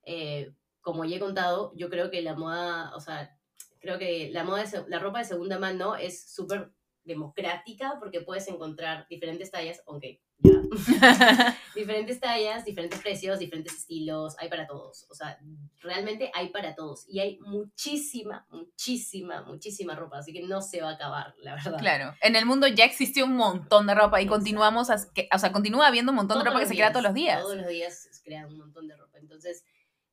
eh, 0.04 0.50
como 0.80 1.04
ya 1.04 1.16
he 1.16 1.20
contado, 1.20 1.72
yo 1.76 1.90
creo 1.90 2.10
que 2.10 2.22
la 2.22 2.34
moda, 2.34 2.96
o 2.96 3.00
sea, 3.00 3.36
creo 3.78 3.98
que 3.98 4.30
la 4.32 4.42
moda, 4.42 4.64
de 4.64 4.84
la 4.88 4.98
ropa 4.98 5.18
de 5.18 5.24
segunda 5.26 5.58
mano 5.58 5.96
es 5.96 6.32
súper 6.32 6.72
democrática 7.08 7.96
porque 7.98 8.20
puedes 8.20 8.46
encontrar 8.46 9.06
diferentes 9.08 9.50
tallas, 9.50 9.82
aunque 9.86 10.20
ya, 10.38 10.52
diferentes 11.74 12.20
tallas, 12.20 12.64
diferentes 12.64 13.00
precios, 13.00 13.40
diferentes 13.40 13.72
estilos, 13.74 14.36
hay 14.38 14.48
para 14.48 14.68
todos. 14.68 15.06
O 15.10 15.14
sea, 15.16 15.36
realmente 15.80 16.30
hay 16.32 16.50
para 16.50 16.76
todos. 16.76 17.04
Y 17.08 17.18
hay 17.18 17.38
muchísima, 17.40 18.46
muchísima, 18.50 19.42
muchísima 19.42 19.96
ropa. 19.96 20.18
Así 20.18 20.32
que 20.32 20.42
no 20.42 20.62
se 20.62 20.80
va 20.80 20.90
a 20.90 20.94
acabar, 20.94 21.34
la 21.38 21.56
verdad. 21.56 21.78
Claro, 21.80 22.14
en 22.20 22.36
el 22.36 22.46
mundo 22.46 22.68
ya 22.68 22.84
existió 22.84 23.24
un 23.24 23.34
montón 23.36 23.88
de 23.88 23.94
ropa 23.96 24.20
y 24.20 24.24
Exacto. 24.24 24.36
continuamos, 24.36 24.90
a- 24.90 25.12
que, 25.12 25.28
o 25.34 25.38
sea, 25.38 25.50
continúa 25.50 25.88
habiendo 25.88 26.12
un 26.12 26.16
montón 26.16 26.38
de 26.38 26.44
ropa 26.44 26.60
que 26.60 26.66
se 26.66 26.74
crea 26.74 26.92
todos 26.92 27.04
los 27.04 27.14
días. 27.14 27.40
Todos 27.42 27.56
los 27.56 27.66
días 27.66 28.08
se 28.12 28.22
crean 28.22 28.46
un 28.46 28.58
montón 28.58 28.86
de 28.86 28.96
ropa. 28.96 29.18
Entonces, 29.18 29.64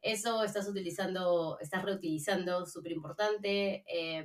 eso 0.02 0.44
estás 0.44 0.68
utilizando, 0.68 1.58
estás 1.60 1.84
reutilizando, 1.84 2.66
súper 2.66 2.92
importante. 2.94 3.84
Eh, 3.88 4.24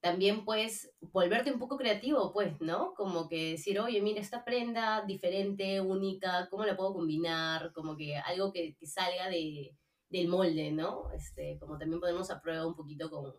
también 0.00 0.44
puedes 0.44 0.92
volverte 1.00 1.52
un 1.52 1.58
poco 1.58 1.76
creativo, 1.76 2.32
pues, 2.32 2.60
¿no? 2.60 2.94
Como 2.94 3.28
que 3.28 3.52
decir, 3.52 3.78
oye, 3.80 4.00
mira, 4.00 4.20
esta 4.20 4.44
prenda 4.44 5.04
diferente, 5.06 5.80
única, 5.80 6.48
¿cómo 6.50 6.64
la 6.64 6.76
puedo 6.76 6.94
combinar? 6.94 7.72
Como 7.72 7.96
que 7.96 8.16
algo 8.16 8.52
que, 8.52 8.76
que 8.76 8.86
salga 8.86 9.28
de, 9.28 9.76
del 10.08 10.28
molde, 10.28 10.72
¿no? 10.72 11.10
Este, 11.12 11.58
como 11.58 11.78
también 11.78 12.00
ponernos 12.00 12.30
a 12.30 12.40
un 12.66 12.74
poquito 12.74 13.10
con 13.10 13.32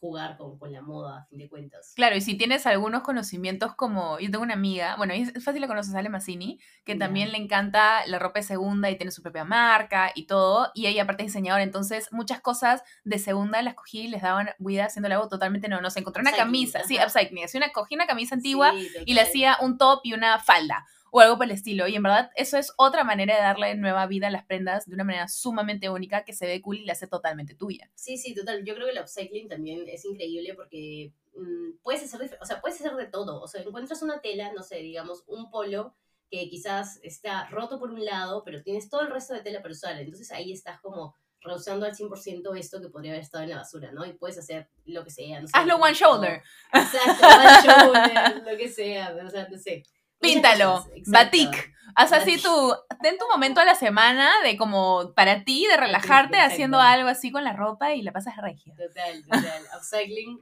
jugar 0.00 0.36
con, 0.36 0.58
con 0.58 0.72
la 0.72 0.80
moda, 0.82 1.20
a 1.20 1.24
fin 1.26 1.38
de 1.38 1.48
cuentas. 1.48 1.92
Claro, 1.96 2.16
y 2.16 2.20
si 2.20 2.36
tienes 2.36 2.66
algunos 2.66 3.02
conocimientos 3.02 3.74
como, 3.74 4.18
yo 4.20 4.30
tengo 4.30 4.44
una 4.44 4.54
amiga, 4.54 4.96
bueno, 4.96 5.12
es 5.12 5.32
fácil 5.44 5.60
la 5.60 5.66
conoces, 5.66 5.94
Ale 5.94 6.08
Mazzini, 6.08 6.60
que 6.84 6.94
también 6.94 7.32
le 7.32 7.38
encanta 7.38 8.06
la 8.06 8.18
ropa 8.18 8.40
de 8.40 8.44
segunda 8.44 8.90
y 8.90 8.96
tiene 8.96 9.10
su 9.10 9.22
propia 9.22 9.44
marca 9.44 10.12
y 10.14 10.26
todo, 10.26 10.70
y 10.74 10.86
ella 10.86 11.02
aparte 11.02 11.22
es 11.24 11.28
diseñadora, 11.28 11.62
entonces 11.62 12.08
muchas 12.12 12.40
cosas 12.40 12.82
de 13.04 13.18
segunda 13.18 13.60
las 13.62 13.74
cogí 13.74 14.02
y 14.02 14.08
les 14.08 14.22
daban 14.22 14.50
vida 14.58 14.86
haciéndole 14.86 15.14
algo 15.14 15.28
totalmente 15.28 15.68
nuevo, 15.68 15.82
no 15.82 15.90
sé, 15.90 16.00
encontré 16.00 16.22
una 16.22 16.32
camisa, 16.32 16.84
sí, 16.84 16.96
ajá. 16.96 17.06
upcycling, 17.06 17.44
hacía 17.44 17.58
una, 17.58 17.72
cogí 17.72 17.94
una 17.94 18.06
camisa 18.06 18.34
antigua 18.34 18.72
Sí, 18.72 18.88
y 19.06 19.14
le 19.14 19.20
hacía 19.20 19.56
un 19.60 19.78
top 19.78 20.00
y 20.04 20.12
una 20.12 20.38
falda 20.38 20.86
o 21.10 21.20
algo 21.20 21.36
por 21.36 21.46
el 21.46 21.52
estilo. 21.52 21.88
Y 21.88 21.96
en 21.96 22.02
verdad, 22.02 22.30
eso 22.36 22.56
es 22.56 22.72
otra 22.76 23.04
manera 23.04 23.34
de 23.34 23.42
darle 23.42 23.74
nueva 23.74 24.06
vida 24.06 24.28
a 24.28 24.30
las 24.30 24.44
prendas 24.44 24.86
de 24.86 24.94
una 24.94 25.04
manera 25.04 25.28
sumamente 25.28 25.88
única 25.90 26.24
que 26.24 26.32
se 26.32 26.46
ve 26.46 26.60
cool 26.60 26.78
y 26.78 26.84
la 26.84 26.92
hace 26.92 27.06
totalmente 27.06 27.54
tuya. 27.54 27.90
Sí, 27.94 28.16
sí, 28.16 28.34
total. 28.34 28.64
Yo 28.64 28.74
creo 28.74 28.86
que 28.86 28.92
el 28.92 29.00
upcycling 29.00 29.48
también 29.48 29.84
es 29.88 30.04
increíble 30.04 30.54
porque 30.54 31.12
mm, 31.36 31.78
puedes 31.82 32.02
hacer, 32.02 32.38
o 32.40 32.44
sea, 32.44 32.60
puedes 32.60 32.80
hacer 32.80 32.94
de 32.96 33.06
todo. 33.06 33.40
O 33.40 33.48
sea, 33.48 33.62
encuentras 33.62 34.02
una 34.02 34.20
tela, 34.20 34.52
no 34.52 34.62
sé, 34.62 34.76
digamos, 34.76 35.24
un 35.26 35.50
polo 35.50 35.94
que 36.30 36.48
quizás 36.50 37.00
está 37.02 37.48
roto 37.48 37.78
por 37.78 37.90
un 37.90 38.04
lado, 38.04 38.42
pero 38.44 38.62
tienes 38.62 38.90
todo 38.90 39.00
el 39.02 39.10
resto 39.10 39.34
de 39.34 39.40
tela 39.40 39.62
para 39.62 39.72
usar. 39.72 39.98
Entonces 39.98 40.30
ahí 40.30 40.52
estás 40.52 40.80
como 40.80 41.14
reusando 41.40 41.86
al 41.86 41.94
100% 41.94 42.58
esto 42.58 42.80
que 42.80 42.88
podría 42.88 43.12
haber 43.12 43.22
estado 43.22 43.44
en 43.44 43.50
la 43.50 43.58
basura, 43.58 43.92
¿no? 43.92 44.04
Y 44.04 44.12
puedes 44.12 44.38
hacer 44.38 44.68
lo 44.84 45.04
que 45.04 45.10
sea. 45.10 45.40
No 45.40 45.46
sé, 45.46 45.52
Hazlo 45.56 45.76
one 45.76 45.94
shoulder. 45.94 46.42
Exacto, 46.72 47.26
one 47.26 47.62
shoulder, 47.64 48.52
lo 48.52 48.58
que 48.58 48.68
sea, 48.68 49.16
o 49.24 49.30
sea, 49.30 49.48
no 49.48 49.58
sé. 49.58 49.82
Píntalo, 50.20 50.86
batik. 51.06 51.74
Haz 51.94 52.12
así 52.12 52.40
tu, 52.40 52.74
ten 53.02 53.18
tu 53.18 53.26
momento 53.26 53.60
a 53.60 53.64
la 53.64 53.74
semana 53.74 54.30
de 54.44 54.56
como 54.56 55.14
para 55.14 55.42
ti, 55.42 55.66
de 55.66 55.76
relajarte 55.76 56.36
exacto. 56.36 56.54
haciendo 56.54 56.80
algo 56.80 57.08
así 57.08 57.32
con 57.32 57.42
la 57.42 57.54
ropa 57.54 57.94
y 57.94 58.02
la 58.02 58.12
pasas 58.12 58.36
regio. 58.36 58.72
Total, 58.76 59.24
total. 59.24 59.62
Upcycling 59.76 60.40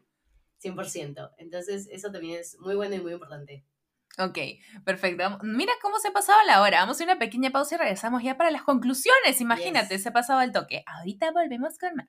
100%. 0.63 1.31
Entonces, 1.39 1.89
eso 1.91 2.11
también 2.13 2.41
es 2.41 2.59
muy 2.61 2.75
bueno 2.75 2.95
y 2.97 3.01
muy 3.01 3.13
importante. 3.13 3.65
Ok, 4.19 4.39
perfecto. 4.85 5.39
Mira 5.43 5.73
cómo 5.83 5.99
se 5.99 6.09
ha 6.09 6.13
pasado 6.13 6.39
la 6.47 6.63
hora. 6.63 6.81
Vamos 6.81 6.95
a 6.95 6.97
hacer 6.97 7.07
una 7.09 7.19
pequeña 7.19 7.51
pausa 7.51 7.75
y 7.75 7.79
regresamos 7.79 8.23
ya 8.23 8.37
para 8.37 8.51
las 8.51 8.63
conclusiones. 8.63 9.41
Imagínate, 9.41 9.95
Yes. 9.95 10.03
se 10.03 10.09
ha 10.09 10.13
pasado 10.13 10.41
el 10.41 10.53
toque. 10.53 10.83
Ahorita 10.87 11.33
volvemos 11.33 11.79
con 11.79 11.95
más. 11.97 12.09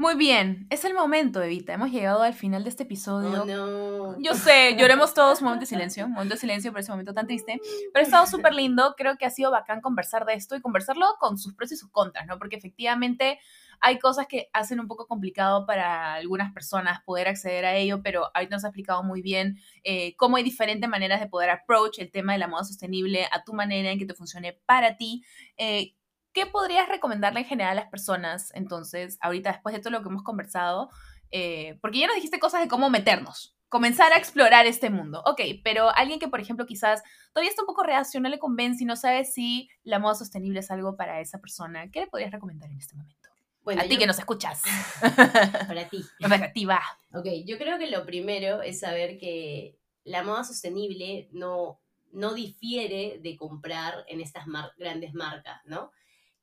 Muy 0.00 0.14
bien, 0.14 0.66
es 0.70 0.86
el 0.86 0.94
momento, 0.94 1.42
Evita. 1.42 1.74
Hemos 1.74 1.90
llegado 1.90 2.22
al 2.22 2.32
final 2.32 2.64
de 2.64 2.70
este 2.70 2.84
episodio. 2.84 3.42
Oh, 3.42 3.44
no. 3.44 4.18
Yo 4.18 4.32
sé, 4.34 4.74
lloremos 4.78 5.12
todos, 5.12 5.42
un 5.42 5.44
momento 5.44 5.64
de 5.64 5.66
silencio, 5.66 6.06
un 6.06 6.12
momento 6.12 6.36
de 6.36 6.40
silencio 6.40 6.70
por 6.72 6.80
ese 6.80 6.90
momento 6.90 7.12
tan 7.12 7.26
triste, 7.26 7.60
pero 7.92 8.02
ha 8.02 8.06
estado 8.06 8.26
súper 8.26 8.54
lindo, 8.54 8.94
creo 8.96 9.18
que 9.18 9.26
ha 9.26 9.30
sido 9.30 9.50
bacán 9.50 9.82
conversar 9.82 10.24
de 10.24 10.32
esto 10.32 10.56
y 10.56 10.62
conversarlo 10.62 11.04
con 11.18 11.36
sus 11.36 11.52
pros 11.52 11.70
y 11.72 11.76
sus 11.76 11.90
contras, 11.90 12.26
¿no? 12.26 12.38
Porque 12.38 12.56
efectivamente 12.56 13.40
hay 13.78 13.98
cosas 13.98 14.26
que 14.26 14.48
hacen 14.54 14.80
un 14.80 14.88
poco 14.88 15.06
complicado 15.06 15.66
para 15.66 16.14
algunas 16.14 16.50
personas 16.54 17.02
poder 17.04 17.28
acceder 17.28 17.66
a 17.66 17.76
ello, 17.76 18.00
pero 18.02 18.30
ahorita 18.32 18.56
nos 18.56 18.64
ha 18.64 18.68
explicado 18.68 19.02
muy 19.02 19.20
bien 19.20 19.58
eh, 19.84 20.16
cómo 20.16 20.38
hay 20.38 20.42
diferentes 20.42 20.88
maneras 20.88 21.20
de 21.20 21.28
poder 21.28 21.50
approach 21.50 21.98
el 21.98 22.10
tema 22.10 22.32
de 22.32 22.38
la 22.38 22.48
moda 22.48 22.64
sostenible 22.64 23.28
a 23.30 23.44
tu 23.44 23.52
manera 23.52 23.90
en 23.90 23.98
que 23.98 24.06
te 24.06 24.14
funcione 24.14 24.58
para 24.64 24.96
ti. 24.96 25.22
Eh, 25.58 25.92
¿Qué 26.32 26.46
podrías 26.46 26.88
recomendarle 26.88 27.40
en 27.40 27.46
general 27.46 27.72
a 27.78 27.80
las 27.82 27.90
personas, 27.90 28.50
entonces, 28.54 29.18
ahorita 29.20 29.50
después 29.52 29.74
de 29.74 29.80
todo 29.80 29.90
lo 29.90 30.02
que 30.02 30.08
hemos 30.08 30.22
conversado? 30.22 30.88
Eh, 31.32 31.78
porque 31.82 31.98
ya 32.00 32.06
nos 32.06 32.16
dijiste 32.16 32.38
cosas 32.38 32.60
de 32.60 32.68
cómo 32.68 32.90
meternos, 32.90 33.56
comenzar 33.68 34.12
a 34.12 34.16
explorar 34.18 34.66
este 34.66 34.90
mundo. 34.90 35.22
Ok, 35.26 35.40
pero 35.62 35.90
alguien 35.94 36.18
que, 36.18 36.28
por 36.28 36.40
ejemplo, 36.40 36.66
quizás 36.66 37.02
todavía 37.32 37.50
está 37.50 37.62
un 37.62 37.66
poco 37.66 37.82
reacio, 37.84 38.20
no 38.20 38.28
le 38.28 38.38
convence 38.38 38.82
y 38.82 38.86
no 38.86 38.96
sabe 38.96 39.24
si 39.24 39.68
la 39.84 39.98
moda 39.98 40.14
sostenible 40.14 40.60
es 40.60 40.70
algo 40.70 40.96
para 40.96 41.20
esa 41.20 41.40
persona, 41.40 41.90
¿qué 41.90 42.00
le 42.00 42.06
podrías 42.08 42.32
recomendar 42.32 42.70
en 42.70 42.78
este 42.78 42.96
momento? 42.96 43.28
Bueno, 43.62 43.82
a 43.82 43.84
ti 43.84 43.94
yo- 43.94 43.98
que 44.00 44.06
nos 44.06 44.18
escuchas. 44.18 44.62
Para 45.68 45.88
ti. 45.88 46.04
Para 46.20 46.52
ti, 46.52 46.64
va. 46.64 46.80
Ok, 47.12 47.26
yo 47.46 47.58
creo 47.58 47.78
que 47.78 47.90
lo 47.90 48.04
primero 48.06 48.62
es 48.62 48.80
saber 48.80 49.18
que 49.18 49.76
la 50.04 50.22
moda 50.22 50.44
sostenible 50.44 51.28
no, 51.32 51.78
no 52.12 52.34
difiere 52.34 53.18
de 53.22 53.36
comprar 53.36 54.04
en 54.08 54.20
estas 54.20 54.46
mar- 54.46 54.72
grandes 54.78 55.12
marcas, 55.14 55.60
¿no? 55.66 55.90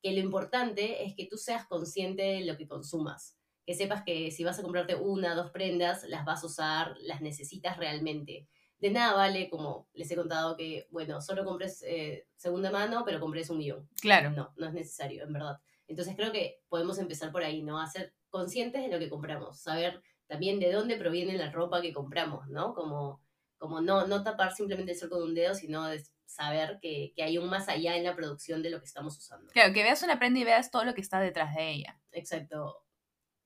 Que 0.01 0.12
lo 0.13 0.19
importante 0.19 1.05
es 1.05 1.15
que 1.15 1.25
tú 1.25 1.38
seas 1.38 1.65
consciente 1.65 2.23
de 2.23 2.45
lo 2.45 2.57
que 2.57 2.67
consumas. 2.67 3.38
Que 3.65 3.73
sepas 3.73 4.03
que 4.03 4.31
si 4.31 4.43
vas 4.43 4.60
a 4.60 4.63
comprarte 4.63 4.95
una, 4.95 5.36
dos 5.36 5.51
prendas, 5.51 6.03
las 6.05 6.25
vas 6.25 6.43
a 6.43 6.47
usar, 6.47 6.95
las 7.01 7.21
necesitas 7.21 7.77
realmente. 7.77 8.47
De 8.79 8.91
nada 8.91 9.15
vale, 9.15 9.49
como 9.49 9.89
les 9.93 10.10
he 10.12 10.15
contado, 10.15 10.55
que, 10.55 10.88
bueno, 10.91 11.19
solo 11.21 11.43
compres 11.43 11.83
eh, 11.86 12.27
segunda 12.36 12.71
mano, 12.71 13.03
pero 13.05 13.19
compres 13.19 13.49
un 13.49 13.57
millón. 13.57 13.89
Claro. 13.99 14.31
No, 14.31 14.53
no 14.55 14.67
es 14.67 14.73
necesario, 14.73 15.23
en 15.23 15.33
verdad. 15.33 15.57
Entonces 15.88 16.15
creo 16.15 16.31
que 16.31 16.62
podemos 16.69 16.99
empezar 16.99 17.31
por 17.31 17.43
ahí, 17.43 17.63
¿no? 17.63 17.79
A 17.79 17.88
ser 17.88 18.13
conscientes 18.29 18.83
de 18.83 18.89
lo 18.89 18.99
que 18.99 19.10
compramos, 19.10 19.60
saber 19.60 20.01
también 20.27 20.60
de 20.60 20.71
dónde 20.71 20.97
proviene 20.97 21.38
la 21.38 21.51
ropa 21.51 21.81
que 21.81 21.93
compramos, 21.93 22.47
¿no? 22.49 22.73
Como, 22.73 23.21
como 23.58 23.82
no, 23.82 24.08
no 24.08 24.24
tapar 24.24 24.54
simplemente 24.54 24.91
el 24.93 24.98
sol 24.98 25.10
con 25.10 25.24
un 25.24 25.34
dedo, 25.36 25.54
sino 25.56 25.86
de 25.88 26.04
saber 26.26 26.78
que, 26.82 27.13
que 27.15 27.24
hay 27.24 27.38
un 27.38 27.50
más 27.50 27.67
allá 27.70 27.96
en 27.96 28.04
la 28.04 28.15
producción 28.15 28.62
de 28.62 28.70
lo 28.70 28.80
que 28.80 28.86
estamos 28.86 29.17
usando. 29.17 29.50
Claro, 29.52 29.74
que 29.74 29.84
veas 29.84 30.04
una 30.04 30.20
prenda 30.20 30.39
y 30.39 30.43
veas 30.43 30.70
todo 30.72 30.84
lo 30.86 30.93
que 30.93 31.02
está 31.02 31.20
detrás 31.20 31.56
de 31.56 31.70
ella. 31.72 32.00
Exacto. 32.12 32.84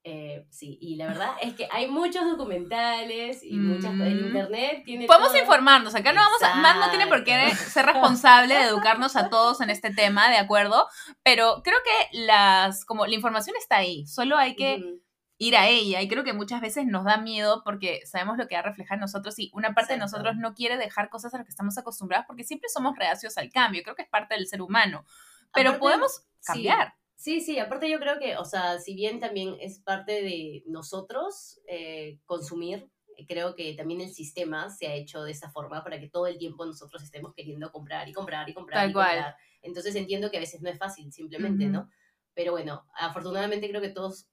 Eh, 0.03 0.47
sí, 0.49 0.79
y 0.81 0.95
la 0.95 1.05
verdad 1.05 1.33
es 1.41 1.53
que 1.53 1.67
hay 1.71 1.87
muchos 1.87 2.25
documentales 2.25 3.43
y 3.43 3.51
muchas 3.55 3.93
Mm. 3.93 4.01
el 4.01 4.25
internet 4.25 4.81
tiene 4.83 5.05
Podemos 5.05 5.29
todo. 5.29 5.39
informarnos, 5.41 5.93
acá 5.93 6.11
no 6.11 6.21
vamos 6.21 6.41
a, 6.41 6.55
Matt 6.55 6.77
no 6.77 6.89
tiene 6.89 7.05
por 7.05 7.23
qué 7.23 7.51
ser 7.55 7.85
responsable 7.85 8.55
de 8.55 8.63
educarnos 8.63 9.15
a 9.15 9.29
todos 9.29 9.61
en 9.61 9.69
este 9.69 9.93
tema, 9.93 10.31
¿de 10.31 10.37
acuerdo? 10.37 10.87
Pero 11.21 11.61
creo 11.63 11.77
que 11.83 12.17
las, 12.25 12.83
como 12.83 13.05
la 13.05 13.13
información 13.13 13.55
está 13.57 13.77
ahí, 13.77 14.07
solo 14.07 14.37
hay 14.37 14.55
que. 14.55 14.83
Ir 15.41 15.57
a 15.57 15.67
ella 15.67 15.99
y 16.03 16.07
creo 16.07 16.23
que 16.23 16.33
muchas 16.33 16.61
veces 16.61 16.85
nos 16.85 17.03
da 17.03 17.17
miedo 17.17 17.63
porque 17.65 18.05
sabemos 18.05 18.37
lo 18.37 18.47
que 18.47 18.53
va 18.53 18.59
a 18.59 18.63
reflejar 18.63 18.97
en 18.97 19.01
nosotros 19.01 19.39
y 19.39 19.49
una 19.55 19.73
parte 19.73 19.93
de 19.93 19.99
nosotros 19.99 20.35
no 20.37 20.53
quiere 20.53 20.77
dejar 20.77 21.09
cosas 21.09 21.33
a 21.33 21.37
las 21.37 21.47
que 21.47 21.49
estamos 21.49 21.75
acostumbrados 21.79 22.27
porque 22.27 22.43
siempre 22.43 22.69
somos 22.69 22.95
reacios 22.95 23.39
al 23.39 23.49
cambio, 23.49 23.81
creo 23.81 23.95
que 23.95 24.03
es 24.03 24.07
parte 24.07 24.35
del 24.35 24.45
ser 24.45 24.61
humano, 24.61 25.03
pero 25.51 25.69
Aparte, 25.69 25.79
podemos 25.79 26.21
cambiar. 26.45 26.93
Sí, 27.15 27.41
sí, 27.41 27.57
aparte 27.57 27.89
yo 27.89 27.99
creo 27.99 28.19
que, 28.19 28.37
o 28.37 28.45
sea, 28.45 28.77
si 28.77 28.93
bien 28.93 29.19
también 29.19 29.55
es 29.59 29.79
parte 29.79 30.21
de 30.21 30.63
nosotros 30.67 31.59
eh, 31.67 32.19
consumir, 32.25 32.91
creo 33.27 33.55
que 33.55 33.73
también 33.73 34.01
el 34.01 34.13
sistema 34.13 34.69
se 34.69 34.87
ha 34.87 34.93
hecho 34.93 35.23
de 35.23 35.31
esa 35.31 35.49
forma 35.49 35.83
para 35.83 35.99
que 35.99 36.09
todo 36.09 36.27
el 36.27 36.37
tiempo 36.37 36.67
nosotros 36.67 37.01
estemos 37.01 37.33
queriendo 37.33 37.71
comprar 37.71 38.07
y 38.07 38.13
comprar 38.13 38.47
y 38.47 38.53
comprar 38.53 38.81
Tal 38.81 38.89
y 38.91 38.93
cual. 38.93 39.07
comprar. 39.09 39.35
Entonces 39.63 39.95
entiendo 39.95 40.29
que 40.29 40.37
a 40.37 40.39
veces 40.39 40.61
no 40.61 40.69
es 40.69 40.77
fácil, 40.77 41.11
simplemente. 41.11 41.65
¿no? 41.65 41.89
Pero 42.35 42.51
bueno, 42.51 42.85
afortunadamente 42.95 43.69
creo 43.69 43.81
que 43.81 43.89
todos 43.89 44.30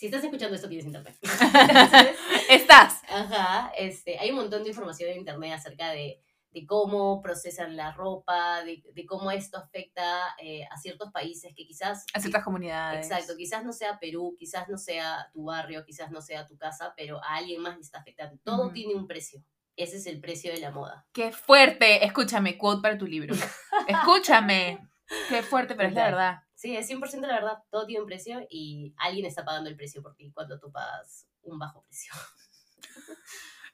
si 0.00 0.06
estás 0.06 0.24
escuchando 0.24 0.56
esto, 0.56 0.66
tienes 0.66 0.86
internet. 0.86 1.14
estás. 2.48 3.02
Ajá, 3.06 3.70
este, 3.76 4.18
hay 4.18 4.30
un 4.30 4.36
montón 4.36 4.62
de 4.62 4.70
información 4.70 5.10
en 5.10 5.18
internet 5.18 5.52
acerca 5.52 5.90
de, 5.90 6.22
de 6.52 6.66
cómo 6.66 7.20
procesan 7.20 7.76
la 7.76 7.92
ropa, 7.92 8.64
de, 8.64 8.82
de 8.94 9.04
cómo 9.04 9.30
esto 9.30 9.58
afecta 9.58 10.34
eh, 10.42 10.64
a 10.70 10.78
ciertos 10.78 11.12
países 11.12 11.52
que 11.54 11.66
quizás... 11.66 12.06
A 12.14 12.20
ciertas 12.20 12.42
comunidades. 12.42 13.10
Exacto, 13.10 13.34
quizás 13.36 13.62
no 13.62 13.74
sea 13.74 13.98
Perú, 13.98 14.34
quizás 14.38 14.70
no 14.70 14.78
sea 14.78 15.28
tu 15.34 15.44
barrio, 15.44 15.84
quizás 15.84 16.10
no 16.10 16.22
sea 16.22 16.46
tu 16.46 16.56
casa, 16.56 16.94
pero 16.96 17.22
a 17.22 17.34
alguien 17.34 17.60
más 17.60 17.74
le 17.74 17.82
está 17.82 17.98
afectando. 17.98 18.38
Todo 18.42 18.70
tiene 18.72 18.94
un 18.94 19.06
precio. 19.06 19.44
Ese 19.76 19.98
es 19.98 20.06
el 20.06 20.18
precio 20.18 20.50
de 20.50 20.60
la 20.60 20.70
moda. 20.70 21.06
Qué 21.12 21.30
fuerte. 21.30 22.06
Escúchame, 22.06 22.56
quote 22.56 22.80
para 22.80 22.96
tu 22.96 23.06
libro. 23.06 23.34
Escúchame. 23.86 24.78
Qué 25.28 25.42
fuerte, 25.42 25.74
pero 25.74 25.90
es 25.90 25.94
la 25.94 26.04
verdad. 26.04 26.38
Sí, 26.60 26.76
es 26.76 26.90
100% 26.90 27.22
la 27.22 27.36
verdad. 27.36 27.58
Todo 27.70 27.86
tiene 27.86 28.02
un 28.02 28.06
precio 28.06 28.46
y 28.50 28.92
alguien 28.98 29.24
está 29.24 29.46
pagando 29.46 29.70
el 29.70 29.76
precio 29.76 30.02
por 30.02 30.14
ti 30.14 30.30
cuando 30.30 30.60
tú 30.60 30.70
pagas 30.70 31.26
un 31.40 31.58
bajo 31.58 31.82
precio. 31.84 32.12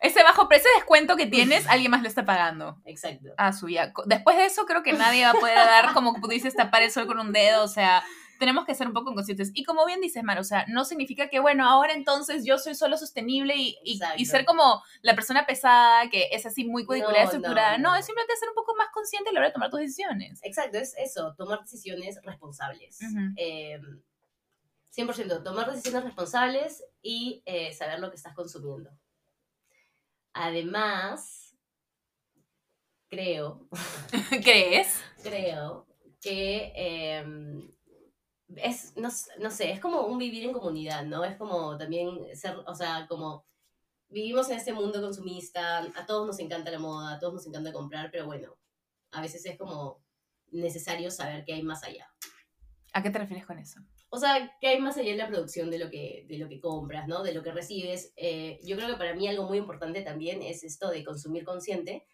Ese 0.00 0.22
bajo 0.22 0.46
precio 0.46 0.70
de 0.70 0.76
descuento 0.76 1.16
que 1.16 1.26
tienes, 1.26 1.66
alguien 1.68 1.90
más 1.90 2.02
lo 2.02 2.06
está 2.06 2.24
pagando. 2.24 2.80
Exacto. 2.84 3.30
Ah, 3.38 3.52
su 3.52 3.68
ya. 3.68 3.92
Después 4.04 4.36
de 4.36 4.44
eso, 4.44 4.66
creo 4.66 4.84
que 4.84 4.92
nadie 4.92 5.24
va 5.24 5.30
a 5.30 5.34
poder 5.34 5.56
dar, 5.56 5.94
como 5.94 6.14
dices, 6.28 6.54
tapar 6.54 6.82
el 6.82 6.92
sol 6.92 7.08
con 7.08 7.18
un 7.18 7.32
dedo. 7.32 7.64
O 7.64 7.68
sea, 7.68 8.04
tenemos 8.38 8.64
que 8.64 8.74
ser 8.74 8.86
un 8.86 8.92
poco 8.92 9.14
conscientes. 9.14 9.50
Y 9.54 9.64
como 9.64 9.84
bien 9.86 10.00
dices, 10.00 10.22
Mar, 10.22 10.38
o 10.38 10.44
sea, 10.44 10.64
no 10.68 10.84
significa 10.84 11.28
que, 11.28 11.40
bueno, 11.40 11.68
ahora 11.68 11.92
entonces 11.92 12.44
yo 12.44 12.58
soy 12.58 12.74
solo 12.74 12.96
sostenible 12.96 13.54
y, 13.56 13.78
y, 13.82 14.26
ser 14.26 14.44
como 14.44 14.82
la 15.02 15.14
persona 15.14 15.46
pesada 15.46 16.08
que 16.10 16.28
es 16.32 16.46
así 16.46 16.64
muy 16.64 16.84
cuadriculada, 16.84 17.24
estructurada. 17.24 17.78
No, 17.78 17.94
es 17.94 18.06
simplemente 18.06 18.36
ser 18.36 18.48
un 18.48 18.54
poco 18.54 18.74
más 18.76 18.88
consciente 18.92 19.30
a 19.30 19.32
la 19.32 19.40
hora 19.40 19.48
de 19.48 19.52
tomar 19.52 19.70
tus 19.70 19.80
decisiones. 19.80 20.40
Exacto, 20.42 20.78
es 20.78 20.94
eso, 20.98 21.34
tomar 21.36 21.60
decisiones 21.60 22.20
responsables. 22.22 22.98
100%, 22.98 23.36
em, 23.36 24.02
tomar 25.44 25.70
decisiones 25.70 26.04
responsables 26.04 26.84
y 27.02 27.42
eh, 27.46 27.72
saber 27.72 28.00
lo 28.00 28.10
que 28.10 28.16
estás 28.16 28.34
consumiendo. 28.34 28.90
Además, 30.32 31.54
creo. 33.08 33.68
¿Crees? 34.44 35.00
creo 35.22 35.86
que 36.20 36.72
em, 36.74 37.70
es, 38.54 38.96
no, 38.96 39.08
no, 39.38 39.50
sé, 39.50 39.72
es 39.72 39.80
como 39.80 40.02
un 40.02 40.18
vivir 40.18 40.44
en 40.44 40.52
comunidad, 40.52 41.04
¿no? 41.04 41.24
Es 41.24 41.36
como 41.36 41.76
también 41.76 42.18
ser, 42.34 42.56
o 42.66 42.74
sea, 42.74 43.06
como 43.08 43.44
vivimos 44.08 44.48
en 44.50 44.58
este 44.58 44.72
mundo 44.72 45.00
consumista, 45.00 45.78
a 45.78 46.06
todos 46.06 46.26
nos 46.26 46.38
encanta 46.38 46.70
la 46.70 46.78
moda, 46.78 47.14
a 47.14 47.18
todos 47.18 47.34
nos 47.34 47.46
encanta 47.46 47.72
comprar, 47.72 48.10
pero 48.10 48.26
bueno, 48.26 48.56
a 49.10 49.20
veces 49.20 49.44
es 49.46 49.58
como 49.58 50.04
necesario 50.50 51.10
saber 51.10 51.44
qué 51.44 51.54
hay 51.54 51.62
más 51.62 51.82
allá. 51.82 52.08
¿A 52.92 53.02
qué 53.02 53.10
te 53.10 53.18
refieres 53.18 53.46
con 53.46 53.58
eso? 53.58 53.80
O 54.08 54.18
sea, 54.18 54.56
qué 54.60 54.68
hay 54.68 54.80
más 54.80 54.96
allá 54.96 55.10
en 55.10 55.18
la 55.18 55.28
producción 55.28 55.70
de 55.70 55.78
lo 55.78 55.90
que, 55.90 56.24
de 56.28 56.38
lo 56.38 56.48
que 56.48 56.60
compras, 56.60 57.08
¿no? 57.08 57.22
De 57.22 57.34
lo 57.34 57.42
que 57.42 57.52
recibes. 57.52 58.12
Eh, 58.16 58.58
yo 58.62 58.76
creo 58.76 58.88
que 58.88 58.96
para 58.96 59.14
mí 59.14 59.26
algo 59.26 59.48
muy 59.48 59.58
importante 59.58 60.02
también 60.02 60.42
es 60.42 60.62
esto 60.62 60.88
de 60.88 61.04
consumir 61.04 61.44
consciente, 61.44 62.06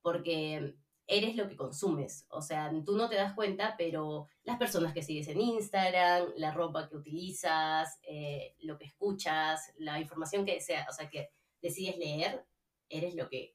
porque 0.00 0.76
eres 1.06 1.36
lo 1.36 1.48
que 1.48 1.56
consumes. 1.56 2.26
O 2.28 2.42
sea, 2.42 2.70
tú 2.84 2.96
no 2.96 3.08
te 3.08 3.16
das 3.16 3.34
cuenta, 3.34 3.74
pero 3.76 4.28
las 4.44 4.58
personas 4.58 4.92
que 4.92 5.02
sigues 5.02 5.28
en 5.28 5.40
Instagram, 5.40 6.28
la 6.36 6.52
ropa 6.52 6.88
que 6.88 6.96
utilizas, 6.96 7.98
eh, 8.02 8.54
lo 8.60 8.78
que 8.78 8.86
escuchas, 8.86 9.72
la 9.78 10.00
información 10.00 10.44
que 10.44 10.60
sea, 10.60 10.86
o 10.88 10.92
sea, 10.92 11.08
que 11.08 11.30
decides 11.60 11.98
leer, 11.98 12.44
eres 12.88 13.14
lo 13.14 13.28
que 13.28 13.54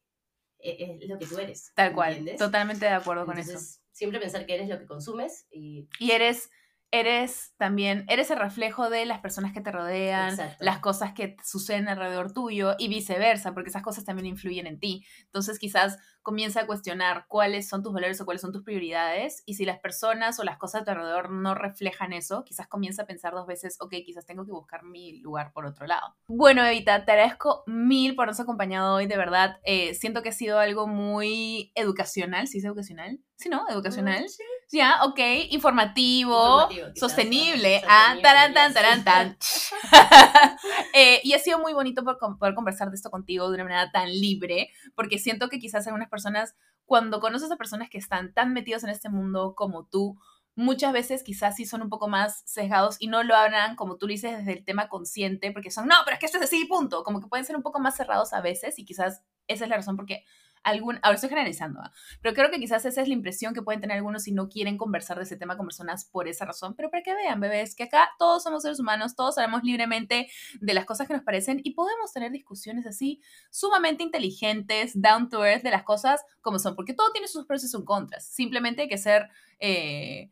e, 0.60 1.00
es 1.02 1.10
lo 1.10 1.18
que 1.18 1.28
tú 1.28 1.38
eres. 1.38 1.72
Tal 1.76 1.94
cual. 1.94 2.26
Totalmente 2.38 2.86
de 2.86 2.92
acuerdo 2.92 3.26
con 3.26 3.38
eso. 3.38 3.58
Siempre 3.92 4.20
pensar 4.20 4.46
que 4.46 4.56
eres 4.56 4.70
lo 4.70 4.78
que 4.78 4.86
consumes 4.86 5.48
y... 5.50 5.88
Y 6.00 6.12
eres 6.12 6.50
eres 6.92 7.54
también, 7.58 8.06
eres 8.08 8.32
el 8.32 8.40
reflejo 8.40 8.90
de 8.90 9.06
las 9.06 9.20
personas 9.20 9.54
que 9.54 9.62
te 9.62 9.72
rodean, 9.72 10.38
las 10.60 10.80
cosas 10.80 11.14
que 11.14 11.36
suceden 11.44 11.88
alrededor 11.90 12.32
tuyo 12.32 12.76
y 12.78 12.88
viceversa, 12.88 13.54
porque 13.54 13.70
esas 13.70 13.84
cosas 13.84 14.06
también 14.06 14.26
influyen 14.28 14.68
en 14.68 14.80
ti. 14.80 15.06
Entonces 15.26 15.60
quizás 15.60 15.98
comienza 16.22 16.62
a 16.62 16.68
cuestionar 16.68 17.26
cuáles 17.28 17.68
son 17.68 17.84
tus 17.84 17.94
valores 17.94 18.20
o 18.22 18.26
cuáles 18.26 18.42
son 18.42 18.52
tus 18.52 18.64
prioridades 18.64 19.44
y 19.46 19.56
si 19.56 19.66
las 19.66 19.80
personas 19.80 20.40
o 20.40 20.44
las 20.44 20.58
cosas 20.58 20.82
a 20.82 20.86
tu 20.86 20.92
alrededor 20.92 21.30
no 21.32 21.56
reflejan 21.56 22.14
eso, 22.14 22.44
quizás 22.44 22.68
comienza 22.68 23.04
a 23.04 23.06
pensar 23.06 23.34
dos 23.34 23.48
veces, 23.48 23.78
ok, 23.80 23.94
quizás 24.06 24.26
tengo 24.26 24.46
que 24.46 24.52
buscar 24.52 24.84
mi 24.84 25.20
lugar 25.20 25.52
por 25.54 25.66
otro 25.66 25.88
lado. 25.88 26.16
Bueno, 26.28 26.66
Evita, 26.66 27.06
te 27.06 27.12
agradezco 27.12 27.64
mil 27.66 28.16
por 28.16 28.24
habernos 28.24 28.40
acompañado 28.40 28.96
hoy, 28.96 29.08
de 29.08 29.18
verdad. 29.18 29.60
Eh, 29.64 29.94
siento 29.94 30.22
que 30.22 30.30
ha 30.30 30.34
sido 30.34 30.60
algo 30.60 30.88
muy 30.88 31.72
educacional, 31.76 32.48
¿sí 32.48 32.60
es 32.60 32.66
educacional? 32.66 33.20
Sí, 33.36 33.50
¿no? 33.50 33.68
Educacional. 33.70 34.24
Mm, 34.24 34.57
ya, 34.72 35.00
ok. 35.04 35.20
Informativo, 35.52 36.68
sostenible. 36.96 37.82
Ah, 37.88 38.16
taran, 38.22 38.54
tan, 38.54 39.04
tan. 39.04 39.38
Eh, 40.94 41.22
y 41.24 41.34
ha 41.34 41.40
sido 41.40 41.60
muy 41.60 41.74
bonito 41.74 42.04
poder 42.04 42.56
conversar 42.56 42.90
de 42.90 42.96
esto 42.96 43.12
contigo 43.12 43.50
de 43.50 43.56
una 43.56 43.64
manera 43.66 43.92
tan 43.92 44.10
libre, 44.10 44.72
porque 44.96 45.20
siento 45.20 45.48
que 45.48 45.60
quizás 45.60 45.86
algunas 45.86 46.10
personas, 46.10 46.56
cuando 46.86 47.20
conoces 47.20 47.52
a 47.52 47.58
personas 47.58 47.90
que 47.90 48.00
están 48.00 48.34
tan 48.34 48.54
metidos 48.54 48.84
en 48.84 48.90
este 48.90 49.10
mundo 49.10 49.54
como 49.56 49.86
tú, 49.86 50.18
muchas 50.56 50.92
veces 50.92 51.24
quizás 51.24 51.56
sí 51.56 51.66
son 51.66 51.84
un 51.84 51.90
poco 51.90 52.08
más 52.08 52.42
sesgados 52.46 52.98
y 53.00 53.08
no 53.08 53.22
lo 53.24 53.36
hablan, 53.36 53.76
como 53.76 53.98
tú 53.98 54.08
lo 54.08 54.12
dices, 54.12 54.38
desde 54.40 54.54
el 54.54 54.66
tema 54.66 54.90
consciente, 54.90 55.52
porque 55.52 55.70
son, 55.70 55.88
no, 55.88 55.96
pero 56.04 56.16
es 56.16 56.20
que 56.20 56.26
esto 56.26 56.40
es 56.40 56.46
así, 56.46 56.66
punto. 56.66 57.04
Como 57.04 57.22
que 57.22 57.28
pueden 57.28 57.46
ser 57.46 57.56
un 57.56 57.62
poco 57.62 57.80
más 57.80 57.96
cerrados 57.96 58.34
a 58.34 58.42
veces 58.42 58.80
y 58.80 58.86
quizás 58.86 59.24
esa 59.48 59.66
es 59.66 59.70
la 59.70 59.78
razón 59.78 59.96
porque 59.96 60.26
algún, 60.68 61.00
ahora 61.02 61.16
estoy 61.16 61.30
generalizando, 61.30 61.80
¿ah? 61.82 61.92
pero 62.22 62.36
creo 62.36 62.52
que 62.52 62.60
quizás 62.60 62.86
esa 62.86 63.02
es 63.02 63.08
la 63.08 63.14
impresión 63.14 63.54
que 63.54 63.62
pueden 63.62 63.80
tener 63.80 63.98
algunos 63.98 64.24
si 64.24 64.34
no 64.34 64.50
quieren 64.50 64.78
conversar 64.78 65.18
de 65.18 65.24
ese 65.24 65.38
tema 65.38 65.56
con 65.56 65.66
personas 65.66 66.06
por 66.06 66.28
esa 66.28 66.46
razón, 66.46 66.76
pero 66.76 66.90
para 66.90 67.04
que 67.04 67.14
vean, 67.14 67.40
bebés, 67.40 67.74
que 67.74 67.84
acá 67.84 68.10
todos 68.20 68.44
somos 68.44 68.64
seres 68.64 68.80
humanos, 68.80 69.16
todos 69.16 69.38
hablamos 69.38 69.64
libremente 69.64 70.30
de 70.60 70.74
las 70.74 70.86
cosas 70.86 71.08
que 71.08 71.14
nos 71.14 71.24
parecen 71.24 71.62
y 71.64 71.72
podemos 71.72 72.12
tener 72.12 72.32
discusiones 72.32 72.86
así 72.86 73.22
sumamente 73.50 74.04
inteligentes, 74.04 74.92
down 75.02 75.30
to 75.30 75.46
earth 75.46 75.64
de 75.64 75.72
las 75.72 75.84
cosas 75.84 76.22
como 76.42 76.60
son, 76.60 76.76
porque 76.76 76.94
todo 76.94 77.12
tiene 77.12 77.28
sus 77.28 77.46
pros 77.46 77.64
y 77.64 77.68
sus 77.68 77.86
contras, 77.86 78.28
simplemente 78.28 78.84
hay 78.84 78.90
que 78.90 78.98
ser... 78.98 79.30
Eh, 79.60 80.32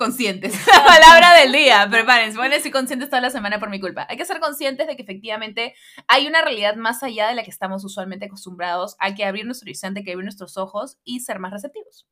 conscientes. 0.00 0.54
Palabra 0.86 1.34
del 1.34 1.52
día, 1.52 1.86
prepárense, 1.88 2.38
bueno, 2.38 2.54
estoy 2.54 2.70
conscientes 2.70 3.10
toda 3.10 3.20
la 3.20 3.30
semana 3.30 3.60
por 3.60 3.68
mi 3.68 3.78
culpa. 3.78 4.06
Hay 4.08 4.16
que 4.16 4.24
ser 4.24 4.40
conscientes 4.40 4.86
de 4.86 4.96
que 4.96 5.02
efectivamente 5.02 5.74
hay 6.08 6.26
una 6.26 6.40
realidad 6.40 6.74
más 6.76 7.02
allá 7.02 7.28
de 7.28 7.34
la 7.34 7.44
que 7.44 7.50
estamos 7.50 7.84
usualmente 7.84 8.24
acostumbrados. 8.24 8.96
Hay 8.98 9.14
que 9.14 9.24
abrir 9.24 9.44
nuestro 9.44 9.66
horizonte, 9.66 10.00
hay 10.00 10.04
que 10.04 10.12
abrir 10.12 10.24
nuestros 10.24 10.56
ojos 10.56 10.98
y 11.04 11.20
ser 11.20 11.38
más 11.38 11.52
receptivos. 11.52 12.08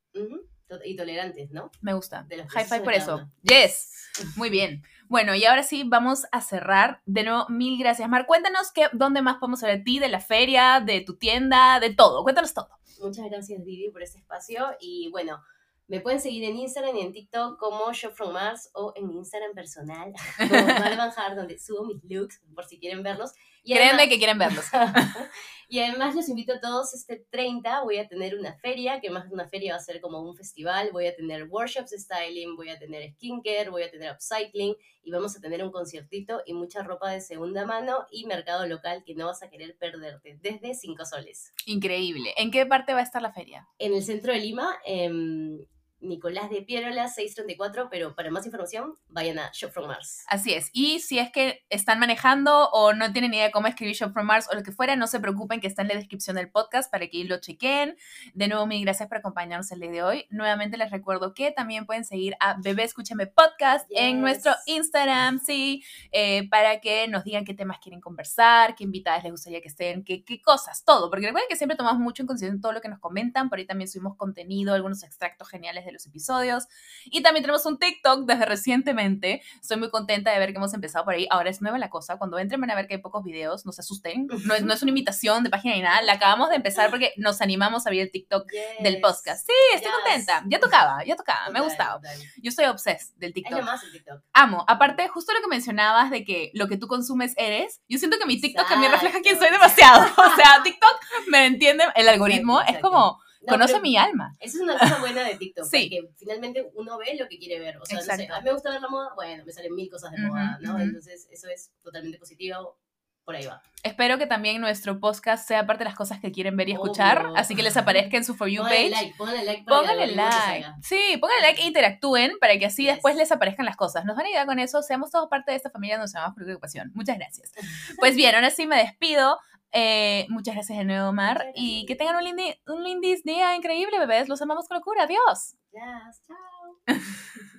Y 0.85 0.95
tolerantes, 0.95 1.49
¿no? 1.49 1.71
Me 1.81 1.93
gusta. 1.93 2.27
High 2.29 2.65
five 2.65 2.81
por 2.81 2.93
eso. 2.93 3.27
Yes. 3.41 3.91
Muy 4.35 4.51
bien. 4.51 4.83
Bueno, 5.07 5.33
y 5.33 5.43
ahora 5.45 5.63
sí, 5.63 5.83
vamos 5.83 6.27
a 6.31 6.41
cerrar. 6.41 7.01
De 7.07 7.23
nuevo, 7.23 7.47
mil 7.49 7.79
gracias, 7.79 8.07
Mar. 8.07 8.27
Cuéntanos 8.27 8.71
qué, 8.71 8.85
dónde 8.93 9.23
más 9.23 9.37
podemos 9.37 9.61
ver 9.61 9.79
de 9.79 9.83
ti, 9.83 9.97
de 9.97 10.09
la 10.09 10.19
feria, 10.19 10.79
de 10.79 11.01
tu 11.01 11.17
tienda, 11.17 11.79
de 11.79 11.89
todo. 11.95 12.21
Cuéntanos 12.21 12.53
todo. 12.53 12.69
Muchas 13.01 13.25
gracias, 13.31 13.63
Vivi, 13.63 13.89
por 13.89 14.03
este 14.03 14.19
espacio. 14.19 14.67
Y 14.79 15.09
bueno, 15.09 15.41
me 15.89 16.01
pueden 16.01 16.21
seguir 16.21 16.43
en 16.43 16.55
Instagram 16.55 16.95
y 16.95 17.01
en 17.01 17.11
TikTok 17.11 17.59
como 17.59 17.91
Shop 17.91 18.13
From 18.13 18.31
Mars 18.31 18.69
o 18.73 18.93
en 18.95 19.07
mi 19.07 19.17
Instagram 19.17 19.53
personal 19.53 20.13
como 20.37 20.67
Mar 20.67 21.35
donde 21.35 21.57
subo 21.57 21.83
mis 21.85 22.03
looks 22.03 22.41
por 22.53 22.65
si 22.65 22.79
quieren 22.79 23.01
verlos. 23.03 23.31
Y 23.63 23.73
Créanme 23.73 24.07
que 24.07 24.17
quieren 24.17 24.37
verlos. 24.37 24.65
y 25.67 25.79
además 25.79 26.15
los 26.15 26.29
invito 26.29 26.53
a 26.53 26.59
todos 26.59 26.93
este 26.93 27.25
30, 27.29 27.83
voy 27.83 27.97
a 27.97 28.07
tener 28.07 28.37
una 28.37 28.55
feria, 28.55 29.01
que 29.01 29.09
más 29.09 29.27
que 29.27 29.33
una 29.33 29.49
feria 29.49 29.73
va 29.73 29.77
a 29.77 29.83
ser 29.83 29.99
como 29.99 30.21
un 30.21 30.35
festival, 30.35 30.91
voy 30.93 31.07
a 31.07 31.15
tener 31.15 31.43
workshops 31.49 31.89
de 31.89 31.99
styling, 31.99 32.55
voy 32.55 32.69
a 32.69 32.79
tener 32.79 33.11
skincare, 33.13 33.69
voy 33.69 33.83
a 33.83 33.91
tener 33.91 34.13
upcycling 34.13 34.75
y 35.03 35.11
vamos 35.11 35.35
a 35.35 35.41
tener 35.41 35.63
un 35.63 35.71
conciertito 35.71 36.41
y 36.45 36.53
mucha 36.53 36.83
ropa 36.83 37.11
de 37.11 37.19
segunda 37.19 37.65
mano 37.65 38.05
y 38.11 38.25
mercado 38.27 38.65
local 38.67 39.03
que 39.05 39.15
no 39.15 39.25
vas 39.25 39.43
a 39.43 39.49
querer 39.49 39.75
perderte, 39.77 40.37
desde 40.41 40.75
5 40.75 41.05
soles. 41.05 41.51
Increíble. 41.65 42.33
¿En 42.37 42.51
qué 42.51 42.65
parte 42.65 42.93
va 42.93 42.99
a 42.99 43.03
estar 43.03 43.21
la 43.21 43.33
feria? 43.33 43.67
En 43.79 43.93
el 43.93 44.03
centro 44.03 44.31
de 44.31 44.39
Lima, 44.39 44.77
en 44.85 45.67
Nicolás 46.01 46.49
de 46.49 46.61
Pierola 46.61 47.07
634, 47.07 47.89
pero 47.89 48.15
para 48.15 48.31
más 48.31 48.45
información 48.45 48.95
vayan 49.09 49.39
a 49.39 49.51
Shop 49.53 49.71
from 49.71 49.87
Mars. 49.87 50.23
Así 50.27 50.53
es. 50.53 50.69
Y 50.73 50.99
si 50.99 51.19
es 51.19 51.31
que 51.31 51.65
están 51.69 51.99
manejando 51.99 52.69
o 52.71 52.93
no 52.93 53.11
tienen 53.11 53.33
idea 53.33 53.45
de 53.45 53.51
cómo 53.51 53.67
escribir 53.67 53.95
Shop 53.95 54.13
from 54.13 54.25
Mars 54.25 54.47
o 54.51 54.55
lo 54.55 54.63
que 54.63 54.71
fuera, 54.71 54.95
no 54.95 55.07
se 55.07 55.19
preocupen 55.19 55.59
que 55.59 55.67
está 55.67 55.81
en 55.81 55.89
la 55.89 55.95
descripción 55.95 56.35
del 56.35 56.49
podcast 56.49 56.91
para 56.91 57.07
que 57.07 57.23
lo 57.25 57.39
chequen. 57.39 57.97
De 58.33 58.47
nuevo, 58.47 58.65
mil 58.65 58.81
gracias 58.83 59.09
por 59.09 59.17
acompañarnos 59.17 59.71
el 59.71 59.79
día 59.81 59.91
de 59.91 60.03
hoy. 60.03 60.25
Nuevamente 60.29 60.77
les 60.77 60.91
recuerdo 60.91 61.33
que 61.33 61.51
también 61.51 61.85
pueden 61.85 62.05
seguir 62.05 62.35
a 62.39 62.55
Bebé 62.59 62.83
Escúchame 62.83 63.27
Podcast 63.27 63.87
en 63.89 64.21
nuestro 64.21 64.53
Instagram, 64.65 65.39
sí, 65.39 65.83
eh, 66.11 66.47
para 66.49 66.79
que 66.79 67.07
nos 67.07 67.23
digan 67.23 67.45
qué 67.45 67.53
temas 67.53 67.79
quieren 67.79 68.01
conversar, 68.01 68.75
qué 68.75 68.83
invitadas 68.83 69.23
les 69.23 69.31
gustaría 69.31 69.61
que 69.61 69.67
estén, 69.67 70.03
qué, 70.03 70.23
qué 70.23 70.41
cosas, 70.41 70.83
todo. 70.85 71.09
Porque 71.09 71.27
recuerden 71.27 71.49
que 71.49 71.55
siempre 71.55 71.77
tomamos 71.77 71.99
mucho 71.99 72.23
en 72.23 72.27
consideración 72.27 72.61
todo 72.61 72.71
lo 72.71 72.81
que 72.81 72.89
nos 72.89 72.99
comentan. 72.99 73.49
Por 73.49 73.59
ahí 73.59 73.65
también 73.65 73.87
subimos 73.87 74.15
contenido, 74.15 74.73
algunos 74.73 75.03
extractos 75.03 75.49
geniales 75.49 75.85
de 75.85 75.88
los 75.91 76.05
episodios. 76.05 76.67
Y 77.05 77.21
también 77.21 77.43
tenemos 77.43 77.65
un 77.65 77.77
TikTok 77.79 78.25
desde 78.25 78.45
recientemente. 78.45 79.41
Estoy 79.61 79.77
muy 79.77 79.89
contenta 79.89 80.31
de 80.31 80.39
ver 80.39 80.51
que 80.51 80.57
hemos 80.57 80.73
empezado 80.73 81.05
por 81.05 81.13
ahí. 81.13 81.27
Ahora 81.29 81.49
es 81.49 81.61
nueva 81.61 81.77
la 81.77 81.89
cosa. 81.89 82.17
Cuando 82.17 82.37
entren 82.39 82.61
van 82.61 82.71
a 82.71 82.75
ver 82.75 82.87
que 82.87 82.95
hay 82.95 83.01
pocos 83.01 83.23
videos, 83.23 83.65
no 83.65 83.71
se 83.71 83.81
asusten. 83.81 84.27
No 84.45 84.53
es, 84.55 84.63
no 84.63 84.73
es 84.73 84.81
una 84.81 84.91
imitación 84.91 85.43
de 85.43 85.49
página 85.49 85.75
ni 85.75 85.81
nada. 85.81 86.01
La 86.01 86.13
acabamos 86.13 86.49
de 86.49 86.55
empezar 86.55 86.89
porque 86.89 87.13
nos 87.17 87.41
animamos 87.41 87.87
a 87.87 87.89
ver 87.89 87.99
el 87.99 88.11
TikTok 88.11 88.45
del 88.81 88.93
Yes. 88.95 89.01
podcast. 89.01 89.45
Sí, 89.47 89.53
estoy 89.73 89.91
Yes. 89.91 90.01
contenta. 90.03 90.43
Ya 90.47 90.59
tocaba, 90.59 91.03
ya 91.05 91.15
tocaba. 91.15 91.49
Me 91.51 91.59
ha 91.59 91.63
Total. 91.69 91.99
Yo 92.41 92.51
soy 92.51 92.65
obses 92.65 93.13
del 93.17 93.29
Es 93.29 93.33
TikTok. 93.35 93.61
más 93.63 93.83
el 93.83 93.91
TikTok. 93.91 94.21
Amo. 94.33 94.65
Aparte, 94.67 95.07
justo 95.07 95.33
lo 95.33 95.41
que 95.41 95.47
mencionabas 95.47 96.09
de 96.11 96.23
que 96.25 96.51
lo 96.53 96.67
que 96.67 96.77
tú 96.77 96.87
consumes 96.87 97.33
eres, 97.37 97.81
yo 97.87 97.97
siento 97.97 98.17
que 98.17 98.25
mi 98.25 98.39
TikTok 98.39 98.67
también 98.67 98.91
refleja 98.91 99.19
quién 99.21 99.37
soy 99.37 99.49
demasiado. 99.49 99.99
O 100.19 100.35
sea, 100.35 100.61
TikTok 100.63 100.99
me 101.27 101.45
entiende, 101.45 101.83
el 101.95 102.07
algoritmo 102.09 102.61
es 102.61 102.67
exacto. 102.69 102.89
como, 102.89 103.19
No, 103.49 103.55
conoce 103.57 103.79
mi 103.81 103.97
alma. 103.97 104.35
Eso 104.39 104.57
es 104.57 104.63
una 104.63 104.77
cosa 104.77 104.99
buena 104.99 105.23
de 105.23 105.35
TikTok, 105.35 105.65
Sí. 105.71 105.89
porque 105.91 106.13
finalmente 106.17 106.69
uno 106.75 106.97
ve 106.97 107.15
lo 107.19 107.27
que 107.27 107.37
quiere 107.37 107.59
ver. 107.59 107.77
O 107.77 107.85
sea, 107.85 107.97
no 107.97 108.01
sé, 108.03 108.11
Exacto. 108.13 108.33
a 108.33 108.39
mí 108.39 108.45
me 108.45 108.53
gusta 108.53 108.69
ver 108.71 108.81
la 108.81 108.89
moda, 108.89 109.09
bueno, 109.15 109.43
me 109.45 109.51
salen 109.51 109.73
mil 109.75 109.89
cosas 109.89 110.11
de 110.11 110.17
moda, 110.19 110.57
¿no? 110.61 110.79
Entonces, 110.79 111.27
eso 111.31 111.47
es 111.49 111.71
totalmente 111.83 112.17
positivo. 112.17 112.77
Por 113.25 113.35
ahí 113.35 113.45
va. 113.45 113.61
Espero 113.83 114.17
que 114.17 114.25
también 114.25 114.59
nuestro 114.59 114.99
podcast 114.99 115.47
sea 115.47 115.67
parte 115.67 115.83
de 115.83 115.89
las 115.89 115.95
cosas 115.95 116.19
que 116.19 116.31
quieren 116.31 116.57
ver 116.57 116.67
y 116.67 116.71
escuchar, 116.71 117.27
Obvio. 117.27 117.37
así 117.37 117.55
que 117.55 117.61
les 117.61 117.77
aparezca 117.77 118.17
en 118.17 118.25
su 118.25 118.33
For 118.33 118.47
You 118.49 118.63
Póngale 118.63 118.89
page. 118.89 119.03
like, 119.03 119.15
póngale 119.19 119.45
like 119.45 119.63
para 119.65 119.81
que 119.87 120.07
te 120.07 120.15
like. 120.15 120.65
Sí, 120.81 121.17
pónganle 121.21 121.41
like 121.43 121.61
e 121.61 121.65
interactúen 121.67 122.31
para 122.41 122.57
que 122.57 122.65
así 122.65 122.85
Yes. 122.85 122.93
después 122.95 123.15
les 123.15 123.31
aparezcan 123.31 123.67
las 123.67 123.75
cosas. 123.75 124.03
Nos 124.05 124.15
van 124.15 124.25
a 124.25 124.29
ayudar 124.29 124.47
con 124.47 124.57
eso. 124.57 124.81
Seamos 124.81 125.11
todos 125.11 125.29
parte 125.29 125.51
de 125.51 125.57
esta 125.57 125.69
familia, 125.69 125.99
nos 125.99 126.11
llamamos 126.11 126.35
preocupación. 126.35 126.91
Muchas 126.95 127.17
gracias. 127.19 127.51
Pues 127.99 128.15
bien, 128.15 128.33
ahora 128.33 128.49
sí 128.49 128.65
me 128.65 128.77
despido. 128.77 129.37
Eh, 129.71 130.25
muchas 130.29 130.55
gracias 130.55 130.77
de 130.79 130.85
nuevo, 130.85 131.11
Mar. 131.13 131.45
Y 131.55 131.85
que 131.85 131.95
tengan 131.95 132.15
un, 132.15 132.23
lindi- 132.23 132.59
un 132.67 132.83
lindis 132.83 133.23
día 133.23 133.55
increíble, 133.55 133.99
bebés. 133.99 134.27
Los 134.29 134.41
amamos 134.41 134.67
con 134.67 134.77
locura. 134.77 135.03
Adiós. 135.03 135.55
Yes, 135.71 136.21
chao. 136.27 136.79